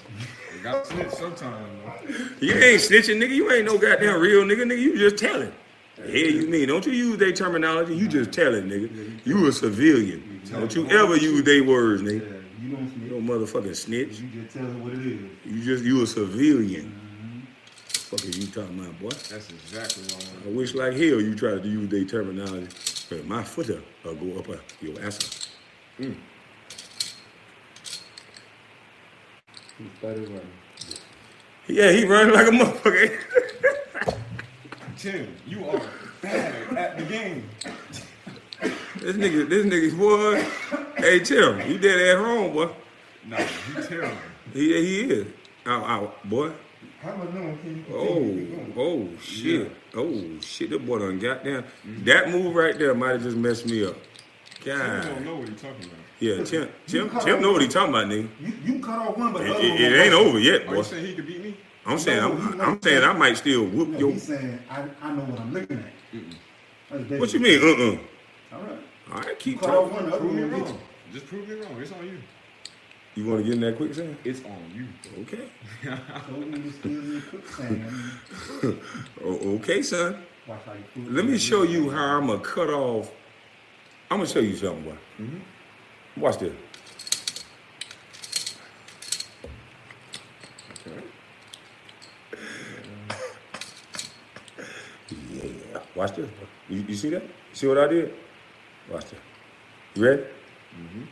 You 0.56 0.62
got 0.62 0.86
snitch 0.86 1.10
sometime 1.10 1.66
though. 1.84 2.14
You 2.40 2.52
ain't 2.54 2.80
snitching, 2.80 3.16
nigga. 3.22 3.30
You 3.34 3.50
ain't 3.52 3.66
no 3.66 3.78
goddamn 3.78 4.20
real 4.20 4.42
nigga, 4.44 4.62
nigga. 4.64 4.78
You 4.80 4.98
just 4.98 5.16
telling. 5.18 5.52
Yeah, 5.98 6.06
you 6.26 6.48
mean? 6.48 6.68
Don't 6.68 6.84
you 6.86 6.92
use 6.92 7.18
their 7.18 7.32
terminology? 7.32 7.94
You 7.94 8.08
just 8.08 8.32
telling, 8.32 8.64
nigga. 8.68 9.20
You 9.26 9.46
a 9.46 9.52
civilian. 9.52 10.40
Don't 10.50 10.74
you 10.74 10.88
ever 10.90 11.16
use 11.16 11.42
their 11.44 11.62
words, 11.64 12.02
nigga. 12.02 12.42
you 12.62 12.70
don't 12.70 12.84
You 12.84 12.90
snitch. 13.08 13.10
no 13.10 13.20
motherfucking 13.20 13.76
snitch. 13.76 14.20
You 14.20 14.28
just 14.42 14.54
tell 14.54 14.64
them 14.66 14.82
what 14.82 14.92
it 14.94 15.06
is. 15.06 15.20
You 15.44 15.62
just 15.62 15.84
you 15.84 16.02
a 16.02 16.06
civilian. 16.06 16.98
Fuck 18.12 18.26
are 18.26 18.38
you 18.38 18.46
talking 18.48 18.78
about, 18.78 19.00
boy? 19.00 19.08
That's 19.08 19.48
exactly 19.48 20.02
what 20.02 20.30
I 20.44 20.50
I 20.50 20.52
wish 20.52 20.74
like 20.74 20.92
hell 20.92 21.18
you 21.18 21.34
try 21.34 21.52
to 21.52 21.66
use 21.66 21.88
their 21.88 22.04
terminology. 22.04 22.68
But 23.08 23.24
my 23.24 23.42
footer 23.42 23.80
will 24.04 24.14
go 24.16 24.38
up 24.38 24.50
uh, 24.50 24.56
your 24.82 25.02
ass. 25.02 25.48
Mm. 25.98 26.14
He 29.78 29.84
started 29.96 30.28
running. 30.28 30.46
Yeah, 31.68 31.90
he 31.90 32.04
running 32.04 32.34
like 32.34 32.48
a 32.48 32.50
motherfucker. 32.50 33.18
Tim, 34.98 35.34
you 35.46 35.66
are 35.70 35.80
bad 36.20 36.76
at 36.76 36.98
the 36.98 37.04
game. 37.06 37.48
this 39.00 39.16
nigga, 39.16 39.48
this 39.48 39.64
nigga's 39.64 39.94
boy. 39.94 40.44
Hey 40.98 41.20
Tim, 41.20 41.66
you 41.66 41.78
dead 41.78 42.14
ass 42.14 42.22
wrong, 42.22 42.52
boy. 42.52 42.68
Nah, 43.26 43.38
you 43.38 43.82
terrible. 43.84 44.18
He 44.52 44.66
he 44.74 45.00
is. 45.00 45.26
Ow, 45.64 45.82
ow, 45.82 46.14
boy. 46.26 46.52
How 47.02 47.16
much 47.16 47.34
longer 47.34 47.58
can 47.62 47.76
you 47.76 48.76
Oh, 48.76 48.80
oh 48.80 49.08
shit. 49.20 49.72
Oh 49.94 50.40
shit, 50.40 50.70
that 50.70 50.86
boy 50.86 51.00
done 51.00 51.18
got 51.18 51.44
down. 51.44 51.64
That 52.04 52.30
move 52.30 52.54
right 52.54 52.78
there 52.78 52.94
might 52.94 53.10
have 53.12 53.22
just 53.22 53.36
messed 53.36 53.66
me 53.66 53.84
up. 53.84 53.96
God. 54.64 55.02
Tim 55.02 55.14
don't 55.14 55.24
know 55.24 55.36
what 55.36 55.48
he's 55.48 55.60
talking 55.60 55.84
about. 55.84 55.98
Yeah, 56.20 56.44
Tim, 56.44 56.68
Tim, 56.86 57.10
Tim 57.20 57.42
know 57.42 57.52
what 57.52 57.62
he 57.62 57.66
talking 57.68 57.90
about, 57.92 58.06
nigga. 58.06 58.28
You, 58.40 58.74
you 58.74 58.78
cut 58.80 59.00
off 59.00 59.18
one, 59.18 59.32
but 59.32 59.42
It, 59.42 59.50
it- 59.50 59.80
it 59.80 60.00
ain't 60.00 60.14
over 60.14 60.38
yet, 60.38 60.68
Are 60.68 60.76
you 60.76 60.84
saying 60.84 61.04
he 61.04 61.14
could 61.14 61.26
beat 61.26 61.42
me? 61.42 61.56
I'm 61.84 61.98
saying, 61.98 62.20
No, 62.20 62.32
I'm, 62.38 62.60
I'm 62.60 62.82
saying 62.82 63.02
I 63.02 63.12
might 63.12 63.36
still 63.36 63.64
whoop 63.66 63.88
No, 63.88 63.98
your. 63.98 64.12
he's 64.12 64.22
saying, 64.22 64.60
I, 64.70 64.84
I 65.02 65.12
know 65.12 65.24
what 65.24 65.40
I'm 65.40 65.52
looking 65.52 65.78
at. 65.78 67.18
What 67.18 67.32
you 67.34 67.40
mean? 67.40 67.60
Uh 67.60 68.56
All 68.56 68.62
right. 68.62 68.78
All 69.12 69.20
right, 69.20 69.38
keep 69.40 69.60
talking. 69.60 69.92
one, 69.92 70.06
the 70.06 70.12
other 70.12 70.18
Prove 70.20 70.34
me 70.34 70.42
one 70.42 70.50
will 70.52 70.58
get 70.60 70.68
wrong. 70.68 70.78
Just 71.12 71.26
prove 71.26 71.48
me 71.48 71.54
wrong. 71.56 71.80
It's 71.80 71.90
on 71.90 72.06
you. 72.06 72.18
You 73.14 73.26
want 73.26 73.40
to 73.40 73.44
get 73.44 73.54
in 73.54 73.60
that 73.60 73.76
quicksand? 73.76 74.16
It's 74.24 74.42
on 74.44 74.58
you. 74.74 74.86
Okay. 75.22 75.48
you. 75.82 75.98
So 76.26 76.36
you 76.38 76.70
still 76.70 76.90
in 76.90 77.14
the 77.14 77.20
quicksand. 77.20 78.10
Oh, 79.24 79.56
okay, 79.56 79.82
son. 79.82 80.16
Watch 80.46 80.60
how 80.64 80.72
you 80.72 80.84
prove 80.92 81.12
Let 81.12 81.24
me 81.26 81.36
show 81.38 81.62
you 81.62 81.90
how 81.90 82.18
I'm 82.18 82.26
gonna 82.26 82.40
cut 82.40 82.70
off. 82.70 83.10
I'm 84.10 84.18
gonna 84.18 84.28
show 84.28 84.40
you 84.40 84.56
something, 84.56 84.84
boy. 84.84 84.96
Mm-hmm. 85.20 86.20
Watch 86.20 86.38
this. 86.38 86.52
Yeah. 95.32 95.80
Watch 95.94 96.16
this. 96.16 96.28
You, 96.68 96.84
you 96.88 96.94
see 96.94 97.10
that? 97.10 97.22
See 97.52 97.66
what 97.66 97.78
I 97.78 97.86
did? 97.88 98.14
Watch 98.90 99.04
this. 99.10 99.20
You 99.94 100.04
ready? 100.04 100.22
Mm-hmm. 100.22 101.02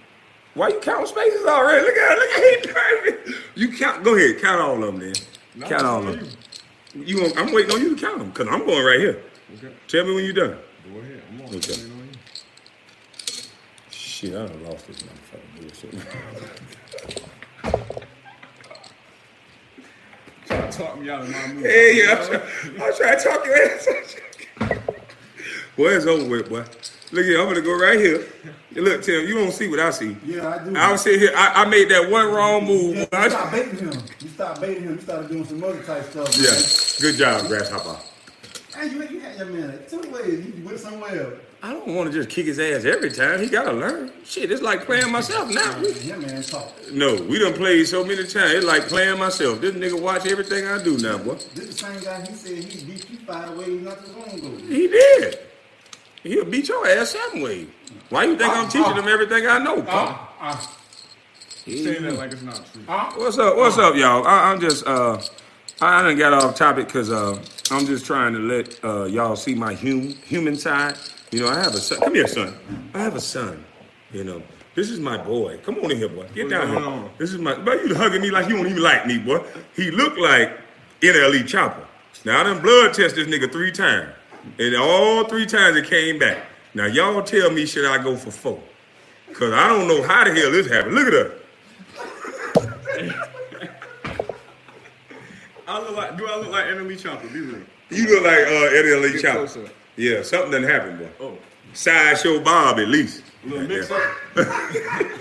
Why 0.55 0.69
you 0.69 0.81
counting 0.81 1.07
spaces 1.07 1.47
already? 1.47 1.85
Look 1.85 1.97
at 1.97 2.19
look 2.19 2.31
at 2.31 2.43
he 2.43 2.73
perfect. 2.73 3.31
You 3.55 3.77
count. 3.77 4.03
Go 4.03 4.17
ahead. 4.17 4.41
Count 4.41 4.61
all 4.61 4.75
of 4.75 4.81
them, 4.81 4.99
then. 4.99 5.13
No, 5.55 5.69
count 5.69 5.85
all 5.85 6.07
of 6.07 6.19
them. 6.19 6.29
You. 6.95 7.33
I'm 7.37 7.53
waiting 7.53 7.73
on 7.73 7.81
you 7.81 7.95
to 7.95 8.01
count 8.01 8.19
them 8.19 8.31
because 8.31 8.49
I'm 8.49 8.67
going 8.67 8.85
right 8.85 8.99
here. 8.99 9.23
Okay. 9.57 9.73
Tell 9.89 10.05
me 10.05 10.15
when 10.15 10.25
you're 10.25 10.35
done. 10.35 10.59
Go 10.93 10.99
ahead. 10.99 11.23
I'm 11.31 11.41
on. 11.43 11.47
Okay. 11.49 11.59
Okay. 11.59 11.83
on 11.83 11.89
you. 11.89 12.11
Shit, 13.91 14.35
I 14.35 14.47
done 14.47 14.65
lost 14.65 14.87
this 14.87 15.03
motherfucker 15.03 15.61
bullshit. 15.61 15.95
Try 20.47 20.61
to 20.69 20.79
talk 20.79 21.01
me 21.01 21.09
out 21.11 21.23
of 21.23 21.31
my 21.31 21.47
move. 21.53 21.65
Hey, 21.65 22.03
yeah, 22.03 22.17
I'm 22.17 22.27
trying, 22.27 22.83
I'm 22.83 22.97
trying 22.97 23.19
to 23.19 23.25
talk 23.25 23.47
your 23.47 23.57
ass. 23.57 24.17
Boy, 25.77 25.89
it's 25.95 26.07
over 26.07 26.29
with, 26.29 26.49
boy. 26.49 26.65
Look 27.13 27.25
here, 27.25 27.41
I'm 27.41 27.49
gonna 27.49 27.61
go 27.61 27.77
right 27.77 27.99
here. 27.99 28.25
Look, 28.73 29.03
Tim, 29.03 29.27
you 29.27 29.35
don't 29.35 29.51
see 29.51 29.67
what 29.69 29.81
I 29.81 29.91
see. 29.91 30.17
Yeah, 30.25 30.49
I 30.49 30.65
do. 30.65 30.77
I 30.77 30.93
was 30.93 31.03
sitting 31.03 31.19
here, 31.19 31.33
I, 31.35 31.65
I 31.65 31.69
made 31.69 31.89
that 31.89 32.09
one 32.09 32.33
wrong 32.33 32.65
move. 32.65 32.97
Yeah, 32.97 33.25
you 33.25 33.31
stop 33.31 33.51
baiting 33.51 33.79
him. 33.79 34.03
You 34.21 34.29
stop 34.29 34.61
baiting 34.61 34.83
him. 34.85 34.95
You 34.95 35.01
started 35.01 35.29
doing 35.29 35.45
some 35.45 35.65
other 35.65 35.83
type 35.83 36.05
stuff. 36.05 36.37
Yeah, 36.39 36.55
good 37.01 37.19
job, 37.19 37.49
Grasshopper. 37.49 37.99
Hey, 38.77 38.91
you, 38.91 39.03
you 39.09 39.21
had 39.21 39.39
your 39.39 39.47
man 39.47 39.77
two 39.89 40.01
ways. 40.13 40.47
You 40.47 40.65
went 40.65 40.79
somewhere 40.79 41.21
else. 41.21 41.35
I 41.63 41.73
don't 41.73 41.95
want 41.95 42.13
to 42.13 42.17
just 42.17 42.31
kick 42.31 42.47
his 42.47 42.61
ass 42.61 42.85
every 42.85 43.11
time. 43.11 43.41
He 43.41 43.49
gotta 43.49 43.73
learn. 43.73 44.13
Shit, 44.25 44.53
it's 44.53 44.63
like 44.63 44.87
playing 44.87 45.11
myself 45.11 45.53
now. 45.53 45.83
Yeah, 46.03 46.17
man, 46.17 46.43
talk. 46.43 46.73
No, 46.93 47.21
we 47.25 47.41
done 47.41 47.55
played 47.55 47.89
so 47.89 48.05
many 48.05 48.25
times. 48.25 48.53
It's 48.53 48.65
like 48.65 48.85
playing 48.85 49.19
myself. 49.19 49.61
This 49.61 49.75
nigga 49.75 50.01
watch 50.01 50.27
everything 50.27 50.67
I 50.67 50.83
do 50.83 50.97
now, 50.97 51.19
boy. 51.19 51.35
This 51.55 51.67
the 51.67 51.73
same 51.73 52.01
guy. 52.03 52.25
He 52.25 52.35
said 52.35 52.65
he 52.65 52.85
beat 52.85 53.11
you 53.11 53.19
five 53.19 53.59
ways 53.59 53.83
not 53.83 54.07
too 54.07 54.13
long 54.13 54.39
ago. 54.39 54.57
He 54.69 54.87
did. 54.87 55.39
He'll 56.23 56.45
beat 56.45 56.69
your 56.69 56.87
ass 56.87 57.11
some 57.11 57.41
way. 57.41 57.67
Why 58.11 58.25
you 58.25 58.37
think 58.37 58.53
I'm 58.53 58.69
teaching 58.69 58.95
him 58.97 59.09
everything 59.09 59.47
I 59.47 59.59
know, 59.59 59.77
punk? 59.83 60.17
Ah, 60.41 60.77
Saying 61.67 62.03
that 62.03 62.15
like 62.15 62.33
it's 62.33 62.43
not 62.43 62.57
true. 62.73 62.83
ah, 62.89 63.13
What's 63.17 63.39
up? 63.39 63.57
What's 63.57 63.79
up, 63.79 63.95
y'all? 63.95 64.27
I, 64.27 64.51
I'm 64.51 64.61
just 64.61 64.87
uh, 64.87 65.21
I 65.81 66.03
done 66.03 66.19
got 66.19 66.33
off 66.33 66.57
topic 66.57 66.87
because 66.87 67.11
uh, 67.11 67.41
I'm 67.71 67.87
just 67.87 68.05
trying 68.07 68.33
to 68.35 68.39
let 68.41 68.85
uh, 68.85 69.05
y'all 69.05 69.37
see 69.37 69.55
my 69.55 69.75
hum, 69.75 70.09
human 70.25 70.57
side. 70.57 70.97
You 71.31 71.41
know, 71.41 71.49
I 71.49 71.57
have 71.63 71.75
a 71.75 71.79
son. 71.79 72.01
Come 72.01 72.15
here, 72.15 72.27
son. 72.27 72.55
I 72.95 72.99
have 73.03 73.15
a 73.15 73.21
son. 73.21 73.65
You 74.13 74.25
know, 74.25 74.43
this 74.75 74.91
is 74.91 74.99
my 75.01 75.17
boy. 75.23 75.59
Come 75.59 75.77
on 75.79 75.91
in 75.93 75.97
here, 75.99 76.09
boy. 76.09 76.27
Get 76.35 76.51
down 76.51 76.69
here. 76.69 77.11
This 77.19 77.33
is 77.33 77.39
my. 77.39 77.55
But 77.55 77.87
you 77.87 77.95
hugging 77.95 78.21
me 78.23 78.31
like 78.31 78.49
you 78.49 78.57
don't 78.57 78.67
even 78.67 78.83
like 78.83 79.07
me, 79.07 79.19
boy. 79.19 79.45
He 79.77 79.91
looked 79.91 80.19
like 80.19 80.59
NLE 81.03 81.43
Choppa. 81.45 81.85
Now 82.25 82.41
I 82.41 82.43
done 82.45 82.61
blood 82.61 82.93
test 82.95 83.15
this 83.15 83.29
nigga 83.29 83.51
three 83.53 83.71
times, 83.71 84.11
and 84.59 84.77
all 84.77 85.25
three 85.25 85.47
times 85.47 85.77
it 85.77 85.87
came 85.87 86.19
back. 86.19 86.45
Now 86.75 86.87
y'all 86.87 87.23
tell 87.23 87.51
me 87.51 87.67
should 87.67 87.85
I 87.85 88.03
go 88.03 88.17
for 88.17 88.31
four? 88.31 88.61
Cause 89.33 89.53
I 89.53 89.69
don't 89.69 89.87
know 89.89 90.03
how 90.03 90.25
the 90.25 90.35
hell 90.35 90.51
this 90.51 90.67
happened. 90.69 90.95
Look 90.95 91.07
at 91.07 91.13
her. 91.13 91.33
I 95.69 95.79
look 95.79 95.97
like. 95.97 96.17
Do 96.19 96.27
I 96.27 96.37
look 96.37 96.51
like 96.51 96.67
Eddie 96.67 96.81
Lee 96.81 96.97
Chopper? 96.97 97.29
Be 97.29 97.41
real. 97.41 97.63
You 97.91 98.07
look 98.09 98.25
like 98.25 98.39
uh, 98.39 98.77
Eddie 98.77 98.95
Lee 98.97 99.13
Get 99.13 99.23
Chopper. 99.23 99.39
closer. 99.39 99.71
Yeah, 99.97 100.23
something 100.23 100.51
done 100.51 100.65
happened, 100.65 100.99
boy. 100.99 101.09
Oh, 101.21 101.39
Sideshow 101.73 102.41
Bob, 102.43 102.79
at 102.81 102.89
least. 102.89 103.23
little 103.45 103.63
Yeah, 103.63 103.69
mix 103.69 103.91
up. 103.91 104.01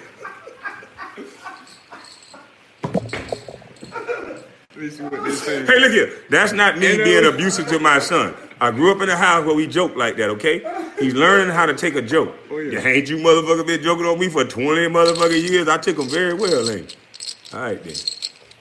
Let 4.75 4.77
me 4.77 4.89
see 4.89 5.03
what 5.03 5.23
they 5.23 5.31
say. 5.31 5.65
Hey, 5.65 5.79
look 5.79 5.91
here. 5.91 6.11
That's 6.29 6.53
not 6.53 6.77
me 6.77 6.97
being 6.97 7.25
abusive 7.25 7.67
to 7.67 7.79
my 7.79 7.99
son. 7.99 8.33
I 8.61 8.71
grew 8.71 8.91
up 8.91 9.01
in 9.01 9.09
a 9.09 9.15
house 9.15 9.45
where 9.45 9.55
we 9.55 9.67
joke 9.67 9.95
like 9.95 10.17
that, 10.17 10.29
okay? 10.31 10.61
He's 10.99 11.13
learning 11.13 11.53
how 11.55 11.65
to 11.65 11.73
take 11.73 11.95
a 11.95 12.01
joke. 12.01 12.35
Oh, 12.51 12.59
yeah. 12.59 12.85
Ain't 12.85 13.09
you 13.09 13.17
motherfucker 13.17 13.65
been 13.65 13.81
joking 13.81 14.05
on 14.05 14.19
me 14.19 14.27
for 14.27 14.43
20 14.43 14.81
motherfucking 14.87 15.49
years? 15.49 15.67
I 15.69 15.77
took 15.77 15.97
him 15.97 16.09
very 16.09 16.33
well, 16.33 16.69
ain't 16.69 16.91
you? 16.91 17.57
All 17.57 17.63
right, 17.63 17.81
then. 17.83 17.95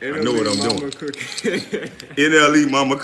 Anna 0.01 0.23
know 0.23 0.33
what 0.33 0.47
I'm 0.47 0.59
Mama 0.59 0.79
doing. 0.79 0.93
Cookie. 0.93 1.19
NLE 2.15 2.71
mama. 2.71 2.95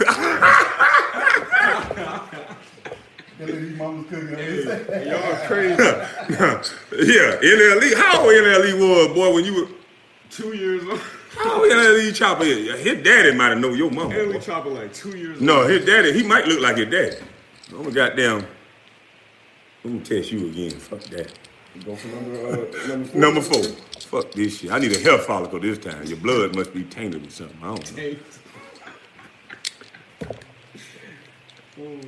That 3.38 3.48
lady 3.48 3.74
mama's 3.74 4.08
cooking. 4.08 4.28
Y'all 5.08 5.46
crazy. 5.46 5.74
yeah, 5.82 7.36
NLE. 7.42 7.94
How 7.96 8.20
old 8.20 8.32
NLE 8.32 8.78
was, 8.78 9.08
boy, 9.14 9.34
when 9.34 9.44
you 9.44 9.54
were. 9.62 9.68
Two 10.30 10.56
years 10.56 10.84
old. 10.84 11.00
How 11.36 11.60
old 11.62 11.70
NLE 11.70 12.10
Choppa 12.12 12.42
is? 12.42 12.80
His 12.80 13.02
daddy 13.02 13.34
might 13.34 13.48
have 13.50 13.58
known 13.58 13.76
your 13.76 13.90
mama. 13.90 14.14
Anna 14.14 14.32
boy. 14.32 14.38
Choppa 14.38 14.72
like 14.72 14.92
two 14.94 15.16
years 15.16 15.40
No, 15.40 15.62
old. 15.62 15.70
his 15.70 15.84
daddy, 15.84 16.12
he 16.12 16.22
might 16.22 16.46
look 16.46 16.60
like 16.60 16.76
his 16.76 16.88
daddy. 16.88 17.16
I'm 17.72 17.86
a 17.86 17.90
goddamn. 17.90 18.46
Let 19.82 19.92
me 19.94 20.00
test 20.00 20.30
you 20.32 20.46
again. 20.46 20.70
Fuck 20.72 21.00
that. 21.04 21.32
Go 21.84 21.96
for 21.96 22.08
number, 22.08 22.48
uh, 22.48 22.88
number 22.88 23.06
four. 23.06 23.20
Number 23.20 23.40
four. 23.40 23.62
Fuck 24.22 24.32
this 24.32 24.58
shit. 24.60 24.70
I 24.70 24.78
need 24.78 24.92
a 24.92 24.98
hair 25.00 25.18
follicle 25.18 25.58
this 25.58 25.78
time. 25.78 26.04
Your 26.04 26.18
blood 26.18 26.54
must 26.54 26.72
be 26.72 26.84
tainted 26.84 27.26
or 27.26 27.30
something. 27.30 27.58
I 27.62 27.66
don't 27.74 27.96
know. 27.96 28.02
Eight. 28.02 28.18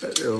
Hell, 0.00 0.38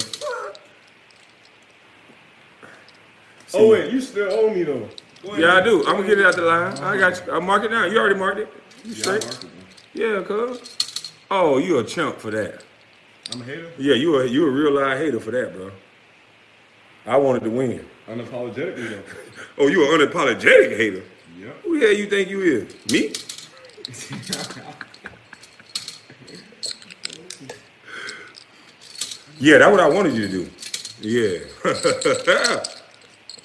Oh 3.55 3.71
wait, 3.71 3.91
you 3.91 4.01
still 4.01 4.31
owe 4.31 4.53
me 4.53 4.63
though. 4.63 4.89
Yeah, 5.25 5.55
I 5.55 5.61
do. 5.61 5.87
I'm 5.87 5.97
gonna 5.97 6.07
get 6.07 6.19
it 6.19 6.27
out 6.27 6.37
the 6.37 6.43
line. 6.43 6.77
I 6.79 6.97
got 6.97 7.27
you. 7.27 7.33
I 7.33 7.39
mark 7.41 7.65
it 7.65 7.69
down. 7.69 7.91
You 7.91 7.99
already 7.99 8.15
marked 8.15 8.39
it. 8.39 8.49
You 8.85 8.95
straight? 8.95 9.25
marked 9.25 9.45
it, 9.45 9.51
man. 9.55 9.65
Yeah, 9.95 10.23
cuz. 10.23 11.13
Oh, 11.31 11.59
you 11.59 11.79
a 11.79 11.85
chump 11.85 12.19
for 12.19 12.31
that. 12.31 12.63
I'm 13.33 13.43
a 13.43 13.45
hater. 13.45 13.71
Yeah, 13.79 13.95
you 13.95 14.17
a 14.21 14.27
you 14.27 14.47
a 14.47 14.51
real 14.51 14.73
live 14.73 14.99
hater 14.99 15.21
for 15.21 15.31
that, 15.33 15.55
bro. 15.55 15.71
I 17.07 17.17
wanted 17.17 17.45
to 17.45 17.51
win. 17.51 17.85
Unapologetically 18.09 18.91
though. 18.91 19.03
Oh, 19.61 19.67
you 19.67 19.83
an 19.83 20.01
unapologetic 20.01 20.77
hater. 20.77 21.03
Yeah. 21.37 21.51
Who 21.65 21.81
the 21.81 21.87
hell 21.87 21.95
you 21.97 22.09
think 22.09 22.29
you 22.29 22.43
is? 22.43 22.77
Me? 22.93 23.09
yeah, 29.41 29.59
that's 29.59 29.71
what 29.71 29.81
I 29.81 29.89
wanted 29.89 30.15
you 30.15 30.29
to 30.29 30.33
do. 30.33 30.51
Yeah. 31.01 32.65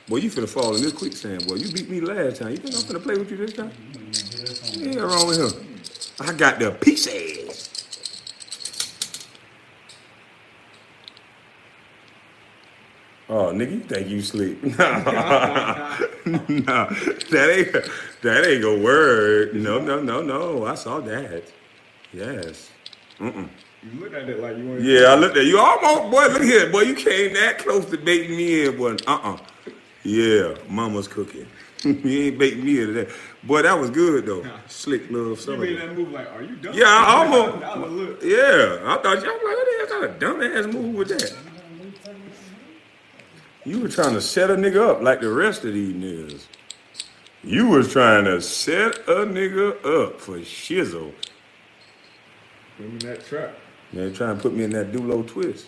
boy, 0.07 0.17
you 0.17 0.29
finna 0.29 0.47
fall 0.47 0.75
in 0.75 0.81
this 0.81 0.93
quicksand, 0.93 1.47
boy. 1.47 1.55
You 1.55 1.71
beat 1.71 1.89
me 1.89 2.01
last 2.01 2.41
time. 2.41 2.51
You 2.51 2.57
think 2.57 2.75
I'm 2.75 2.81
finna 2.81 3.03
play 3.03 3.15
with 3.15 3.31
you 3.31 3.37
this 3.37 3.53
time? 3.53 3.71
Yeah, 4.73 5.01
wrong 5.01 5.27
with 5.27 5.39
him. 5.39 5.79
I 6.19 6.33
got 6.33 6.59
the 6.59 6.71
pieces. 6.71 7.69
Oh, 13.29 13.51
nigga, 13.51 13.71
you 13.71 13.79
think 13.79 14.09
you 14.09 14.21
sleep? 14.21 14.61
nah, 14.63 14.75
that 16.25 17.49
ain't 17.51 17.73
that 18.21 18.45
ain't 18.45 18.61
gonna 18.61 18.83
work. 18.83 19.53
No, 19.53 19.79
no, 19.79 20.01
no, 20.01 20.21
no. 20.21 20.65
I 20.65 20.75
saw 20.75 20.99
that. 20.99 21.43
Yes. 22.11 22.69
You 23.19 23.99
look 23.99 24.13
at 24.13 24.29
it 24.29 24.39
like 24.39 24.57
you 24.57 24.67
want. 24.67 24.81
Yeah, 24.81 25.07
I 25.07 25.15
looked 25.15 25.35
at 25.37 25.45
you. 25.45 25.59
Almost, 25.59 26.11
boy. 26.11 26.27
Look 26.27 26.43
here, 26.43 26.69
boy. 26.69 26.81
You 26.81 26.95
came 26.95 27.33
that 27.33 27.57
close 27.57 27.85
to 27.85 27.97
baiting 27.97 28.37
me 28.37 28.65
in, 28.65 28.77
boy. 28.77 28.97
Uh, 29.07 29.19
uh 29.23 29.37
Yeah, 30.03 30.55
mama's 30.69 31.07
cooking. 31.07 31.47
you 31.83 32.23
ain't 32.27 32.37
baiting 32.37 32.63
me 32.65 32.79
into 32.81 32.93
that. 32.93 33.09
Boy, 33.43 33.61
that 33.61 33.73
was 33.79 33.89
good 33.89 34.25
though. 34.25 34.45
Slick 34.67 35.09
little 35.09 35.29
You 35.31 35.35
something. 35.35 35.61
made 35.61 35.79
that 35.79 35.95
move 35.95 36.11
like, 36.11 36.31
are 36.31 36.41
you 36.43 36.55
done? 36.57 36.73
Yeah, 36.73 36.85
I 36.87 37.15
almost. 37.25 38.23
Yeah, 38.23 38.79
I 38.85 38.97
thought 39.01 39.21
you. 39.21 39.31
I'm 39.31 39.35
like, 39.35 39.43
what 39.43 39.67
the 39.89 39.93
hell 39.95 40.01
kind 40.01 40.03
of 40.05 40.19
dumbass 40.19 40.73
move 40.73 40.95
with 40.95 41.07
that? 41.09 41.33
You 43.65 43.79
were 43.79 43.87
trying 43.89 44.13
to 44.13 44.21
set 44.21 44.49
a 44.51 44.55
nigga 44.55 44.89
up 44.89 45.01
like 45.01 45.21
the 45.21 45.29
rest 45.31 45.63
of 45.63 45.73
these 45.73 45.93
niggas. 45.93 46.45
You 47.43 47.67
was 47.67 47.91
trying 47.91 48.25
to 48.25 48.41
set 48.41 48.97
a 49.07 49.25
nigga 49.25 49.71
up 49.85 50.19
for 50.19 50.37
shizzle. 50.39 51.13
Put 52.77 52.85
me 52.87 52.91
in 52.93 52.99
that 52.99 53.25
trap. 53.25 53.55
Man, 53.91 54.13
trying 54.13 54.35
to 54.37 54.41
put 54.41 54.53
me 54.53 54.63
in 54.63 54.71
that 54.71 54.91
dulo 54.91 55.25
twist. 55.27 55.67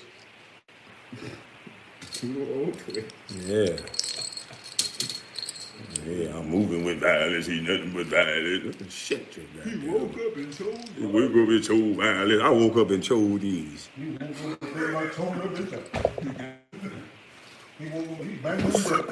For 2.02 2.28
it. 2.98 3.12
Yeah. 3.46 3.76
Yeah, 6.06 6.38
I'm 6.38 6.49
moving 6.49 6.86
with 6.86 6.99
violence. 7.01 7.47
He 7.47 7.62
nothing 7.62 7.91
but 7.93 8.06
violence. 8.08 8.78
Shut 8.93 9.22
your 9.38 9.45
He 9.64 9.72
goddamn. 9.72 9.93
woke 9.93 10.14
up 10.14 10.36
and 10.38 10.53
told 10.53 10.89
He 10.89 11.06
woke 11.06 11.32
up 11.32 11.49
and 11.49 11.64
told 11.64 11.95
violence. 11.97 12.41
I 12.43 12.49
woke 12.49 12.78
up 12.78 12.91
and 12.91 13.03
told 13.03 13.41
these. 13.41 13.89
He 13.95 14.10
won't 14.10 14.20
go 14.41 14.56
to 14.56 14.74
bed 14.76 14.93
like 14.93 15.16
Tony 15.16 15.41
up 15.41 15.56
this 15.56 15.72
time. 15.72 16.60
He 17.80 17.89
won't 17.89 18.18
go, 18.18 18.24
he 18.24 18.36
banging 18.36 18.72
him 18.72 18.93
up. 18.93 19.10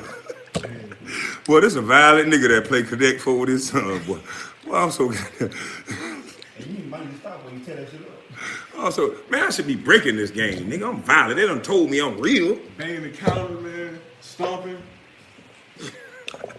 Boy, 1.46 1.62
this 1.62 1.76
a 1.76 1.82
violent 1.82 2.32
nigga 2.32 2.48
that 2.50 2.66
play 2.66 2.84
Connect 2.84 3.22
Four 3.22 3.40
with 3.40 3.50
uh, 3.50 3.54
his 3.54 3.68
son, 3.68 4.04
boy. 4.06 4.20
Well, 4.68 4.86
I'm 4.86 4.92
so 4.92 5.12
And 5.42 6.68
you 6.68 6.84
might 6.86 7.02
even 7.02 7.20
stop 7.20 7.44
when 7.46 7.60
you 7.60 7.66
tear 7.66 7.76
that 7.78 7.90
shit 7.90 8.02
up. 8.02 8.80
Also, 8.80 9.16
man, 9.30 9.44
I 9.46 9.50
should 9.50 9.68
be 9.68 9.76
breaking 9.76 10.16
this 10.16 10.32
game, 10.32 10.70
nigga. 10.70 10.88
I'm 10.90 11.02
violent. 11.02 11.38
They 11.38 11.46
done 11.48 11.62
told 11.62 11.90
me 11.90 12.00
I'm 12.00 12.20
real. 12.20 12.58
Banging 12.78 13.04
the 13.04 13.10
counter, 13.10 13.56
man. 13.56 14.00
Stomping. 14.22 14.78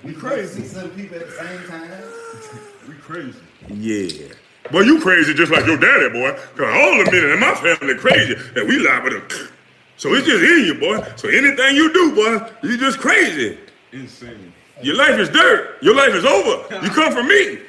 We 0.02 0.12
crazy. 0.12 0.62
Six, 0.62 0.72
seven 0.72 0.90
people 0.90 1.18
at 1.18 1.26
the 1.26 1.32
same 1.32 1.68
time. 1.68 1.90
We 2.88 2.94
crazy. 2.96 3.38
Yeah. 3.68 4.28
Boy, 4.70 4.80
you 4.82 5.00
crazy 5.00 5.32
just 5.32 5.50
like 5.50 5.64
your 5.64 5.78
daddy, 5.78 6.10
boy. 6.10 6.32
Cause 6.54 6.66
all 6.68 7.02
the 7.02 7.10
men 7.10 7.30
in 7.30 7.40
my 7.40 7.54
family 7.54 7.94
crazy, 7.94 8.34
and 8.56 8.68
we 8.68 8.78
liable 8.78 9.10
to. 9.10 9.48
So 9.96 10.12
it's 10.12 10.26
just 10.26 10.42
in 10.42 10.64
you, 10.66 10.74
boy. 10.74 11.06
So 11.14 11.28
anything 11.28 11.76
you 11.76 11.92
do, 11.92 12.14
boy, 12.16 12.50
you 12.64 12.76
just 12.76 12.98
crazy. 12.98 13.56
Insane. 13.92 14.52
Your 14.82 14.96
life 14.96 15.18
is 15.20 15.28
dirt. 15.28 15.78
Your 15.82 15.94
life 15.94 16.12
is 16.14 16.24
over. 16.24 16.84
You 16.84 16.90
come 16.90 17.12
from 17.12 17.28
me. 17.28 17.60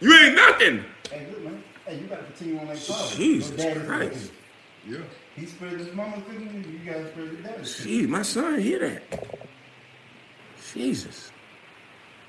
You 0.00 0.14
ain't 0.14 0.34
nothing. 0.34 0.82
Hey, 1.10 1.26
look, 1.30 1.44
man. 1.44 1.62
Hey, 1.86 1.98
you 1.98 2.06
gotta 2.06 2.22
continue 2.24 2.58
on 2.58 2.68
that 2.68 2.84
call. 2.86 3.08
Jesus 3.10 3.50
Christ. 3.84 4.12
cooking. 4.12 4.30
Yeah. 4.88 4.98
He 5.36 5.46
spread 5.46 5.72
his 5.72 5.92
mama's 5.92 6.24
cooking, 6.24 6.80
you 6.84 6.90
guys 6.90 7.06
spread 7.10 7.26
your 7.26 7.42
daddy's 7.42 7.76
cooking. 7.76 7.92
Jeez, 7.92 8.08
my 8.08 8.22
son 8.22 8.58
hear 8.60 8.78
that. 8.78 9.26
Jesus. 10.72 11.30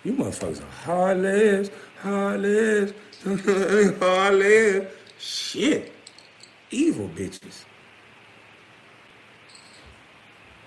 You 0.06 0.14
motherfuckers 0.14 0.62
are 0.62 0.72
heartless, 0.86 1.72
heartless, 2.00 2.94
heartless. 4.00 4.94
Shit. 5.18 5.92
Evil 6.70 7.10
bitches. 7.10 7.66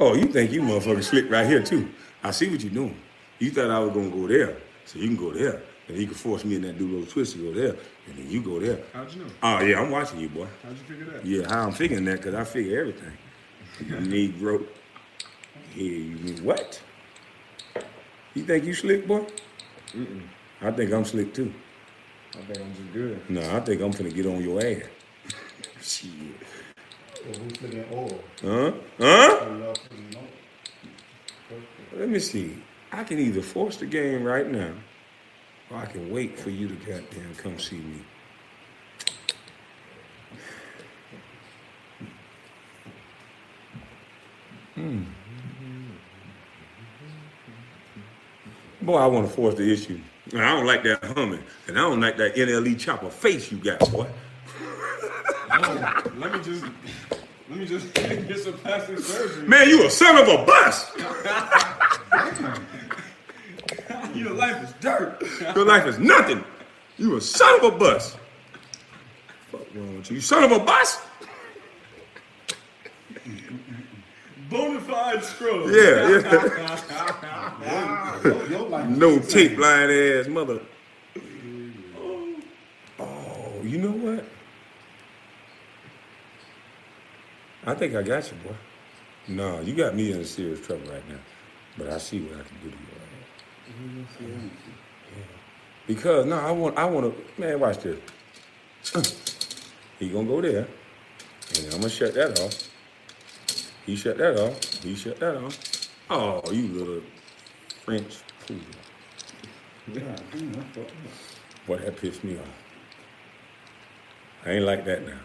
Oh, 0.01 0.15
you 0.15 0.27
think 0.27 0.51
you 0.51 0.63
motherfuckers 0.63 1.05
slick 1.05 1.31
right 1.31 1.47
here 1.47 1.63
too. 1.63 1.89
I 2.25 2.33
see 2.33 2.51
what 2.51 2.61
you're 2.63 2.73
doing. 2.73 3.01
You 3.39 3.53
thought 3.53 3.71
I 3.71 3.79
was 3.79 3.95
gonna 3.95 4.11
go 4.11 4.27
there, 4.27 4.57
so 4.85 4.99
you 4.99 5.07
can 5.07 5.17
go 5.17 5.33
there. 5.33 5.63
And 5.87 5.97
you 5.97 6.07
can 6.07 6.17
force 6.17 6.45
me 6.45 6.57
in 6.57 6.63
that 6.63 6.77
dude 6.77 6.91
little 6.91 7.07
twist 7.07 7.35
to 7.35 7.39
go 7.39 7.59
there, 7.59 7.77
and 8.09 8.19
then 8.19 8.29
you 8.29 8.43
go 8.43 8.59
there. 8.59 8.81
How'd 8.93 9.13
you 9.15 9.23
know? 9.23 9.31
Oh 9.43 9.61
yeah, 9.61 9.81
I'm 9.81 9.91
watching 9.91 10.19
you, 10.19 10.29
boy. 10.29 10.49
How'd 10.65 10.73
you 10.73 10.97
figure 10.97 11.13
that? 11.13 11.25
Yeah, 11.25 11.49
how 11.49 11.67
I'm 11.67 11.73
figuring 11.73 12.05
that, 12.07 12.17
because 12.19 12.35
I 12.35 12.43
figure 12.43 12.81
everything. 12.81 13.13
Negro. 14.11 14.67
Yeah, 15.77 15.83
you 15.85 16.17
mean 16.17 16.45
what? 16.45 16.83
You 18.35 18.45
think 18.45 18.65
you 18.65 18.75
slick, 18.75 19.07
boy? 19.07 19.25
I 20.61 20.71
think 20.71 20.93
I'm 20.93 21.05
slick 21.05 21.35
too. 21.35 21.53
I 22.35 22.43
think 22.43 22.61
I'm 22.61 22.75
just 22.75 22.93
good. 22.93 23.31
No, 23.31 23.57
I 23.57 23.61
think 23.61 23.81
I'm 23.81 23.93
finna 23.93 24.15
get 24.15 24.27
on 24.27 24.43
your 24.43 24.61
ass. 24.61 24.83
Shit. 25.83 26.11
So 27.15 27.41
who's 27.41 27.57
flipping 27.57 27.85
oil? 27.93 28.21
Huh? 28.43 28.73
Huh? 28.99 29.47
Y'all 29.59 29.75
flipping 29.75 30.17
oil. 30.17 31.59
Let 31.97 32.09
me 32.09 32.19
see. 32.19 32.63
I 32.93 33.05
can 33.05 33.19
either 33.19 33.43
force 33.43 33.77
the 33.77 33.87
game 33.87 34.25
right 34.25 34.49
now, 34.51 34.73
or 35.71 35.79
I 35.79 35.87
can 35.87 36.11
wait 36.11 36.39
for 36.39 36.51
you 36.51 36.69
to 36.69 36.75
goddamn 36.75 37.35
come 37.37 37.59
see 37.59 37.79
me. 37.79 38.05
Hmm. 44.75 45.03
Boy, 48.83 48.97
I 48.97 49.07
want 49.07 49.29
to 49.29 49.35
force 49.35 49.55
the 49.55 49.73
issue. 49.73 50.01
And 50.33 50.43
I 50.43 50.55
don't 50.55 50.67
like 50.67 50.83
that 50.85 51.03
humming, 51.03 51.43
and 51.67 51.79
I 51.79 51.83
don't 51.83 52.01
like 52.01 52.19
that 52.19 52.35
NLE 52.35 52.75
Choppa 52.75 53.11
face 53.11 53.51
you 53.51 53.59
got, 53.59 53.79
boy. 53.91 54.07
No, 55.49 56.03
let 56.19 56.33
me 56.33 56.43
just 56.43 56.65
let 57.49 57.59
me 57.59 57.65
just 57.65 57.93
get 57.95 58.39
some 58.39 58.53
plastic 58.55 58.99
surgery. 58.99 59.49
Man, 59.49 59.69
you 59.69 59.87
a 59.87 59.91
son 59.91 60.19
of 60.19 60.29
a 60.29 60.45
bus. 60.45 60.91
Your 64.15 64.35
life 64.35 64.63
is 64.63 64.75
dirt. 64.81 65.23
Your 65.55 65.65
life 65.65 65.87
is 65.87 65.99
nothing. 65.99 66.45
You 66.99 67.17
a 67.17 67.21
son 67.21 67.65
of 67.65 67.73
a 67.73 67.79
bus. 67.79 68.17
Fuck 69.51 69.63
wrong 69.75 69.97
with 69.97 70.11
you? 70.11 70.17
You 70.17 70.21
son 70.21 70.45
of 70.45 70.53
a 70.53 70.59
bus. 70.59 71.01
Bonafide 74.51 75.23
scrub. 75.23 75.71
Yeah, 75.71 76.09
yeah. 76.09 78.21
Your, 78.25 78.47
your 78.49 78.69
life 78.69 78.89
No 78.89 79.19
tape 79.19 79.59
line 79.59 79.91
ass 79.91 80.27
mother. 80.27 80.61
Oh, 82.99 83.61
you 83.63 83.79
know 83.79 83.91
what? 83.91 84.25
I 87.67 87.75
think 87.75 87.95
I 87.95 88.03
got 88.03 88.31
you, 88.31 88.37
boy. 88.39 88.55
No, 89.29 89.61
you 89.61 89.75
got 89.75 89.95
me 89.95 90.13
in 90.13 90.25
serious 90.25 90.65
trouble 90.67 90.91
right 90.91 91.07
now. 91.09 91.19
But 91.77 91.91
I 91.91 91.99
see 91.99 92.21
what 92.21 92.41
I 92.41 92.43
can 92.43 92.57
do 92.63 92.71
to 92.71 92.77
you. 92.77 92.83
Right 94.21 94.51
Because 95.87 96.25
no, 96.25 96.39
I 96.39 96.51
want, 96.51 96.79
I 96.79 96.87
want 96.87 97.15
to, 97.15 97.41
man. 97.41 97.61
Watch 97.61 97.79
this. 97.81 97.99
he 99.99 100.09
gonna 100.09 100.27
go 100.27 100.41
there, 100.41 100.67
and 101.57 101.65
I'm 101.67 101.81
gonna 101.81 101.91
shut 101.91 102.15
that 102.15 102.41
off. 102.41 102.68
He 103.89 103.97
shut 103.97 104.19
that 104.19 104.39
off. 104.39 104.83
He 104.83 104.95
shut 104.95 105.19
that 105.21 105.35
off. 105.43 105.89
Oh, 106.11 106.43
you 106.53 106.69
little 106.69 107.03
French 107.87 108.19
poodle. 108.47 108.63
God. 109.95 110.23
Boy, 111.67 111.79
that 111.79 111.97
pissed 111.97 112.23
me 112.23 112.37
off. 112.37 112.45
I 114.45 114.51
ain't 114.51 114.67
like 114.67 114.85
that 114.85 115.07
now. 115.07 115.17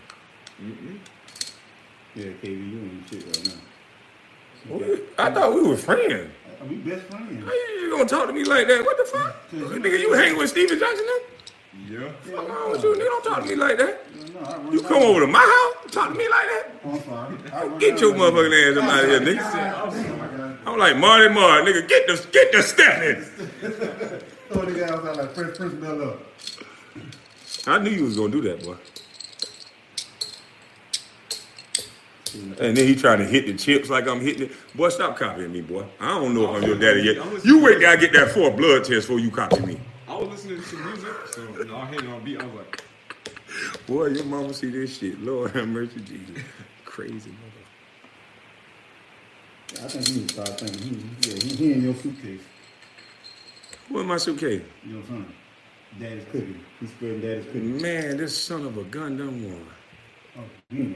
Mm-hmm. 0.61 0.95
Yeah, 2.15 2.25
KB, 2.41 2.45
you 2.45 2.79
ain't 2.79 3.09
shit 3.09 3.25
right 3.25 3.47
now. 3.47 4.75
Oh, 4.75 4.99
I 5.19 5.29
thought 5.29 5.55
we 5.55 5.67
were 5.67 5.75
friends. 5.75 6.31
I 6.61 6.65
mean, 6.65 6.83
best 6.83 7.05
friends. 7.07 7.45
How 7.45 7.51
you, 7.51 7.81
you 7.81 7.91
gonna 7.91 8.05
talk 8.05 8.27
to 8.27 8.33
me 8.33 8.45
like 8.45 8.69
that? 8.69 8.85
What 8.85 8.95
the 8.95 9.03
fuck? 9.03 9.51
Nigga, 9.51 9.99
you 9.99 10.13
hang 10.13 10.37
with 10.37 10.51
Steven 10.51 10.79
Johnson 10.79 11.05
now? 11.05 11.32
Yeah. 11.89 11.99
What's 12.01 12.49
wrong 12.49 12.71
with 12.71 12.83
you? 12.83 12.91
Oh, 12.91 12.95
nigga, 12.95 13.05
don't 13.05 13.23
talk 13.23 13.43
to 13.43 13.49
me 13.49 13.55
like 13.55 13.77
that. 13.77 13.99
No, 14.33 14.71
You 14.71 14.81
come 14.81 15.03
over 15.03 15.19
to 15.21 15.27
my 15.27 15.39
house, 15.39 15.91
talk 15.91 16.09
to 16.11 16.15
me 16.17 16.27
like 16.29 16.47
that? 16.47 16.71
Oh, 16.85 16.91
I'm 16.91 17.03
sorry. 17.03 17.51
I 17.51 17.65
run 17.65 17.79
Get 17.79 17.99
your 17.99 18.13
motherfucking 18.13 18.71
ass 18.71 18.77
up 18.77 18.83
out 18.83 19.03
of 19.03 19.09
here, 19.09 19.19
nigga. 19.19 19.73
Oh, 19.75 20.17
my 20.17 20.37
God. 20.37 20.57
I'm 20.65 20.77
like 20.79 20.97
Marty 20.97 21.33
Martin, 21.33 21.73
nigga. 21.73 21.87
Get 21.87 22.07
the 22.07 22.27
get 22.31 22.51
the 22.51 22.61
step 22.61 23.01
in. 23.03 23.21
Throw 24.49 24.65
the 24.65 24.79
guy 24.79 24.87
outside 24.93 25.17
like 25.17 25.33
Prince, 25.33 25.57
Prince 25.57 25.73
Bel 25.75 26.09
up. 26.09 26.19
I 27.67 27.79
knew 27.79 27.91
you 27.91 28.03
was 28.05 28.17
gonna 28.17 28.31
do 28.31 28.41
that, 28.41 28.63
boy. 28.63 28.75
And 32.59 32.75
then 32.75 32.87
he 32.87 32.95
trying 32.95 33.19
to 33.19 33.25
hit 33.25 33.45
the 33.45 33.53
chips 33.53 33.89
like 33.89 34.07
I'm 34.07 34.19
hitting 34.19 34.43
it. 34.47 34.51
Boy, 34.75 34.89
stop 34.89 35.17
copying 35.17 35.51
me, 35.51 35.61
boy. 35.61 35.85
I 35.99 36.19
don't 36.19 36.33
know 36.33 36.55
if 36.55 36.63
I'm 36.63 36.67
your 36.67 36.77
daddy 36.79 37.01
yet. 37.01 37.45
You 37.45 37.63
wait 37.63 37.79
till 37.79 37.89
I 37.89 37.95
get 37.95 38.11
that 38.13 38.31
four 38.31 38.49
blood 38.51 38.83
test 38.85 39.07
before 39.07 39.19
you 39.19 39.29
copy 39.29 39.59
me. 39.61 39.79
I 40.07 40.15
was 40.15 40.29
listening 40.29 40.57
to 40.57 40.63
some 40.63 40.85
music, 40.85 41.13
so 41.33 41.41
you 41.43 41.65
know, 41.65 41.77
I 41.77 41.85
hit 41.87 42.03
it 42.03 42.09
on 42.09 42.23
beat. 42.23 42.39
I 42.41 42.45
was 42.45 42.55
like, 42.55 42.83
Boy, 43.87 44.07
your 44.07 44.25
mama 44.25 44.53
see 44.53 44.69
this 44.69 44.97
shit. 44.97 45.19
Lord 45.21 45.51
have 45.51 45.67
mercy, 45.67 45.99
Jesus. 46.01 46.43
Crazy 46.85 47.31
mother. 47.31 47.63
I 49.85 49.87
think 49.89 50.07
he 50.07 50.19
would 50.21 50.31
start 50.31 50.59
thinking 50.59 50.81
he, 51.21 51.29
yeah, 51.29 51.35
he, 51.43 51.55
he 51.55 51.73
in 51.73 51.81
your 51.83 51.95
suitcase. 51.95 52.41
What 53.89 54.01
in 54.01 54.07
my 54.07 54.17
suitcase? 54.17 54.63
Your 54.85 55.03
son. 55.05 55.33
Daddy's 55.99 56.25
cooking. 56.25 56.59
He's 56.79 56.89
spreading 56.89 57.21
daddy's 57.21 57.45
cooking. 57.45 57.81
Man, 57.81 58.17
this 58.17 58.37
son 58.37 58.65
of 58.65 58.77
a 58.77 58.83
gun 58.83 59.17
done 59.17 59.43
won. 59.43 59.67
Oh, 60.37 60.41
yeah. 60.71 60.95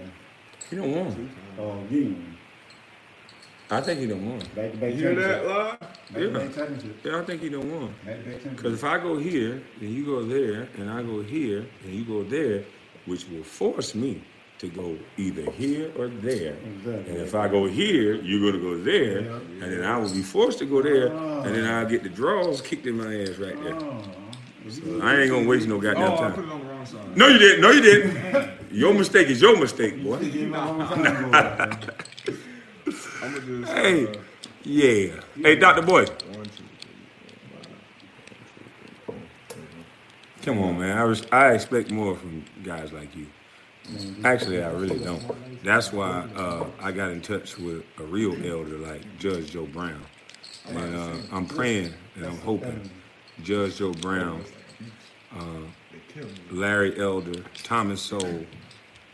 He 0.69 0.75
don't 0.75 0.91
want. 0.91 1.31
Oh, 1.59 1.83
yeah. 1.89 2.09
I 3.69 3.81
think 3.81 3.99
he 3.99 4.07
don't 4.07 4.25
want. 4.29 4.55
Back 4.55 4.71
to 4.71 4.77
back 4.77 4.91
you 4.91 4.97
hear 4.97 5.15
that 5.15 5.43
championship. 5.43 5.81
live? 5.81 5.86
Yeah. 6.15 6.31
championship. 6.49 6.95
Yeah, 7.03 7.19
I 7.19 7.25
think 7.25 7.41
he 7.41 7.49
don't 7.49 7.69
want. 7.71 7.91
Because 8.55 8.73
if 8.73 8.83
I 8.83 8.97
go 8.97 9.17
here, 9.17 9.61
and 9.81 9.89
you 9.89 10.05
go 10.05 10.23
there, 10.23 10.67
and 10.77 10.89
I 10.89 11.03
go 11.03 11.21
here, 11.21 11.65
and 11.83 11.93
you 11.93 12.05
go 12.05 12.23
there, 12.23 12.63
which 13.05 13.27
will 13.29 13.43
force 13.43 13.93
me 13.95 14.21
to 14.59 14.67
go 14.69 14.97
either 15.17 15.51
here 15.51 15.91
or 15.97 16.07
there. 16.07 16.55
Exactly. 16.55 17.11
And 17.13 17.17
if 17.21 17.35
I 17.35 17.47
go 17.47 17.65
here, 17.67 18.15
you're 18.15 18.51
gonna 18.51 18.63
go 18.63 18.77
there, 18.81 19.21
Yeah. 19.21 19.35
and 19.61 19.71
then 19.73 19.83
I 19.83 19.97
will 19.99 20.09
be 20.09 20.21
forced 20.23 20.59
to 20.59 20.65
go 20.65 20.81
there, 20.81 21.11
Oh. 21.13 21.41
and 21.43 21.53
then 21.55 21.65
I'll 21.65 21.85
get 21.85 22.03
the 22.03 22.09
draws 22.09 22.61
kicked 22.61 22.87
in 22.87 22.97
my 22.97 23.21
ass 23.21 23.37
right 23.37 23.61
there. 23.63 23.75
Oh, 23.75 24.01
So 24.69 24.81
I 25.01 25.15
ain't 25.21 25.29
gonna 25.31 25.47
waste 25.47 25.67
no 25.67 25.75
Oh, 25.75 25.79
goddamn 25.79 26.11
put 26.11 26.19
time. 26.19 26.33
it 26.43 26.51
on 26.51 26.59
the 26.59 26.65
wrong 26.65 26.85
side. 26.85 27.15
No, 27.17 27.27
you 27.27 27.37
didn't. 27.37 27.61
No, 27.61 27.71
you 27.71 27.81
didn't. 27.81 28.49
Your 28.71 28.93
mistake 28.93 29.27
is 29.29 29.39
your 29.41 29.57
mistake, 29.57 30.03
boy. 30.03 30.17
He 30.17 30.29
gave 30.31 30.41
him 30.47 30.55
a 30.55 30.57
long 30.57 30.87
time 30.89 31.05
ago. 31.05 31.87
I'm 33.21 33.33
gonna 33.33 33.39
just. 33.61 33.71
Hey, 33.73 34.07
Uh, 34.07 34.11
yeah. 34.67 35.21
Hey, 35.41 35.55
Doctor 35.55 35.81
Boyce, 35.81 36.09
come 40.41 40.59
on, 40.59 40.79
man. 40.79 40.97
I 40.97 41.03
was, 41.05 41.25
I 41.31 41.51
expect 41.53 41.91
more 41.91 42.15
from 42.15 42.43
guys 42.63 42.91
like 42.91 43.15
you. 43.15 43.27
Actually, 44.25 44.61
I 44.61 44.69
really 44.71 44.99
don't. 44.99 45.63
That's 45.63 45.93
why 45.93 46.27
uh, 46.35 46.67
I 46.81 46.91
got 46.91 47.11
in 47.11 47.21
touch 47.21 47.57
with 47.57 47.85
a 47.99 48.03
real 48.03 48.33
elder 48.45 48.77
like 48.77 49.01
Judge 49.17 49.51
Joe 49.51 49.65
Brown, 49.65 50.01
and 50.67 50.95
uh, 50.95 51.15
I'm 51.31 51.45
praying 51.45 51.93
and 52.15 52.25
I'm 52.25 52.37
hoping 52.39 52.89
Judge 53.43 53.77
Joe 53.77 53.93
Brown, 53.93 54.43
uh, 55.37 55.61
Larry 56.51 56.99
Elder, 56.99 57.43
Thomas 57.63 58.01
Sowell, 58.01 58.45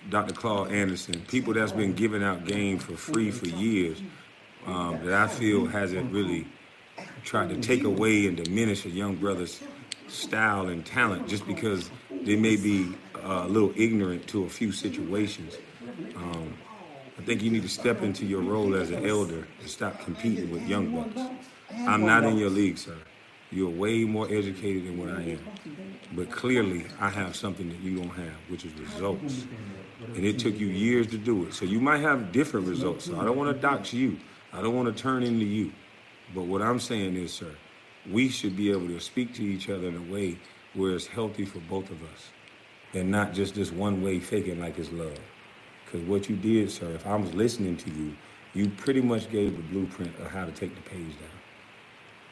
Dr. 0.10 0.34
Claude 0.34 0.72
Anderson, 0.72 1.22
people 1.28 1.54
that's 1.54 1.72
been 1.72 1.94
giving 1.94 2.24
out 2.24 2.46
game 2.46 2.80
for 2.80 2.98
free 2.98 3.30
for 3.32 3.48
years, 3.48 4.02
um, 4.66 5.06
that 5.06 5.14
I 5.14 5.28
feel 5.28 5.66
hasn't 5.66 6.12
really 6.12 6.48
tried 7.24 7.50
to 7.50 7.58
take 7.62 7.84
away 7.84 8.28
and 8.28 8.38
diminish 8.38 8.86
a 8.86 8.90
young 8.90 9.16
brother's 9.16 9.62
style 10.08 10.68
and 10.68 10.86
talent 10.86 11.28
just 11.28 11.46
because 11.48 11.90
they 12.12 12.36
may 12.36 12.56
be 12.56 12.94
uh, 13.16 13.44
a 13.46 13.48
little 13.48 13.74
ignorant 13.76 14.28
to 14.28 14.44
a 14.44 14.50
few 14.50 14.72
situations. 14.72 15.58
Um, 16.16 16.54
I 17.18 17.22
think 17.22 17.42
you 17.42 17.52
need 17.52 17.64
to 17.64 17.70
step 17.70 18.02
into 18.02 18.26
your 18.26 18.42
role 18.42 18.76
as 18.76 18.92
an 18.92 19.06
elder 19.08 19.48
and 19.60 19.70
stop 19.70 20.00
competing 20.02 20.52
with 20.52 20.68
young 20.68 20.94
bucks. 20.94 21.30
I'm 21.88 22.06
not 22.06 22.24
in 22.24 22.38
your 22.38 22.50
league, 22.50 22.78
sir. 22.78 22.98
You're 23.52 23.70
way 23.70 24.04
more 24.04 24.26
educated 24.32 24.88
than 24.88 24.98
what 24.98 25.10
I 25.10 25.22
am. 25.22 25.40
But 26.14 26.32
clearly, 26.32 26.86
I 27.00 27.10
have 27.10 27.36
something 27.36 27.70
that 27.70 27.80
you 27.80 27.98
don't 27.98 28.10
have, 28.10 28.34
which 28.48 28.66
is 28.66 28.74
results. 28.74 29.46
And 30.16 30.26
it 30.26 30.40
took 30.40 30.60
you 30.60 30.68
years 30.68 31.08
to 31.08 31.18
do 31.18 31.46
it. 31.46 31.54
So 31.54 31.66
you 31.66 31.80
might 31.80 32.00
have 32.00 32.32
different 32.32 32.68
results. 32.68 33.06
So 33.06 33.20
I 33.20 33.24
don't 33.24 33.38
want 33.38 33.56
to 33.56 33.62
dox 33.62 33.94
you. 33.94 34.18
I 34.54 34.62
don't 34.62 34.76
want 34.76 34.96
to 34.96 35.02
turn 35.02 35.24
into 35.24 35.46
you. 35.46 35.74
But 36.34 36.44
what 36.44 36.62
I'm 36.62 36.80
saying 36.80 37.16
is, 37.16 37.34
sir, 37.34 37.52
we 38.10 38.30
should 38.30 38.56
be 38.56 38.70
able 38.70 38.88
to 38.88 39.00
speak 39.00 39.34
to 39.36 39.44
each 39.44 39.70
other 39.70 39.88
in 39.88 39.98
a 39.98 40.14
way 40.14 40.38
where 40.76 40.92
it's 40.92 41.08
healthy 41.08 41.46
for 41.46 41.60
both 41.60 41.90
of 41.90 42.02
us 42.04 42.30
and 42.94 43.10
not 43.10 43.34
just 43.34 43.56
this 43.56 43.72
one 43.72 44.04
way 44.04 44.20
faking 44.20 44.60
like 44.60 44.78
it's 44.78 44.92
love. 44.92 45.20
Because 45.86 46.08
what 46.08 46.30
you 46.30 46.36
did, 46.36 46.70
sir, 46.70 46.92
if 46.92 47.08
I 47.08 47.16
was 47.16 47.34
listening 47.34 47.78
to 47.78 47.90
you, 47.92 48.16
you 48.54 48.70
pretty 48.70 49.02
much 49.02 49.32
gave 49.32 49.56
the 49.58 49.64
blueprint 49.64 50.16
of 50.20 50.28
how 50.28 50.46
to 50.46 50.52
take 50.52 50.76
the 50.76 50.82
page 50.82 51.14
down. 51.20 51.40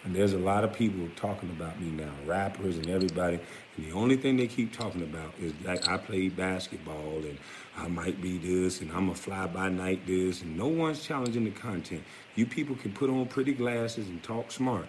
And 0.04 0.16
there's 0.16 0.34
a 0.34 0.40
lot 0.40 0.64
of 0.64 0.74
people 0.74 1.08
talking 1.16 1.50
about 1.50 1.80
me 1.80 1.90
now, 1.90 2.12
rappers 2.26 2.78
and 2.78 2.90
everybody. 2.90 3.40
And 3.78 3.86
the 3.86 3.92
only 3.94 4.18
thing 4.18 4.38
they 4.38 4.48
keep 4.48 4.74
talking 4.78 5.02
about 5.02 5.34
is 5.40 5.54
that 5.64 5.88
I 5.88 5.98
played 5.98 6.36
basketball 6.36 7.18
and 7.18 7.38
I 7.78 7.88
might 7.88 8.22
be 8.22 8.38
this 8.38 8.82
and 8.82 8.92
I'm 8.92 9.10
a 9.10 9.16
fly 9.16 9.48
by 9.48 9.70
night 9.70 10.06
this. 10.06 10.42
And 10.42 10.58
no 10.58 10.68
one's 10.68 11.04
challenging 11.04 11.46
the 11.46 11.52
content. 11.52 12.04
You 12.36 12.46
people 12.46 12.76
can 12.76 12.92
put 12.92 13.10
on 13.10 13.26
pretty 13.28 13.54
glasses 13.54 14.08
and 14.10 14.22
talk 14.24 14.52
smart. 14.52 14.88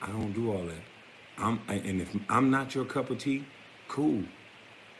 I 0.00 0.06
don't 0.08 0.32
do 0.32 0.52
all 0.52 0.64
that. 0.64 0.82
I'm, 1.38 1.60
and 1.68 2.00
if 2.00 2.14
I'm 2.28 2.50
not 2.50 2.74
your 2.74 2.84
cup 2.84 3.10
of 3.10 3.18
tea, 3.18 3.44
cool. 3.88 4.22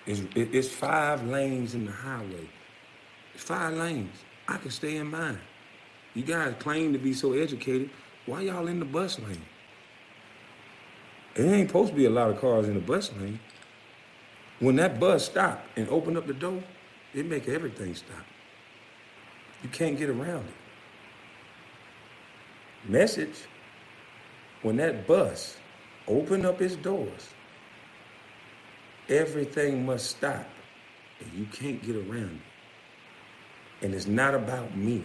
It's, 0.07 0.23
it's 0.35 0.69
five 0.69 1.27
lanes 1.27 1.75
in 1.75 1.85
the 1.87 1.93
highway. 1.93 2.49
It's 3.35 3.45
five 3.45 3.75
lanes. 3.75 4.17
I 4.49 4.57
can 4.57 4.71
stay 4.71 4.97
in 4.97 5.09
mine. 5.09 5.39
You 6.15 6.23
guys 6.23 6.55
claim 6.59 6.93
to 6.95 6.99
be 6.99 7.13
so 7.13 7.35
educated. 7.35 7.91
Why 8.27 8.43
y'all 8.43 8.67
in 8.67 8.79
the 8.79 8.85
bus 8.85 9.19
lane? 9.21 9.43
It 11.39 11.45
ain't 11.45 11.69
supposed 11.69 11.91
to 11.91 11.97
be 11.97 12.05
a 12.07 12.11
lot 12.11 12.31
of 12.31 12.41
cars 12.41 12.67
in 12.67 12.75
the 12.75 12.81
bus 12.81 13.13
lane. 13.13 13.39
When 14.59 14.75
that 14.77 14.99
bus 14.99 15.25
stop 15.25 15.65
and 15.77 15.89
open 15.89 16.17
up 16.17 16.27
the 16.27 16.35
door, 16.35 16.61
it 17.15 17.25
make 17.27 17.47
everything 17.47 17.95
stop. 17.95 18.25
You 19.63 19.69
can't 19.69 19.97
get 19.97 20.11
around 20.11 20.49
it. 20.49 20.55
Message, 22.91 23.47
when 24.63 24.77
that 24.79 25.07
bus 25.07 25.57
open 26.09 26.45
up 26.45 26.61
its 26.61 26.75
doors, 26.75 27.29
everything 29.09 29.87
must 29.87 30.11
stop 30.11 30.47
and 31.21 31.33
you 31.35 31.47
can't 31.47 31.81
get 31.83 31.95
around 31.95 32.41
it. 32.41 33.85
And 33.85 33.95
it's 33.95 34.09
not 34.09 34.35
about 34.35 34.77
me. 34.77 35.05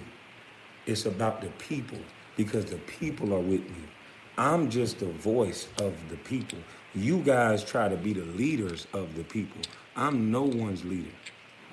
It's 0.87 1.05
about 1.05 1.41
the 1.41 1.49
people 1.59 1.99
because 2.35 2.65
the 2.65 2.77
people 2.77 3.33
are 3.35 3.39
with 3.39 3.61
me. 3.61 3.83
I'm 4.37 4.69
just 4.69 4.99
the 4.99 5.07
voice 5.07 5.67
of 5.79 5.95
the 6.09 6.17
people. 6.17 6.59
You 6.95 7.19
guys 7.19 7.63
try 7.63 7.89
to 7.89 7.97
be 7.97 8.13
the 8.13 8.25
leaders 8.25 8.87
of 8.93 9.15
the 9.15 9.23
people. 9.23 9.61
I'm 9.95 10.31
no 10.31 10.43
one's 10.43 10.85
leader 10.85 11.11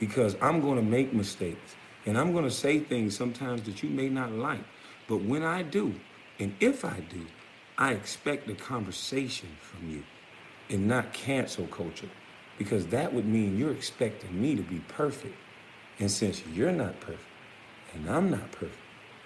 because 0.00 0.36
I'm 0.42 0.61
going 0.61 0.76
to 0.76 0.82
make 0.82 1.12
mistakes 1.14 1.76
and 2.06 2.18
I'm 2.18 2.32
going 2.32 2.44
to 2.44 2.50
say 2.50 2.80
things 2.80 3.16
sometimes 3.16 3.62
that 3.62 3.82
you 3.82 3.90
may 3.90 4.08
not 4.08 4.32
like. 4.32 4.64
But 5.08 5.22
when 5.22 5.42
I 5.44 5.62
do, 5.62 5.94
and 6.38 6.54
if 6.61 6.84
I 6.84 7.00
do, 7.11 7.26
I 7.78 7.92
expect 7.92 8.48
a 8.50 8.54
conversation 8.54 9.50
from 9.61 9.90
you. 9.90 10.04
and 10.70 10.88
not 10.88 11.12
cancel 11.12 11.66
culture 11.68 12.11
because 12.58 12.86
that 12.88 13.12
would 13.12 13.26
mean 13.26 13.58
you're 13.58 13.72
expecting 13.72 14.40
me 14.40 14.56
to 14.56 14.62
be 14.62 14.80
perfect. 14.88 15.36
And 16.00 16.11
since 16.11 16.46
you're 16.46 16.72
not 16.72 17.00
perfect 17.00 17.24
and 17.94 18.08
I'm 18.11 18.30
not 18.30 18.52
perfect, 18.52 18.78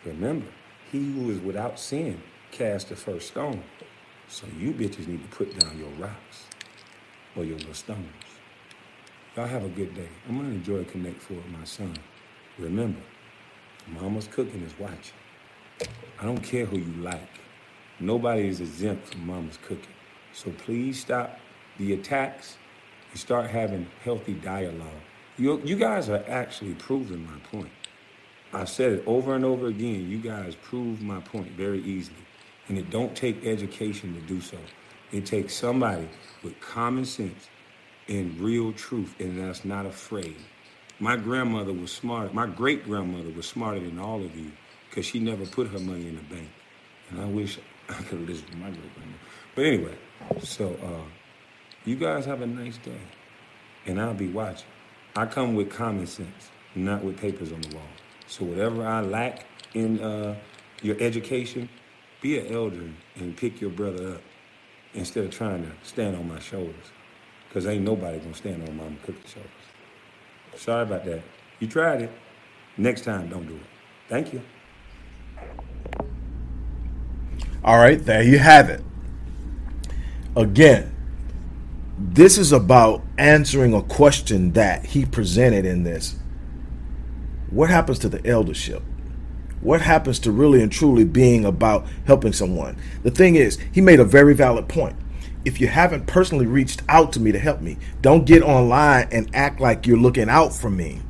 remember, 0.04 0.46
he 0.92 1.12
who 1.12 1.30
is 1.30 1.40
without 1.40 1.78
sin 1.80 2.22
cast 2.54 2.88
the 2.88 2.96
first 2.96 3.28
stone. 3.28 3.62
So 4.28 4.46
you 4.58 4.72
bitches 4.72 5.08
need 5.08 5.28
to 5.28 5.36
put 5.36 5.58
down 5.58 5.76
your 5.76 5.90
rocks 5.98 6.46
or 7.36 7.44
your 7.44 7.58
little 7.58 7.74
stones. 7.74 8.06
Y'all 9.36 9.46
have 9.46 9.64
a 9.64 9.68
good 9.68 9.92
day. 9.94 10.08
I'm 10.28 10.36
gonna 10.36 10.50
enjoy 10.50 10.84
Connect 10.84 11.20
Four 11.20 11.38
with 11.38 11.48
my 11.48 11.64
son. 11.64 11.94
Remember, 12.56 13.00
mama's 13.88 14.28
cooking 14.28 14.62
is 14.62 14.72
watching. 14.78 15.18
I 16.20 16.24
don't 16.24 16.42
care 16.42 16.64
who 16.64 16.78
you 16.78 17.02
like. 17.02 17.40
Nobody 17.98 18.46
is 18.46 18.60
exempt 18.60 19.08
from 19.08 19.26
mama's 19.26 19.58
cooking. 19.58 19.94
So 20.32 20.50
please 20.52 21.00
stop 21.00 21.38
the 21.78 21.94
attacks 21.94 22.56
and 23.10 23.18
start 23.18 23.50
having 23.50 23.88
healthy 24.04 24.34
dialogue. 24.34 25.02
You, 25.36 25.60
you 25.64 25.74
guys 25.74 26.08
are 26.08 26.24
actually 26.28 26.74
proving 26.74 27.26
my 27.26 27.38
point. 27.50 27.72
I've 28.52 28.68
said 28.68 28.92
it 28.92 29.04
over 29.06 29.34
and 29.34 29.44
over 29.44 29.66
again. 29.66 30.08
You 30.08 30.18
guys 30.18 30.54
prove 30.54 31.02
my 31.02 31.18
point 31.18 31.50
very 31.52 31.82
easily. 31.82 32.24
And 32.68 32.78
it 32.78 32.90
don't 32.90 33.14
take 33.14 33.44
education 33.44 34.14
to 34.14 34.20
do 34.20 34.40
so. 34.40 34.58
It 35.12 35.26
takes 35.26 35.54
somebody 35.54 36.08
with 36.42 36.58
common 36.60 37.04
sense 37.04 37.48
and 38.08 38.38
real 38.40 38.72
truth 38.72 39.14
and 39.18 39.38
that's 39.38 39.64
not 39.64 39.86
afraid. 39.86 40.36
My 41.00 41.16
grandmother 41.16 41.72
was 41.72 41.92
smart. 41.92 42.34
My 42.34 42.46
great 42.46 42.84
grandmother 42.84 43.30
was 43.30 43.46
smarter 43.46 43.80
than 43.80 43.98
all 43.98 44.22
of 44.22 44.36
you 44.36 44.50
because 44.88 45.04
she 45.04 45.18
never 45.18 45.44
put 45.44 45.68
her 45.68 45.78
money 45.78 46.08
in 46.08 46.16
the 46.16 46.34
bank. 46.34 46.48
And 47.10 47.20
I 47.20 47.26
wish 47.26 47.58
I 47.88 47.94
could 47.94 48.20
have 48.20 48.28
listened 48.28 48.50
to 48.52 48.56
my 48.56 48.70
great 48.70 48.94
grandmother. 48.94 49.20
But 49.54 49.64
anyway, 49.64 49.94
so 50.42 50.76
uh, 50.82 51.08
you 51.84 51.96
guys 51.96 52.24
have 52.26 52.42
a 52.42 52.46
nice 52.46 52.78
day. 52.78 53.00
And 53.86 54.00
I'll 54.00 54.14
be 54.14 54.28
watching. 54.28 54.66
I 55.14 55.26
come 55.26 55.54
with 55.54 55.70
common 55.70 56.06
sense, 56.06 56.50
not 56.74 57.04
with 57.04 57.18
papers 57.18 57.52
on 57.52 57.60
the 57.60 57.76
wall. 57.76 57.84
So 58.26 58.44
whatever 58.44 58.86
I 58.86 59.00
lack 59.02 59.44
in 59.74 60.00
uh, 60.00 60.36
your 60.82 60.96
education, 61.00 61.68
be 62.24 62.38
an 62.38 62.54
elder 62.54 62.88
and 63.16 63.36
pick 63.36 63.60
your 63.60 63.68
brother 63.68 64.14
up 64.14 64.22
instead 64.94 65.26
of 65.26 65.30
trying 65.30 65.62
to 65.62 65.70
stand 65.86 66.16
on 66.16 66.26
my 66.26 66.38
shoulders. 66.38 66.86
Because 67.46 67.66
ain't 67.66 67.84
nobody 67.84 68.18
gonna 68.18 68.34
stand 68.34 68.66
on 68.66 68.74
Mama 68.78 68.96
Cookie's 69.04 69.30
shoulders. 69.30 69.50
Sorry 70.56 70.84
about 70.84 71.04
that. 71.04 71.20
You 71.60 71.68
tried 71.68 72.00
it. 72.00 72.10
Next 72.78 73.02
time, 73.02 73.28
don't 73.28 73.46
do 73.46 73.54
it. 73.56 73.60
Thank 74.08 74.32
you. 74.32 74.40
All 77.62 77.76
right, 77.76 78.02
there 78.02 78.22
you 78.22 78.38
have 78.38 78.70
it. 78.70 78.82
Again, 80.34 80.96
this 81.98 82.38
is 82.38 82.52
about 82.52 83.02
answering 83.18 83.74
a 83.74 83.82
question 83.82 84.52
that 84.52 84.86
he 84.86 85.04
presented 85.04 85.66
in 85.66 85.84
this. 85.84 86.16
What 87.50 87.68
happens 87.68 87.98
to 87.98 88.08
the 88.08 88.26
eldership? 88.26 88.82
What 89.64 89.80
happens 89.80 90.18
to 90.20 90.30
really 90.30 90.62
and 90.62 90.70
truly 90.70 91.04
being 91.04 91.44
about 91.44 91.86
helping 92.06 92.34
someone? 92.34 92.76
The 93.02 93.10
thing 93.10 93.34
is, 93.34 93.58
he 93.72 93.80
made 93.80 93.98
a 93.98 94.04
very 94.04 94.34
valid 94.34 94.68
point. 94.68 94.94
If 95.44 95.58
you 95.58 95.68
haven't 95.68 96.06
personally 96.06 96.46
reached 96.46 96.82
out 96.86 97.12
to 97.14 97.20
me 97.20 97.32
to 97.32 97.38
help 97.38 97.62
me, 97.62 97.78
don't 98.02 98.26
get 98.26 98.42
online 98.42 99.08
and 99.10 99.34
act 99.34 99.60
like 99.60 99.86
you're 99.86 99.96
looking 99.96 100.28
out 100.28 100.54
for 100.54 100.68
me 100.68 101.00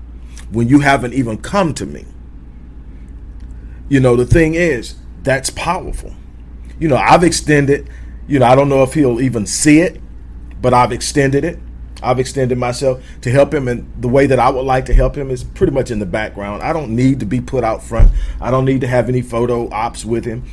when 0.51 0.69
you 0.69 0.81
haven't 0.81 1.15
even 1.15 1.39
come 1.39 1.75
to 1.75 1.85
me. 1.85 2.05
You 3.89 3.99
know, 3.99 4.15
the 4.15 4.25
thing 4.25 4.55
is, 4.55 4.95
that's 5.25 5.51
powerful. 5.51 6.15
You 6.79 6.87
know, 6.87 6.97
I've 6.97 7.25
extended, 7.25 7.91
you 8.29 8.39
know, 8.39 8.47
I 8.47 8.55
don't 8.55 8.69
know 8.69 8.85
if 8.85 8.95
he'll 8.95 9.21
even 9.21 9.47
see 9.47 9.81
it, 9.81 10.01
but 10.63 10.73
I've 10.73 10.93
extended 10.93 11.45
it. 11.45 11.59
I've 12.05 12.19
extended 12.19 12.59
myself 12.59 13.03
to 13.23 13.31
help 13.31 13.53
him, 13.53 13.69
and 13.69 13.91
the 14.01 14.09
way 14.09 14.27
that 14.27 14.39
I 14.39 14.51
would 14.51 14.65
like 14.65 14.87
to 14.87 14.95
help 14.95 15.17
him 15.17 15.31
is 15.31 15.43
pretty 15.43 15.73
much 15.73 15.91
in 15.91 15.99
the 15.99 16.07
background. 16.07 16.63
I 16.63 16.73
don't 16.73 16.95
need 16.95 17.21
to 17.21 17.27
be 17.27 17.41
put 17.41 17.65
out 17.65 17.83
front. 17.83 18.13
I 18.41 18.51
don't 18.51 18.65
need 18.65 18.83
to 18.83 18.87
have 18.87 19.09
any 19.09 19.23
photo 19.23 19.71
ops 19.71 20.05
with 20.05 20.25
him. 20.25 20.45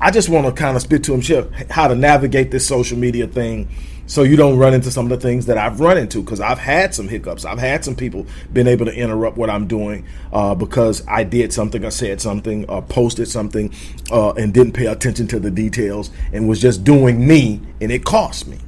I 0.00 0.10
just 0.10 0.28
want 0.28 0.46
to 0.46 0.52
kind 0.52 0.76
of 0.76 0.82
spit 0.82 1.02
to 1.04 1.14
him, 1.14 1.20
Chip, 1.20 1.52
how 1.70 1.88
to 1.88 1.94
navigate 1.94 2.50
this 2.52 2.66
social 2.66 2.96
media 2.96 3.26
thing 3.26 3.68
so 4.08 4.22
you 4.22 4.36
don't 4.36 4.56
run 4.56 4.72
into 4.72 4.90
some 4.90 5.04
of 5.04 5.10
the 5.10 5.18
things 5.18 5.46
that 5.46 5.58
I've 5.58 5.80
run 5.80 5.98
into 5.98 6.22
because 6.22 6.40
I've 6.40 6.58
had 6.58 6.94
some 6.94 7.08
hiccups. 7.08 7.44
I've 7.44 7.58
had 7.58 7.84
some 7.84 7.94
people 7.94 8.26
been 8.52 8.66
able 8.66 8.86
to 8.86 8.92
interrupt 8.92 9.36
what 9.36 9.50
I'm 9.50 9.66
doing 9.66 10.06
uh, 10.32 10.54
because 10.54 11.06
I 11.06 11.24
did 11.24 11.52
something, 11.52 11.84
I 11.84 11.90
said 11.90 12.20
something, 12.20 12.68
or 12.70 12.80
posted 12.80 13.28
something, 13.28 13.74
uh, 14.10 14.32
and 14.32 14.54
didn't 14.54 14.72
pay 14.72 14.86
attention 14.86 15.26
to 15.28 15.38
the 15.38 15.50
details 15.50 16.10
and 16.32 16.48
was 16.48 16.58
just 16.60 16.84
doing 16.84 17.26
me, 17.26 17.60
and 17.80 17.92
it 17.92 18.04
cost 18.04 18.46
me. 18.46 18.58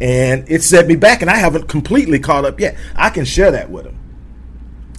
And 0.00 0.50
it 0.50 0.62
set 0.62 0.86
me 0.86 0.96
back, 0.96 1.22
and 1.22 1.30
I 1.30 1.36
haven't 1.36 1.68
completely 1.68 2.18
caught 2.18 2.44
up 2.44 2.58
yet. 2.58 2.76
I 2.96 3.10
can 3.10 3.24
share 3.24 3.50
that 3.52 3.70
with 3.70 3.86
him. 3.86 3.98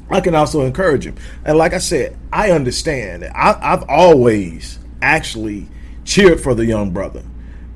I 0.10 0.22
can 0.22 0.36
also 0.36 0.62
encourage 0.62 1.06
him. 1.06 1.16
And 1.44 1.58
like 1.58 1.74
I 1.74 1.80
said, 1.80 2.18
I 2.32 2.52
understand. 2.52 3.24
I, 3.24 3.58
I've 3.62 3.84
always 3.90 4.80
actually 5.02 5.68
cheered 6.04 6.40
for 6.40 6.54
the 6.54 6.66
young 6.66 6.92
brother 6.92 7.24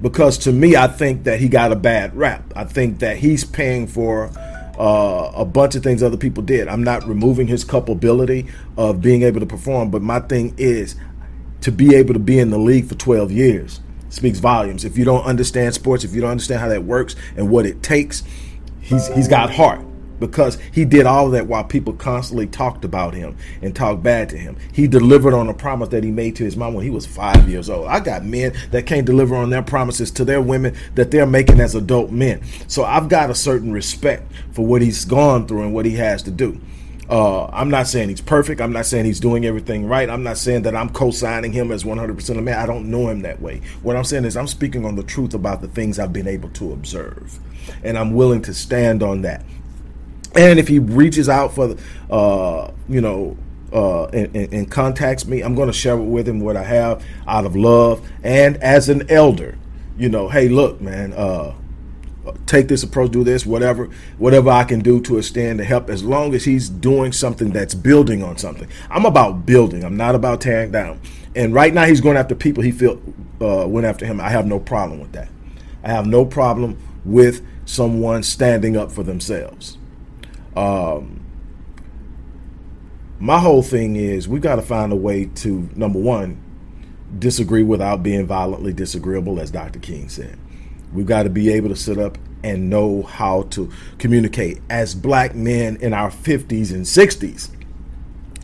because 0.01 0.37
to 0.39 0.51
me, 0.51 0.75
I 0.75 0.87
think 0.87 1.23
that 1.23 1.39
he 1.39 1.49
got 1.49 1.71
a 1.71 1.75
bad 1.75 2.15
rap. 2.15 2.53
I 2.55 2.63
think 2.63 2.99
that 2.99 3.17
he's 3.17 3.43
paying 3.43 3.87
for 3.87 4.31
uh, 4.79 5.31
a 5.35 5.43
bunch 5.43 5.75
of 5.75 5.83
things 5.83 6.01
other 6.01 6.17
people 6.17 6.43
did. 6.43 6.67
I'm 6.67 6.83
not 6.83 7.05
removing 7.05 7.47
his 7.47 7.63
culpability 7.63 8.47
of 8.77 9.01
being 9.01 9.23
able 9.23 9.39
to 9.41 9.45
perform, 9.45 9.91
but 9.91 10.01
my 10.01 10.19
thing 10.19 10.53
is 10.57 10.95
to 11.61 11.71
be 11.71 11.95
able 11.95 12.13
to 12.13 12.19
be 12.19 12.39
in 12.39 12.51
the 12.51 12.57
league 12.57 12.87
for 12.87 12.95
12 12.95 13.31
years 13.31 13.81
speaks 14.09 14.39
volumes. 14.39 14.85
If 14.85 14.97
you 14.97 15.05
don't 15.05 15.23
understand 15.23 15.73
sports, 15.73 16.03
if 16.03 16.13
you 16.13 16.21
don't 16.21 16.31
understand 16.31 16.61
how 16.61 16.67
that 16.69 16.83
works 16.83 17.15
and 17.35 17.49
what 17.49 17.65
it 17.65 17.81
takes, 17.83 18.23
he's 18.81 19.07
he's 19.13 19.27
got 19.27 19.51
heart 19.51 19.81
because 20.19 20.57
he 20.71 20.85
did 20.85 21.05
all 21.05 21.29
that 21.29 21.47
while 21.47 21.63
people 21.63 21.93
constantly 21.93 22.45
talked 22.45 22.83
about 22.83 23.13
him 23.13 23.37
and 23.61 23.75
talked 23.75 24.03
bad 24.03 24.29
to 24.29 24.37
him. 24.37 24.57
He 24.73 24.87
delivered 24.87 25.33
on 25.33 25.47
a 25.47 25.53
promise 25.53 25.89
that 25.89 26.03
he 26.03 26.11
made 26.11 26.35
to 26.37 26.43
his 26.43 26.57
mom 26.57 26.73
when 26.73 26.83
he 26.83 26.89
was 26.89 27.05
five 27.05 27.49
years 27.49 27.69
old. 27.69 27.87
I 27.87 27.99
got 27.99 28.25
men 28.25 28.53
that 28.71 28.85
can't 28.85 29.05
deliver 29.05 29.35
on 29.35 29.49
their 29.49 29.63
promises 29.63 30.11
to 30.11 30.25
their 30.25 30.41
women 30.41 30.75
that 30.95 31.11
they're 31.11 31.25
making 31.25 31.59
as 31.59 31.75
adult 31.75 32.11
men. 32.11 32.41
So 32.67 32.83
I've 32.83 33.09
got 33.09 33.29
a 33.29 33.35
certain 33.35 33.71
respect 33.71 34.31
for 34.51 34.65
what 34.65 34.81
he's 34.81 35.05
gone 35.05 35.47
through 35.47 35.63
and 35.63 35.73
what 35.73 35.85
he 35.85 35.95
has 35.95 36.23
to 36.23 36.31
do. 36.31 36.59
Uh, 37.09 37.47
I'm 37.47 37.71
not 37.71 37.87
saying 37.87 38.09
he's 38.09 38.21
perfect. 38.21 38.61
I'm 38.61 38.71
not 38.71 38.85
saying 38.85 39.05
he's 39.05 39.19
doing 39.19 39.43
everything 39.43 39.87
right. 39.87 40.07
I'm 40.07 40.21
not 40.21 40.37
saying 40.37 40.61
that 40.63 40.75
I'm 40.75 40.89
co-signing 40.89 41.51
him 41.51 41.71
as 41.71 41.83
100% 41.83 42.37
a 42.37 42.41
man. 42.41 42.59
I 42.59 42.67
don't 42.67 42.91
know 42.91 43.09
him 43.09 43.21
that 43.21 43.41
way. 43.41 43.61
What 43.81 43.95
I'm 43.95 44.03
saying 44.03 44.25
is 44.25 44.37
I'm 44.37 44.47
speaking 44.47 44.85
on 44.85 44.95
the 44.95 45.01
truth 45.03 45.33
about 45.33 45.61
the 45.61 45.67
things 45.67 45.97
I've 45.97 46.13
been 46.13 46.27
able 46.27 46.49
to 46.49 46.71
observe, 46.71 47.39
and 47.83 47.97
I'm 47.97 48.13
willing 48.13 48.43
to 48.43 48.53
stand 48.53 49.01
on 49.01 49.23
that. 49.23 49.43
And 50.35 50.59
if 50.59 50.67
he 50.67 50.77
reaches 50.77 51.27
out 51.27 51.55
for, 51.55 51.75
uh, 52.11 52.71
you 52.87 53.01
know, 53.01 53.35
uh, 53.73 54.05
and, 54.05 54.35
and, 54.35 54.53
and, 54.53 54.71
contacts 54.71 55.25
me, 55.25 55.41
I'm 55.41 55.55
going 55.55 55.67
to 55.67 55.73
share 55.73 55.97
with 55.97 56.27
him 56.27 56.39
what 56.39 56.57
I 56.57 56.63
have 56.63 57.03
out 57.27 57.45
of 57.45 57.55
love 57.55 58.07
and 58.23 58.57
as 58.57 58.89
an 58.89 59.09
elder. 59.11 59.57
You 59.97 60.09
know, 60.09 60.29
hey, 60.29 60.47
look, 60.47 60.81
man, 60.81 61.13
uh, 61.13 61.53
take 62.45 62.67
this 62.67 62.83
approach, 62.83 63.11
do 63.11 63.23
this, 63.23 63.45
whatever, 63.45 63.89
whatever 64.17 64.49
I 64.49 64.63
can 64.63 64.79
do 64.79 65.01
to 65.01 65.17
extend 65.17 65.59
to 65.59 65.65
help, 65.65 65.89
as 65.89 66.03
long 66.03 66.33
as 66.33 66.45
he's 66.45 66.69
doing 66.69 67.11
something 67.11 67.51
that's 67.51 67.73
building 67.73 68.23
on 68.23 68.37
something. 68.37 68.67
I'm 68.89 69.05
about 69.05 69.45
building. 69.45 69.83
I'm 69.83 69.97
not 69.97 70.15
about 70.15 70.41
tearing 70.41 70.71
down. 70.71 71.01
And 71.35 71.53
right 71.53 71.73
now, 71.73 71.85
he's 71.85 72.01
going 72.01 72.17
after 72.17 72.35
people 72.35 72.63
he 72.63 72.71
feel 72.71 73.01
uh, 73.41 73.65
went 73.67 73.85
after 73.85 74.05
him. 74.05 74.19
I 74.19 74.29
have 74.29 74.45
no 74.45 74.59
problem 74.59 74.99
with 74.99 75.11
that. 75.13 75.29
I 75.83 75.89
have 75.89 76.05
no 76.07 76.25
problem 76.25 76.77
with 77.05 77.45
someone 77.65 78.23
standing 78.23 78.75
up 78.75 78.91
for 78.91 79.03
themselves. 79.03 79.77
Um, 80.55 81.19
my 83.19 83.39
whole 83.39 83.61
thing 83.61 83.95
is 83.95 84.27
we've 84.27 84.41
got 84.41 84.55
to 84.55 84.61
find 84.61 84.91
a 84.91 84.95
way 84.95 85.25
to 85.25 85.69
number 85.75 85.99
one 85.99 86.41
disagree 87.17 87.63
without 87.63 88.03
being 88.03 88.25
violently 88.25 88.73
disagreeable, 88.73 89.39
as 89.39 89.51
Dr. 89.51 89.79
King 89.79 90.09
said. 90.09 90.37
We've 90.93 91.05
got 91.05 91.23
to 91.23 91.29
be 91.29 91.49
able 91.51 91.69
to 91.69 91.75
sit 91.75 91.97
up 91.97 92.17
and 92.43 92.69
know 92.69 93.03
how 93.03 93.43
to 93.43 93.71
communicate. 93.97 94.61
As 94.69 94.95
black 94.95 95.35
men 95.35 95.75
in 95.77 95.93
our 95.93 96.09
50s 96.09 96.71
and 96.71 96.85
60s, 96.85 97.49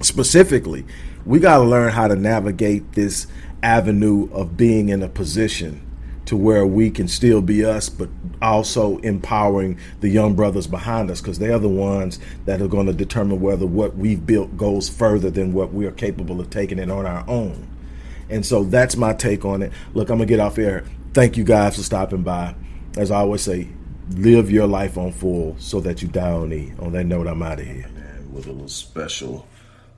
specifically, 0.02 0.86
we 1.26 1.40
got 1.40 1.58
to 1.58 1.64
learn 1.64 1.92
how 1.92 2.08
to 2.08 2.16
navigate 2.16 2.94
this 2.94 3.28
avenue 3.64 4.32
of 4.32 4.58
being 4.58 4.90
in 4.90 5.02
a 5.02 5.10
position 5.10 5.82
to 6.26 6.36
where 6.36 6.66
we 6.66 6.90
can 6.90 7.08
still 7.08 7.42
be 7.42 7.64
us, 7.64 7.88
but 7.88 8.10
also 8.42 8.98
empowering 9.00 9.80
the 10.02 10.10
young 10.10 10.34
brothers 10.34 10.68
behind 10.68 11.10
us 11.10 11.22
because 11.22 11.40
they're 11.40 11.60
the 11.60 11.70
ones 11.70 12.20
that 12.46 12.62
are 12.62 12.68
going 12.68 12.88
to 12.88 12.94
determine 12.94 13.40
whether 13.40 13.66
what 13.66 13.96
we've 13.96 14.26
built 14.26 14.58
goes 14.58 14.90
further 14.90 15.30
than 15.30 15.54
what 15.54 15.74
we 15.74 15.86
are 15.86 15.92
capable 15.92 16.40
of 16.40 16.50
taking 16.50 16.80
it 16.80 16.90
on 16.90 17.06
our 17.06 17.24
own. 17.28 17.68
And 18.30 18.46
so 18.46 18.64
that's 18.64 18.96
my 18.96 19.14
take 19.14 19.46
on 19.46 19.62
it. 19.62 19.72
Look, 19.94 20.10
I'm 20.10 20.18
going 20.18 20.28
to 20.28 20.32
get 20.32 20.40
off 20.40 20.56
here. 20.56 20.84
Thank 21.16 21.38
you 21.38 21.46
guys 21.46 21.78
for 21.78 21.82
stopping 21.82 22.24
by. 22.24 22.54
As 22.98 23.10
I 23.10 23.20
always 23.20 23.42
say, 23.42 23.70
live 24.10 24.52
your 24.52 24.68
life 24.68 24.98
on 24.98 25.14
full 25.14 25.56
so 25.60 25.80
that 25.80 26.02
you 26.02 26.10
die 26.10 26.30
on 26.30 26.52
E. 26.52 26.74
On 26.80 26.92
that 26.92 27.06
note, 27.06 27.26
I'm 27.26 27.42
out 27.42 27.62
of 27.62 27.66
here. 27.66 27.88
Man, 27.96 28.34
with 28.34 28.48
a 28.48 28.52
little 28.52 28.68
special 28.68 29.48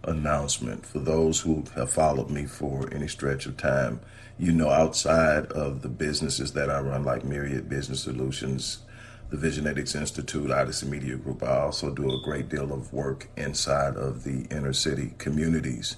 announcement. 0.03 0.85
For 0.85 0.99
those 0.99 1.39
who 1.39 1.63
have 1.73 1.91
followed 1.91 2.29
me 2.29 2.45
for 2.45 2.93
any 2.93 3.07
stretch 3.07 3.47
of 3.47 3.57
time, 3.57 3.99
you 4.37 4.51
know, 4.51 4.69
outside 4.69 5.47
of 5.53 5.81
the 5.81 5.89
businesses 5.89 6.53
that 6.53 6.69
I 6.69 6.81
run, 6.81 7.03
like 7.03 7.23
Myriad 7.23 7.67
Business 7.67 8.03
Solutions, 8.03 8.83
the 9.31 9.37
Visionetics 9.37 9.99
Institute, 9.99 10.51
Odyssey 10.51 10.85
Media 10.85 11.15
Group, 11.15 11.41
I 11.41 11.61
also 11.61 11.91
do 11.91 12.11
a 12.11 12.21
great 12.21 12.47
deal 12.47 12.71
of 12.71 12.93
work 12.93 13.27
inside 13.35 13.95
of 13.95 14.23
the 14.23 14.45
inner 14.55 14.71
city 14.71 15.15
communities 15.17 15.95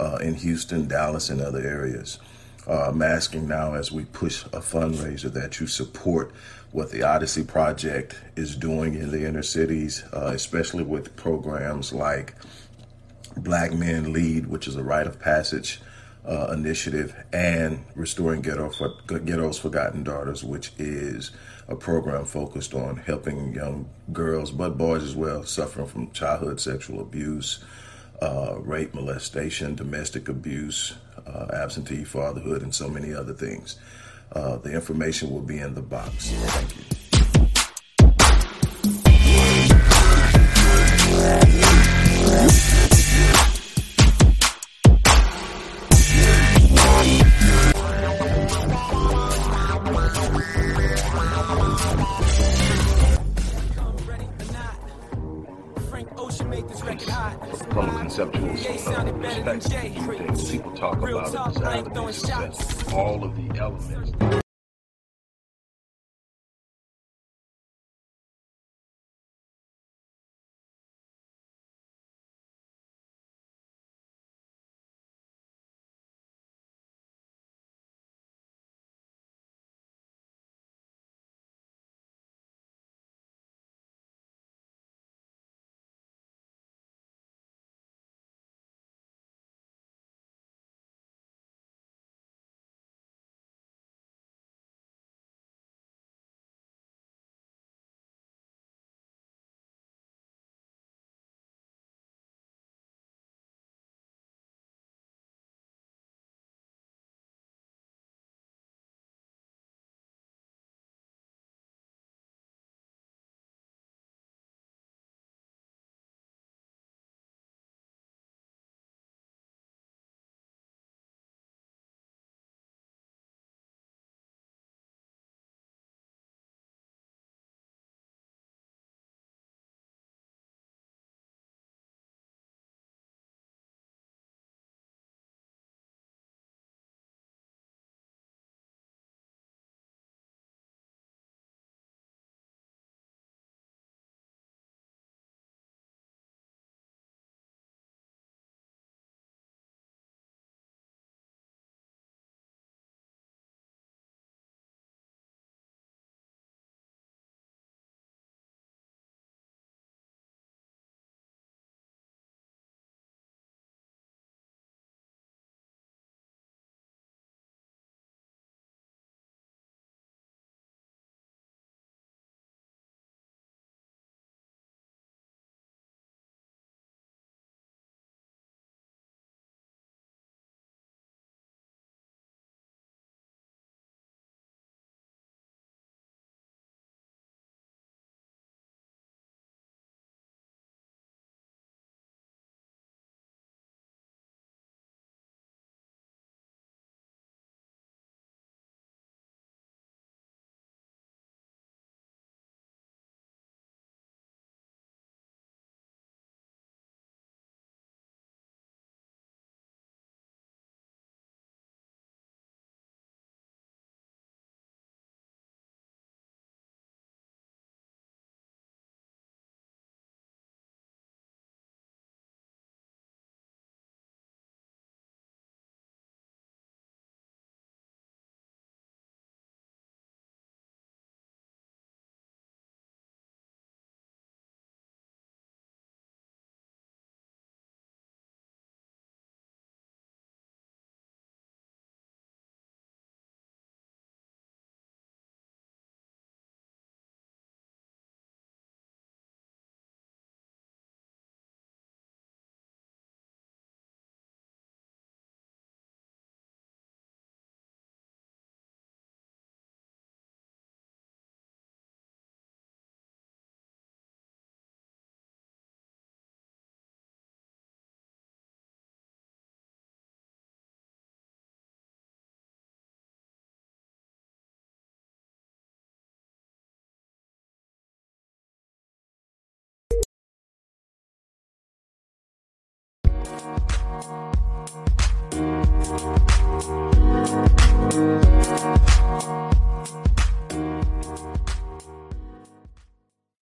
uh, 0.00 0.16
in 0.22 0.32
Houston, 0.36 0.88
Dallas, 0.88 1.28
and 1.28 1.42
other 1.42 1.60
areas. 1.60 2.18
Uh, 2.66 2.86
I'm 2.88 3.02
asking 3.02 3.48
now 3.48 3.74
as 3.74 3.90
we 3.90 4.04
push 4.04 4.44
a 4.46 4.60
fundraiser 4.60 5.32
that 5.32 5.58
you 5.58 5.66
support 5.66 6.32
what 6.70 6.90
the 6.90 7.02
Odyssey 7.02 7.44
Project 7.44 8.16
is 8.36 8.56
doing 8.56 8.94
in 8.94 9.10
the 9.10 9.26
inner 9.26 9.42
cities, 9.42 10.04
uh, 10.12 10.30
especially 10.34 10.84
with 10.84 11.16
programs 11.16 11.92
like 11.92 12.34
Black 13.36 13.72
Men 13.72 14.12
Lead, 14.12 14.46
which 14.46 14.68
is 14.68 14.76
a 14.76 14.82
rite 14.82 15.06
of 15.06 15.18
passage 15.18 15.80
uh, 16.24 16.52
initiative, 16.52 17.16
and 17.32 17.84
Restoring 17.96 18.42
Ghetto 18.42 18.70
for, 18.70 18.94
Ghetto's 19.06 19.58
Forgotten 19.58 20.04
Daughters, 20.04 20.44
which 20.44 20.72
is 20.78 21.32
a 21.68 21.74
program 21.74 22.24
focused 22.24 22.74
on 22.74 22.96
helping 22.96 23.54
young 23.54 23.88
girls, 24.12 24.50
but 24.52 24.78
boys 24.78 25.02
as 25.02 25.16
well, 25.16 25.42
suffering 25.44 25.86
from 25.86 26.10
childhood 26.12 26.60
sexual 26.60 27.00
abuse, 27.00 27.64
uh, 28.20 28.54
rape, 28.60 28.94
molestation, 28.94 29.74
domestic 29.74 30.28
abuse, 30.28 30.94
uh, 31.26 31.46
absentee 31.52 32.04
fatherhood, 32.04 32.62
and 32.62 32.74
so 32.74 32.88
many 32.88 33.14
other 33.14 33.34
things. 33.34 33.78
Uh, 34.32 34.56
the 34.56 34.72
information 34.72 35.30
will 35.30 35.42
be 35.42 35.58
in 35.58 35.74
the 35.74 35.82
box. 35.82 36.30
Thank 36.30 36.76
you. 36.76 37.02
from 42.42 42.71
All 62.94 63.24
of 63.24 63.34
the 63.36 63.58
elements 63.58 64.21